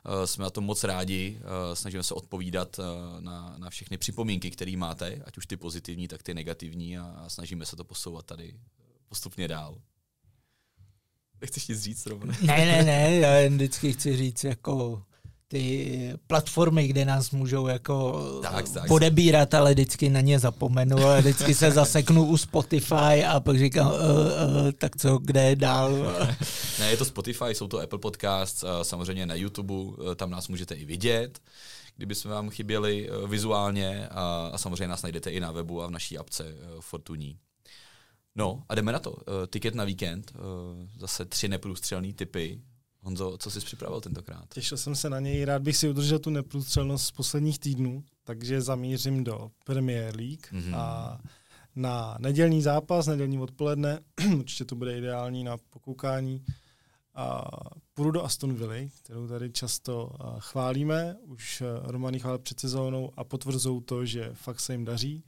Eh, 0.05 0.27
jsme 0.27 0.43
na 0.43 0.49
tom 0.49 0.63
moc 0.63 0.83
rádi, 0.83 1.39
eh, 1.39 1.75
snažíme 1.75 2.03
se 2.03 2.13
odpovídat 2.13 2.79
eh, 2.79 2.83
na, 3.21 3.55
na 3.57 3.69
všechny 3.69 3.97
připomínky, 3.97 4.51
které 4.51 4.77
máte, 4.77 5.21
ať 5.25 5.37
už 5.37 5.45
ty 5.45 5.57
pozitivní, 5.57 6.07
tak 6.07 6.23
ty 6.23 6.33
negativní 6.33 6.97
a, 6.97 7.03
a 7.03 7.29
snažíme 7.29 7.65
se 7.65 7.75
to 7.75 7.83
posouvat 7.83 8.25
tady 8.25 8.59
postupně 9.09 9.47
dál. 9.47 9.81
Nechceš 11.41 11.67
nic 11.67 11.81
říct, 11.81 12.05
rovně? 12.05 12.33
Ne, 12.41 12.57
ne, 12.57 12.83
ne, 12.83 13.15
já 13.15 13.33
jen 13.33 13.55
vždycky 13.55 13.93
chci 13.93 14.17
říct, 14.17 14.43
jako 14.43 15.03
ty 15.47 16.13
platformy, 16.27 16.87
kde 16.87 17.05
nás 17.05 17.31
můžou 17.31 17.67
jako 17.67 18.21
tak, 18.41 18.69
tak, 18.69 18.87
podebírat, 18.87 19.53
ale 19.53 19.73
vždycky 19.73 20.09
na 20.09 20.21
ně 20.21 20.39
zapomenu 20.39 21.05
a 21.05 21.19
vždycky 21.19 21.55
se 21.55 21.71
zaseknu 21.71 22.25
u 22.25 22.37
Spotify 22.37 23.25
a 23.27 23.39
pak 23.39 23.57
říkám, 23.57 23.87
uh, 23.87 23.93
uh, 23.93 24.71
tak 24.77 24.97
co, 24.97 25.17
kde 25.17 25.43
je 25.43 25.55
dál? 25.55 25.91
ne, 26.79 26.89
je 26.89 26.97
to 26.97 27.05
Spotify, 27.05 27.45
jsou 27.49 27.67
to 27.67 27.79
Apple 27.79 27.99
Podcasts, 27.99 28.63
samozřejmě 28.81 29.25
na 29.25 29.35
YouTube, 29.35 29.73
eh, 30.11 30.15
tam 30.15 30.29
nás 30.29 30.47
můžete 30.47 30.75
i 30.75 30.85
vidět, 30.85 31.39
kdyby 31.95 32.15
jsme 32.15 32.31
vám 32.31 32.49
chyběli 32.49 33.09
eh, 33.09 33.27
vizuálně 33.27 34.07
a, 34.07 34.49
a 34.53 34.57
samozřejmě 34.57 34.87
nás 34.87 35.01
najdete 35.01 35.31
i 35.31 35.39
na 35.39 35.51
webu 35.51 35.83
a 35.83 35.87
v 35.87 35.91
naší 35.91 36.17
apce 36.17 36.45
Fortuní. 36.79 37.37
No 38.35 38.63
a 38.69 38.75
jdeme 38.75 38.91
na 38.91 38.99
to. 38.99 39.15
Tiket 39.49 39.75
na 39.75 39.83
víkend, 39.83 40.33
zase 40.99 41.25
tři 41.25 41.47
neprůstřelné 41.47 42.13
typy, 42.13 42.61
Honzo, 43.07 43.37
co 43.37 43.51
jsi 43.51 43.59
připravil 43.59 44.01
tentokrát? 44.01 44.53
Těšil 44.53 44.77
jsem 44.77 44.95
se 44.95 45.09
na 45.09 45.19
něj, 45.19 45.45
rád 45.45 45.61
bych 45.61 45.77
si 45.77 45.89
udržel 45.89 46.19
tu 46.19 46.29
neprůstřelnost 46.29 47.05
z 47.05 47.11
posledních 47.11 47.59
týdnů, 47.59 48.03
takže 48.23 48.61
zamířím 48.61 49.23
do 49.23 49.51
Premier 49.63 50.15
League 50.15 50.47
mm-hmm. 50.51 50.75
a 50.75 51.19
na 51.75 52.17
nedělní 52.19 52.61
zápas, 52.61 53.07
nedělní 53.07 53.39
odpoledne, 53.39 53.99
určitě 54.37 54.65
to 54.65 54.75
bude 54.75 54.97
ideální 54.97 55.43
na 55.43 55.57
pokoukání. 55.69 56.45
A 57.15 57.43
půjdu 57.93 58.11
do 58.11 58.23
Aston 58.23 58.53
Villa, 58.53 58.89
kterou 59.03 59.27
tady 59.27 59.51
často 59.51 60.11
chválíme, 60.39 61.15
už 61.23 61.63
Romany 61.81 62.19
chválil 62.19 62.39
před 62.39 62.59
sezónou 62.59 63.11
a 63.17 63.23
potvrzou 63.23 63.81
to, 63.81 64.05
že 64.05 64.29
fakt 64.33 64.59
se 64.59 64.73
jim 64.73 64.85
daří. 64.85 65.23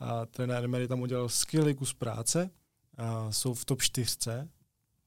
A 0.00 0.26
trenér 0.26 0.64
Emery 0.64 0.88
tam 0.88 1.00
udělal 1.00 1.28
skvělý 1.28 1.74
kus 1.74 1.94
práce, 1.94 2.50
a 2.96 3.32
jsou 3.32 3.54
v 3.54 3.64
top 3.64 3.82
4, 3.82 4.06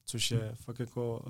což 0.06 0.32
je 0.32 0.38
hmm. 0.38 0.56
fakt 0.56 0.80
jako 0.80 1.22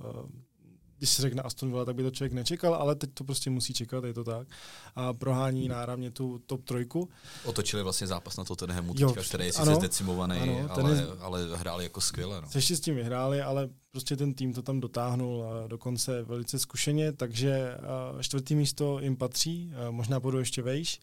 když 0.99 1.09
se 1.09 1.21
řekne 1.21 1.41
Aston 1.41 1.69
Villa, 1.69 1.85
tak 1.85 1.95
by 1.95 2.03
to 2.03 2.11
člověk 2.11 2.33
nečekal, 2.33 2.75
ale 2.75 2.95
teď 2.95 3.09
to 3.13 3.23
prostě 3.23 3.49
musí 3.49 3.73
čekat, 3.73 4.03
je 4.03 4.13
to 4.13 4.23
tak. 4.23 4.47
A 4.95 5.13
prohání 5.13 5.67
náravně 5.67 6.11
tu 6.11 6.39
top 6.45 6.63
trojku. 6.63 7.09
Otočili 7.45 7.83
vlastně 7.83 8.07
zápas 8.07 8.37
na 8.37 8.43
Tottenhamu, 8.43 8.93
teďka, 8.93 9.23
který 9.23 9.45
je 9.45 9.53
sice 9.53 9.75
zdecimovaný, 9.75 10.39
ano, 10.39 10.67
ale, 10.69 10.95
je, 10.95 11.07
ale 11.19 11.57
hráli 11.57 11.83
jako 11.83 12.01
skvěle. 12.01 12.41
No. 12.41 12.47
Ještě 12.55 12.75
s 12.75 12.79
tím 12.79 12.95
vyhráli, 12.95 13.41
ale 13.41 13.69
prostě 13.91 14.15
ten 14.15 14.33
tým 14.33 14.53
to 14.53 14.61
tam 14.61 14.79
dotáhnul 14.79 15.43
dokonce 15.67 16.23
velice 16.23 16.59
zkušeně, 16.59 17.11
takže 17.11 17.77
čtvrtý 18.19 18.55
místo 18.55 18.99
jim 18.99 19.15
patří, 19.15 19.71
možná 19.89 20.19
budou 20.19 20.37
ještě 20.37 20.61
vejš. 20.61 20.99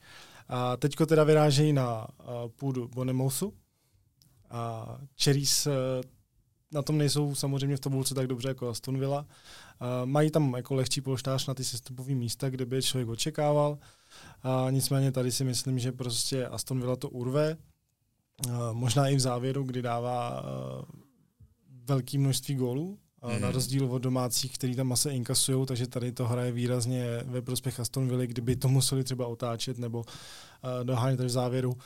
A 0.49 0.77
teďko 0.77 1.07
teda 1.07 1.25
vyrážejí 1.25 1.73
na 1.73 2.07
půdu 2.57 2.89
Bonemousu. 2.89 3.53
A 4.51 4.99
Cherries 5.23 5.69
na 6.73 6.83
tom 6.83 6.99
nejsou 6.99 7.35
samozřejmě 7.35 7.77
v 7.77 7.81
tabulce 7.81 8.15
tak 8.15 8.27
dobře 8.27 8.49
jako 8.49 8.69
Aston 8.69 8.99
Villa. 8.99 9.21
Uh, 9.21 9.27
mají 10.05 10.31
tam 10.31 10.55
jako 10.57 10.75
lehčí 10.75 11.01
polštář 11.01 11.47
na 11.47 11.55
ty 11.55 11.65
sestupové 11.65 12.15
místa, 12.15 12.51
kde 12.51 12.67
by 12.67 12.83
člověk 12.83 13.09
očekával. 13.09 13.71
Uh, 13.71 14.73
nicméně 14.73 15.13
tady 15.13 15.33
si 15.33 15.45
myslím, 15.45 15.79
že 15.79 15.93
prostě 15.93 16.47
Aston 16.47 16.81
Villa 16.81 16.97
to 16.97 17.09
urve. 17.09 17.57
Uh, 18.47 18.53
možná 18.73 19.09
i 19.09 19.17
v 19.17 19.21
závěru, 19.21 19.63
kdy 19.63 19.83
dává 19.83 20.43
uh, 20.43 20.83
velké 21.89 22.19
množství 22.19 22.55
gólů, 22.55 22.99
mm. 23.35 23.41
na 23.41 23.51
rozdíl 23.51 23.93
od 23.93 23.99
domácích, 23.99 24.55
který 24.55 24.77
tam 24.77 24.93
asi 24.93 25.09
inkasují, 25.09 25.67
takže 25.67 25.87
tady 25.87 26.13
to 26.13 26.27
hraje 26.27 26.53
výrazně 26.53 27.05
ve 27.25 27.43
prospěch 27.43 27.81
Aston 27.81 28.09
Villa, 28.09 28.27
kdyby 28.27 28.57
to 28.57 28.69
museli 28.69 29.05
třeba 29.05 29.27
otáčet 29.27 29.79
nebo 29.79 29.99
uh, 29.99 30.05
dohánět 30.85 31.21
v 31.21 31.29
závěru 31.29 31.77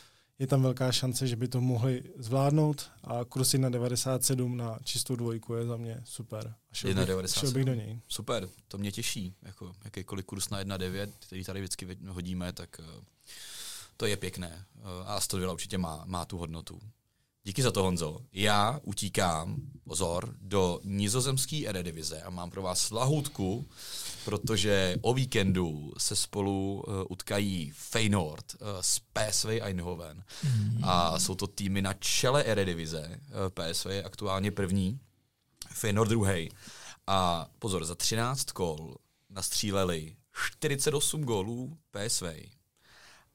je 0.41 0.47
tam 0.47 0.63
velká 0.63 0.93
šance, 0.93 1.27
že 1.27 1.37
by 1.37 1.49
to 1.49 1.61
mohli 1.61 2.03
zvládnout 2.17 2.91
a 3.05 3.25
kurz 3.25 3.55
na 3.55 3.69
97 3.69 4.57
na 4.57 4.79
čistou 4.85 5.17
dvojku 5.17 5.55
je 5.55 5.67
za 5.67 5.77
mě 5.77 6.03
super. 6.05 6.55
A 6.71 6.75
šel, 6.75 6.95
bych, 6.95 7.31
šel 7.31 7.53
bych 7.53 7.65
do 7.65 7.75
něj. 7.75 8.01
Super, 8.09 8.49
to 8.69 8.79
mě 8.79 8.93
těší. 8.93 9.35
Jako 9.43 9.73
jakýkoliv 9.85 10.27
kurz 10.27 10.49
na 10.49 10.63
1,9, 10.63 11.09
který 11.19 11.45
tady 11.45 11.61
vždycky 11.61 11.99
hodíme, 12.09 12.53
tak 12.53 12.79
uh, 12.79 13.03
to 13.97 14.07
je 14.07 14.17
pěkné. 14.17 14.67
Uh, 14.75 14.85
a 14.85 15.15
Aston 15.15 15.41
Villa 15.41 15.53
určitě 15.53 15.79
má, 15.79 16.03
má 16.07 16.25
tu 16.25 16.39
hodnotu. 16.39 16.81
Díky 17.45 17.63
za 17.63 17.71
to, 17.71 17.83
Honzo. 17.83 18.21
Já 18.33 18.81
utíkám, 18.83 19.57
pozor, 19.85 20.35
do 20.41 20.81
nizozemské 20.85 21.67
eredivize 21.67 22.23
a 22.23 22.31
mám 22.31 22.51
pro 22.51 22.63
vás 22.63 22.91
lahoutku 22.91 23.69
protože 24.25 24.97
o 25.01 25.15
víkendu 25.15 25.93
se 25.99 26.17
spolu 26.17 26.85
uh, 26.87 26.95
utkají 27.09 27.73
Feyenoord 27.75 28.55
uh, 28.61 28.69
s 28.81 28.99
PSV 28.99 29.49
Eindhoven. 29.49 30.25
Mm. 30.45 30.81
A 30.83 31.19
jsou 31.19 31.35
to 31.35 31.47
týmy 31.47 31.83
na 31.83 31.93
čele 31.93 32.45
Eredivize. 32.45 33.09
Uh, 33.09 33.71
PSV 33.73 33.87
je 33.87 34.03
aktuálně 34.03 34.51
první, 34.51 35.01
Feyenoord 35.73 36.11
druhý. 36.11 36.49
A 37.07 37.49
pozor, 37.59 37.85
za 37.85 37.95
13 37.95 38.51
kol 38.51 38.97
nastříleli 39.31 40.17
48 40.33 41.25
gólů 41.25 41.79
PSV 41.91 42.25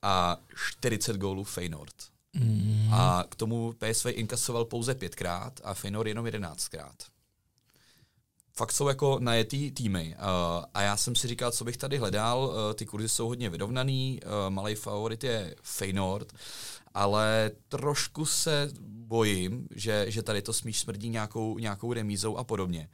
a 0.02 0.38
40 0.80 1.18
gólů 1.18 1.44
Feyenoord. 1.44 1.96
Mm. 2.34 2.94
A 2.94 3.24
k 3.30 3.36
tomu 3.36 3.74
PSV 3.74 4.06
inkasoval 4.06 4.66
pouze 4.66 4.96
pětkrát 4.96 5.60
a 5.64 5.74
Feyenoord 5.74 6.08
jenom 6.08 6.26
jedenáctkrát 6.26 7.14
fakt 8.58 8.72
jsou 8.72 8.88
jako 8.88 9.20
najetý 9.20 9.72
týmy. 9.72 10.16
Uh, 10.18 10.66
a 10.74 10.82
já 10.82 10.97
jsem 10.97 11.16
si 11.16 11.28
říkal, 11.28 11.51
co 11.51 11.66
bych 11.66 11.78
tady 11.78 11.97
hledal. 11.97 12.45
Uh, 12.45 12.74
ty 12.74 12.86
kurzy 12.86 13.10
jsou 13.10 13.28
hodně 13.28 13.49
vyrovnaný, 13.49 14.20
uh, 14.24 14.32
malý 14.49 14.76
favorit 14.76 15.24
je 15.24 15.56
Feynord, 15.64 16.34
ale 16.93 17.51
trošku 17.68 18.26
se 18.26 18.70
bojím, 18.89 19.68
že, 19.76 20.06
že 20.08 20.24
tady 20.24 20.41
to 20.41 20.53
smíš 20.53 20.80
smrdí 20.80 21.10
nějakou, 21.10 21.58
nějakou 21.58 21.93
remízou 21.93 22.38
a 22.38 22.43
podobně. 22.43 22.89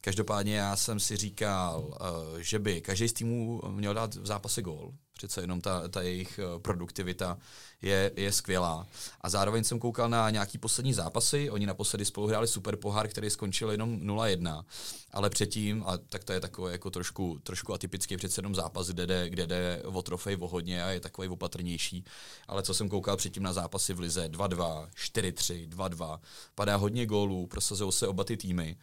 Každopádně 0.00 0.56
já 0.56 0.76
jsem 0.76 1.00
si 1.00 1.16
říkal, 1.16 1.98
že 2.38 2.58
by 2.58 2.80
každý 2.80 3.08
z 3.08 3.12
týmů 3.12 3.62
měl 3.70 3.94
dát 3.94 4.14
v 4.14 4.26
zápase 4.26 4.62
gól, 4.62 4.92
Přece 5.16 5.40
jenom 5.40 5.60
ta, 5.60 5.88
ta 5.88 6.02
jejich 6.02 6.38
eh, 6.38 6.58
produktivita 6.58 7.38
je, 7.82 8.12
je 8.16 8.32
skvělá. 8.32 8.86
A 9.20 9.30
zároveň 9.30 9.64
jsem 9.64 9.78
koukal 9.78 10.08
na 10.08 10.30
nějaký 10.30 10.58
poslední 10.58 10.94
zápasy. 10.94 11.50
Oni 11.50 11.66
naposledy 11.66 12.04
spolu 12.04 12.26
hráli 12.26 12.48
super 12.48 12.76
pohár, 12.76 13.08
který 13.08 13.30
skončil 13.30 13.70
jenom 13.70 14.00
0-1. 14.00 14.64
Ale 15.10 15.30
předtím, 15.30 15.84
a 15.86 15.98
tak 15.98 16.24
to 16.24 16.32
je 16.32 16.40
takové 16.40 16.72
jako 16.72 16.90
trošku, 16.90 17.38
trošku 17.42 17.74
atypický 17.74 18.16
přece 18.16 18.38
jenom 18.38 18.54
zápas, 18.54 18.88
kde 18.88 19.06
jde, 19.06 19.30
kde 19.30 19.46
jde 19.46 19.82
o 19.84 20.02
trofej 20.02 20.36
o 20.40 20.48
hodně 20.48 20.84
a 20.84 20.88
je 20.88 21.00
takový 21.00 21.28
opatrnější. 21.28 22.04
Ale 22.48 22.62
co 22.62 22.74
jsem 22.74 22.88
koukal 22.88 23.16
předtím 23.16 23.42
na 23.42 23.52
zápasy 23.52 23.94
v 23.94 24.00
Lize, 24.00 24.28
2-2, 24.28 24.88
4-3, 24.96 25.68
2-2, 25.68 26.20
padá 26.54 26.76
hodně 26.76 27.06
gólů, 27.06 27.46
prosazují 27.46 27.92
se 27.92 28.08
oba 28.08 28.24
ty 28.24 28.36
týmy. 28.36 28.76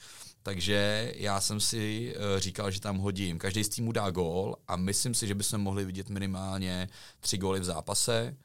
Takže 0.43 1.13
já 1.15 1.41
jsem 1.41 1.59
si 1.59 2.13
uh, 2.15 2.39
říkal, 2.39 2.71
že 2.71 2.81
tam 2.81 2.97
hodím. 2.97 3.39
Každý 3.39 3.63
z 3.63 3.69
týmů 3.69 3.91
dá 3.91 4.09
gól 4.09 4.55
a 4.67 4.75
myslím 4.75 5.13
si, 5.13 5.27
že 5.27 5.35
bychom 5.35 5.61
mohli 5.61 5.85
vidět 5.85 6.09
minimálně 6.09 6.89
tři 7.19 7.37
góly 7.37 7.59
v 7.59 7.63
zápase. 7.63 8.37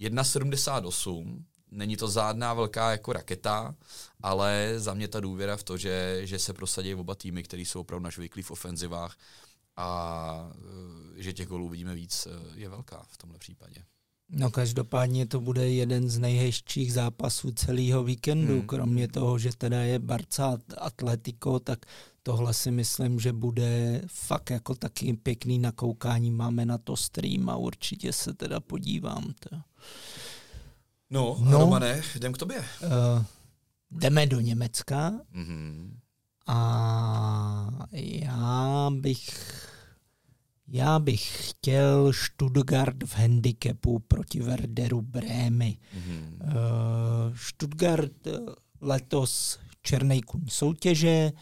1,78. 0.00 1.44
Není 1.70 1.96
to 1.96 2.10
žádná 2.10 2.54
velká 2.54 2.90
jako 2.90 3.12
raketa, 3.12 3.74
ale 4.22 4.74
za 4.76 4.94
mě 4.94 5.08
ta 5.08 5.20
důvěra 5.20 5.56
v 5.56 5.62
to, 5.62 5.76
že, 5.76 6.20
že 6.24 6.38
se 6.38 6.52
prosadí 6.52 6.94
oba 6.94 7.14
týmy, 7.14 7.42
které 7.42 7.62
jsou 7.62 7.80
opravdu 7.80 8.04
našvyklí 8.04 8.42
v 8.42 8.50
ofenzivách 8.50 9.16
a 9.76 10.52
uh, 10.54 11.16
že 11.16 11.32
těch 11.32 11.48
gólů 11.48 11.68
vidíme 11.68 11.94
víc, 11.94 12.26
uh, 12.26 12.58
je 12.58 12.68
velká 12.68 13.06
v 13.08 13.16
tomhle 13.16 13.38
případě. 13.38 13.84
No 14.34 14.50
každopádně 14.50 15.26
to 15.26 15.40
bude 15.40 15.68
jeden 15.68 16.08
z 16.08 16.18
nejhezčích 16.18 16.92
zápasů 16.92 17.50
celého 17.50 18.04
víkendu, 18.04 18.52
hmm. 18.52 18.66
kromě 18.66 19.08
toho, 19.08 19.38
že 19.38 19.50
teda 19.58 19.80
je 19.80 19.98
Barca 19.98 20.58
Atletico, 20.78 21.60
tak 21.60 21.86
tohle 22.22 22.54
si 22.54 22.70
myslím, 22.70 23.20
že 23.20 23.32
bude 23.32 24.02
fakt 24.06 24.50
jako 24.50 24.74
taky 24.74 25.12
pěkný 25.12 25.58
nakoukání. 25.58 26.30
Máme 26.30 26.66
na 26.66 26.78
to 26.78 26.96
stream 26.96 27.48
a 27.48 27.56
určitě 27.56 28.12
se 28.12 28.34
teda 28.34 28.60
podívám. 28.60 29.34
To. 29.40 29.56
No, 31.10 31.36
no 31.40 31.58
Romane, 31.58 32.02
jdem 32.14 32.32
k 32.32 32.38
tobě. 32.38 32.58
Uh, 32.58 33.24
jdeme 33.90 34.26
do 34.26 34.40
Německa 34.40 35.12
mm-hmm. 35.34 35.90
a 36.46 37.88
já 37.92 38.90
bych 38.90 39.51
já 40.72 40.98
bych 40.98 41.50
chtěl 41.50 42.12
Stuttgart 42.12 43.02
v 43.02 43.16
handicapu 43.16 43.98
proti 43.98 44.40
Werderu 44.40 45.02
Brémy. 45.02 45.76
Mm-hmm. 45.96 46.46
Uh, 46.46 47.36
Stuttgart 47.36 48.26
eh, 48.26 48.30
letos 48.80 49.58
černý 49.82 50.22
kuň 50.22 50.40
soutěže, 50.48 51.32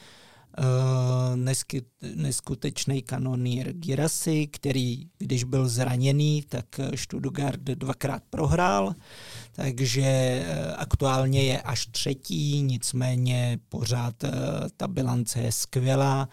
uh, 0.58 1.36
nesky, 1.36 1.82
neskutečný 2.14 3.02
kanonýr 3.02 3.72
Girasy, 3.72 4.46
který, 4.46 5.06
když 5.18 5.44
byl 5.44 5.68
zraněný, 5.68 6.42
tak 6.48 6.66
Stuttgart 6.94 7.60
dvakrát 7.60 8.22
prohrál, 8.30 8.94
takže 9.52 10.42
aktuálně 10.76 11.42
je 11.42 11.60
až 11.60 11.86
třetí, 11.86 12.62
nicméně 12.62 13.58
pořád 13.68 14.14
ta 14.76 14.88
bilance 14.88 15.40
je 15.40 15.52
skvělá. 15.52 16.28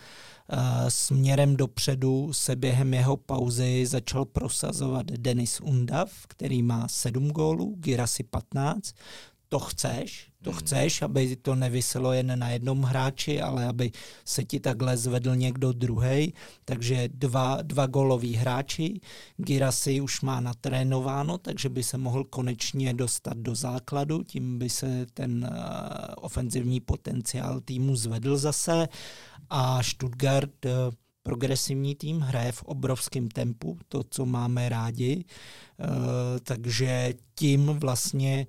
Směrem 0.87 1.55
dopředu 1.55 2.33
se 2.33 2.55
během 2.55 2.93
jeho 2.93 3.17
pauzy 3.17 3.85
začal 3.85 4.25
prosazovat 4.25 5.05
Denis 5.05 5.61
Undav, 5.61 6.11
který 6.27 6.63
má 6.63 6.87
7 6.87 7.29
gólů, 7.29 7.75
Girasi 7.77 8.23
15. 8.23 8.95
To 9.49 9.59
chceš, 9.59 10.26
to 10.43 10.51
hmm. 10.51 10.59
chceš, 10.59 11.01
aby 11.01 11.35
to 11.35 11.55
nevyselo 11.55 12.13
jen 12.13 12.39
na 12.39 12.49
jednom 12.49 12.81
hráči, 12.81 13.41
ale 13.41 13.65
aby 13.65 13.91
se 14.25 14.43
ti 14.43 14.59
takhle 14.59 14.97
zvedl 14.97 15.35
někdo 15.35 15.71
druhý. 15.71 16.33
Takže 16.65 17.09
dva, 17.13 17.61
dva 17.61 17.87
goloví 17.87 18.35
hráči. 18.35 19.01
Girasi 19.37 20.01
už 20.01 20.21
má 20.21 20.39
natrénováno, 20.39 21.37
takže 21.37 21.69
by 21.69 21.83
se 21.83 21.97
mohl 21.97 22.23
konečně 22.23 22.93
dostat 22.93 23.37
do 23.37 23.55
základu, 23.55 24.23
tím 24.23 24.59
by 24.59 24.69
se 24.69 25.05
ten 25.13 25.49
uh, 25.51 26.05
ofenzivní 26.17 26.79
potenciál 26.79 27.61
týmu 27.61 27.95
zvedl 27.95 28.37
zase 28.37 28.87
a 29.49 29.83
Stuttgart 29.83 30.65
eh, 30.65 30.71
progresivní 31.23 31.95
tým, 31.95 32.19
hraje 32.19 32.51
v 32.51 32.63
obrovském 32.63 33.27
tempu, 33.27 33.77
to, 33.87 34.03
co 34.09 34.25
máme 34.25 34.69
rádi, 34.69 35.25
eh, 35.25 35.85
takže 36.39 37.13
tím 37.35 37.65
vlastně 37.65 38.47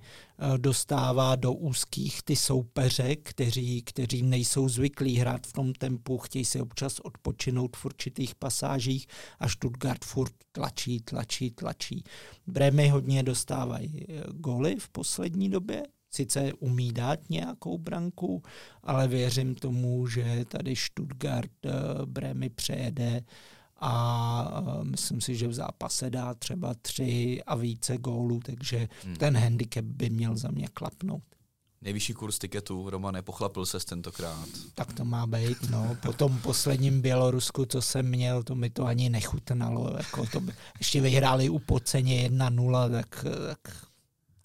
dostává 0.57 1.35
do 1.35 1.53
úzkých 1.53 2.23
ty 2.23 2.35
soupeře, 2.35 3.15
kteří, 3.15 3.81
kteří 3.81 4.23
nejsou 4.23 4.69
zvyklí 4.69 5.17
hrát 5.17 5.47
v 5.47 5.53
tom 5.53 5.73
tempu, 5.73 6.17
chtějí 6.17 6.45
si 6.45 6.61
občas 6.61 6.99
odpočinout 6.99 7.77
v 7.77 7.85
určitých 7.85 8.35
pasážích 8.35 9.07
a 9.39 9.49
Stuttgart 9.49 10.05
furt 10.05 10.33
tlačí, 10.51 10.99
tlačí, 10.99 11.51
tlačí. 11.51 12.03
Brémy 12.47 12.89
hodně 12.89 13.23
dostávají 13.23 14.05
goly 14.31 14.75
v 14.79 14.89
poslední 14.89 15.49
době, 15.49 15.83
sice 16.11 16.53
umí 16.59 16.91
dát 16.91 17.29
nějakou 17.29 17.77
branku, 17.77 18.43
ale 18.83 19.07
věřím 19.07 19.55
tomu, 19.55 20.07
že 20.07 20.45
tady 20.47 20.75
Stuttgart 20.75 21.51
uh, 21.65 21.71
Bremy 22.05 22.49
přejede 22.49 23.21
a 23.81 24.61
uh, 24.61 24.83
myslím 24.83 25.21
si, 25.21 25.35
že 25.35 25.47
v 25.47 25.53
zápase 25.53 26.09
dá 26.09 26.33
třeba 26.33 26.73
tři 26.81 27.41
a 27.47 27.55
více 27.55 27.97
gólů, 27.97 28.39
takže 28.45 28.87
hmm. 29.03 29.15
ten 29.15 29.37
handicap 29.37 29.85
by 29.85 30.09
měl 30.09 30.37
za 30.37 30.51
mě 30.51 30.67
klapnout. 30.73 31.23
Nejvyšší 31.81 32.13
kurz 32.13 32.39
tiketu, 32.39 32.89
Roman, 32.89 33.17
pochlapil 33.21 33.65
se 33.65 33.79
tentokrát. 33.79 34.47
Tak 34.75 34.93
to 34.93 35.05
má 35.05 35.27
být, 35.27 35.69
no. 35.69 35.97
Po 36.01 36.13
tom 36.13 36.39
posledním 36.39 37.01
Bělorusku, 37.01 37.65
co 37.65 37.81
jsem 37.81 38.09
měl, 38.09 38.43
to 38.43 38.55
mi 38.55 38.69
to 38.69 38.85
ani 38.85 39.09
nechutnalo. 39.09 39.93
Jako 39.97 40.25
to 40.25 40.39
by, 40.39 40.53
ještě 40.79 41.01
vyhráli 41.01 41.49
u 41.49 41.59
poceně 41.59 42.29
1-0, 42.29 42.91
tak, 42.91 43.25
tak 43.47 43.85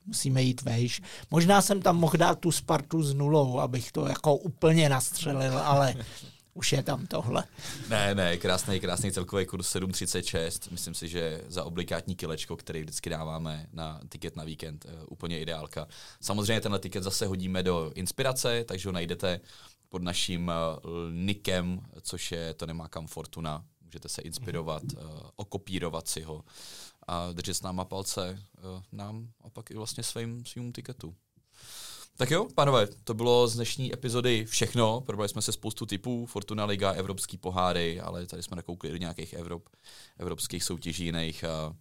musíme 0.06 0.42
jít 0.42 0.62
vejš. 0.62 1.02
Možná 1.30 1.62
jsem 1.62 1.82
tam 1.82 1.96
mohl 1.96 2.16
dát 2.16 2.38
tu 2.38 2.52
Spartu 2.52 3.02
s 3.02 3.14
nulou, 3.14 3.58
abych 3.58 3.92
to 3.92 4.06
jako 4.06 4.36
úplně 4.36 4.88
nastřelil, 4.88 5.58
ale 5.58 5.94
už 6.54 6.72
je 6.72 6.82
tam 6.82 7.06
tohle. 7.06 7.44
Ne, 7.88 8.14
ne, 8.14 8.36
krásný, 8.36 8.80
krásný 8.80 9.12
celkový 9.12 9.46
kurz 9.46 9.74
7,36. 9.74 10.70
Myslím 10.70 10.94
si, 10.94 11.08
že 11.08 11.40
za 11.48 11.64
obligátní 11.64 12.16
kilečko, 12.16 12.56
který 12.56 12.80
vždycky 12.80 13.10
dáváme 13.10 13.66
na 13.72 14.00
tiket 14.08 14.36
na 14.36 14.44
víkend, 14.44 14.84
uh, 14.84 14.92
úplně 15.08 15.40
ideálka. 15.40 15.88
Samozřejmě 16.20 16.60
tenhle 16.60 16.78
tiket 16.78 17.02
zase 17.02 17.26
hodíme 17.26 17.62
do 17.62 17.92
inspirace, 17.94 18.64
takže 18.64 18.88
ho 18.88 18.92
najdete 18.92 19.40
pod 19.88 20.02
naším 20.02 20.48
uh, 20.48 20.90
nikem, 21.12 21.80
což 22.02 22.32
je 22.32 22.54
to 22.54 22.66
nemá 22.66 22.88
kam 22.88 23.06
Fortuna. 23.06 23.64
Můžete 23.84 24.08
se 24.08 24.22
inspirovat, 24.22 24.82
uh, 24.82 25.00
okopírovat 25.36 26.08
si 26.08 26.22
ho 26.22 26.44
a 27.08 27.32
držet 27.32 27.54
s 27.54 27.62
náma 27.62 27.84
palce 27.84 28.42
nám 28.92 29.28
a 29.40 29.50
pak 29.50 29.70
i 29.70 29.74
vlastně 29.74 30.02
svým, 30.02 30.44
svým 30.44 30.72
tiketu. 30.72 31.14
Tak 32.16 32.30
jo, 32.30 32.48
pánové, 32.54 32.86
to 33.04 33.14
bylo 33.14 33.48
z 33.48 33.54
dnešní 33.54 33.94
epizody 33.94 34.44
všechno. 34.44 35.00
Probrali 35.00 35.28
jsme 35.28 35.42
se 35.42 35.52
spoustu 35.52 35.86
typů, 35.86 36.26
Fortuna 36.26 36.64
Liga, 36.64 36.92
evropský 36.92 37.36
poháry, 37.36 38.00
ale 38.00 38.26
tady 38.26 38.42
jsme 38.42 38.56
nakoukli 38.56 38.90
do 38.90 38.96
nějakých 38.96 39.32
Evrop, 39.32 39.62
evropských 40.18 40.64
soutěží 40.64 41.04
jiných. 41.04 41.44
A, 41.44 41.76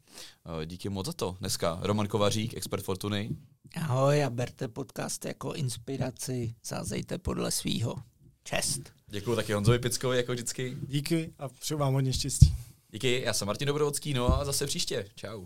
a 0.45 0.63
díky 0.65 0.89
moc 0.89 1.05
za 1.05 1.13
to. 1.13 1.38
Dneska 1.39 1.79
Roman 1.81 2.07
Kovařík, 2.07 2.53
expert 2.53 2.84
Fortuny. 2.84 3.29
Ahoj 3.75 4.23
a 4.23 4.29
berte 4.29 4.67
podcast 4.67 5.25
jako 5.25 5.53
inspiraci, 5.53 6.55
sázejte 6.63 7.17
podle 7.17 7.51
svýho. 7.51 7.95
Čest. 8.43 8.81
Děkuji 9.07 9.36
taky 9.36 9.53
Honzovi 9.53 9.79
Pickovi, 9.79 10.17
jako 10.17 10.31
vždycky. 10.31 10.77
Díky 10.88 11.34
a 11.39 11.49
přeju 11.49 11.77
vám 11.77 11.93
hodně 11.93 12.13
štěstí. 12.13 12.55
Díky, 12.91 13.21
já 13.25 13.34
jsem 13.34 13.45
Martin 13.45 13.67
Dobrovodský, 13.67 14.13
no 14.13 14.39
a 14.39 14.45
zase 14.45 14.67
příště. 14.67 15.05
Čau. 15.15 15.45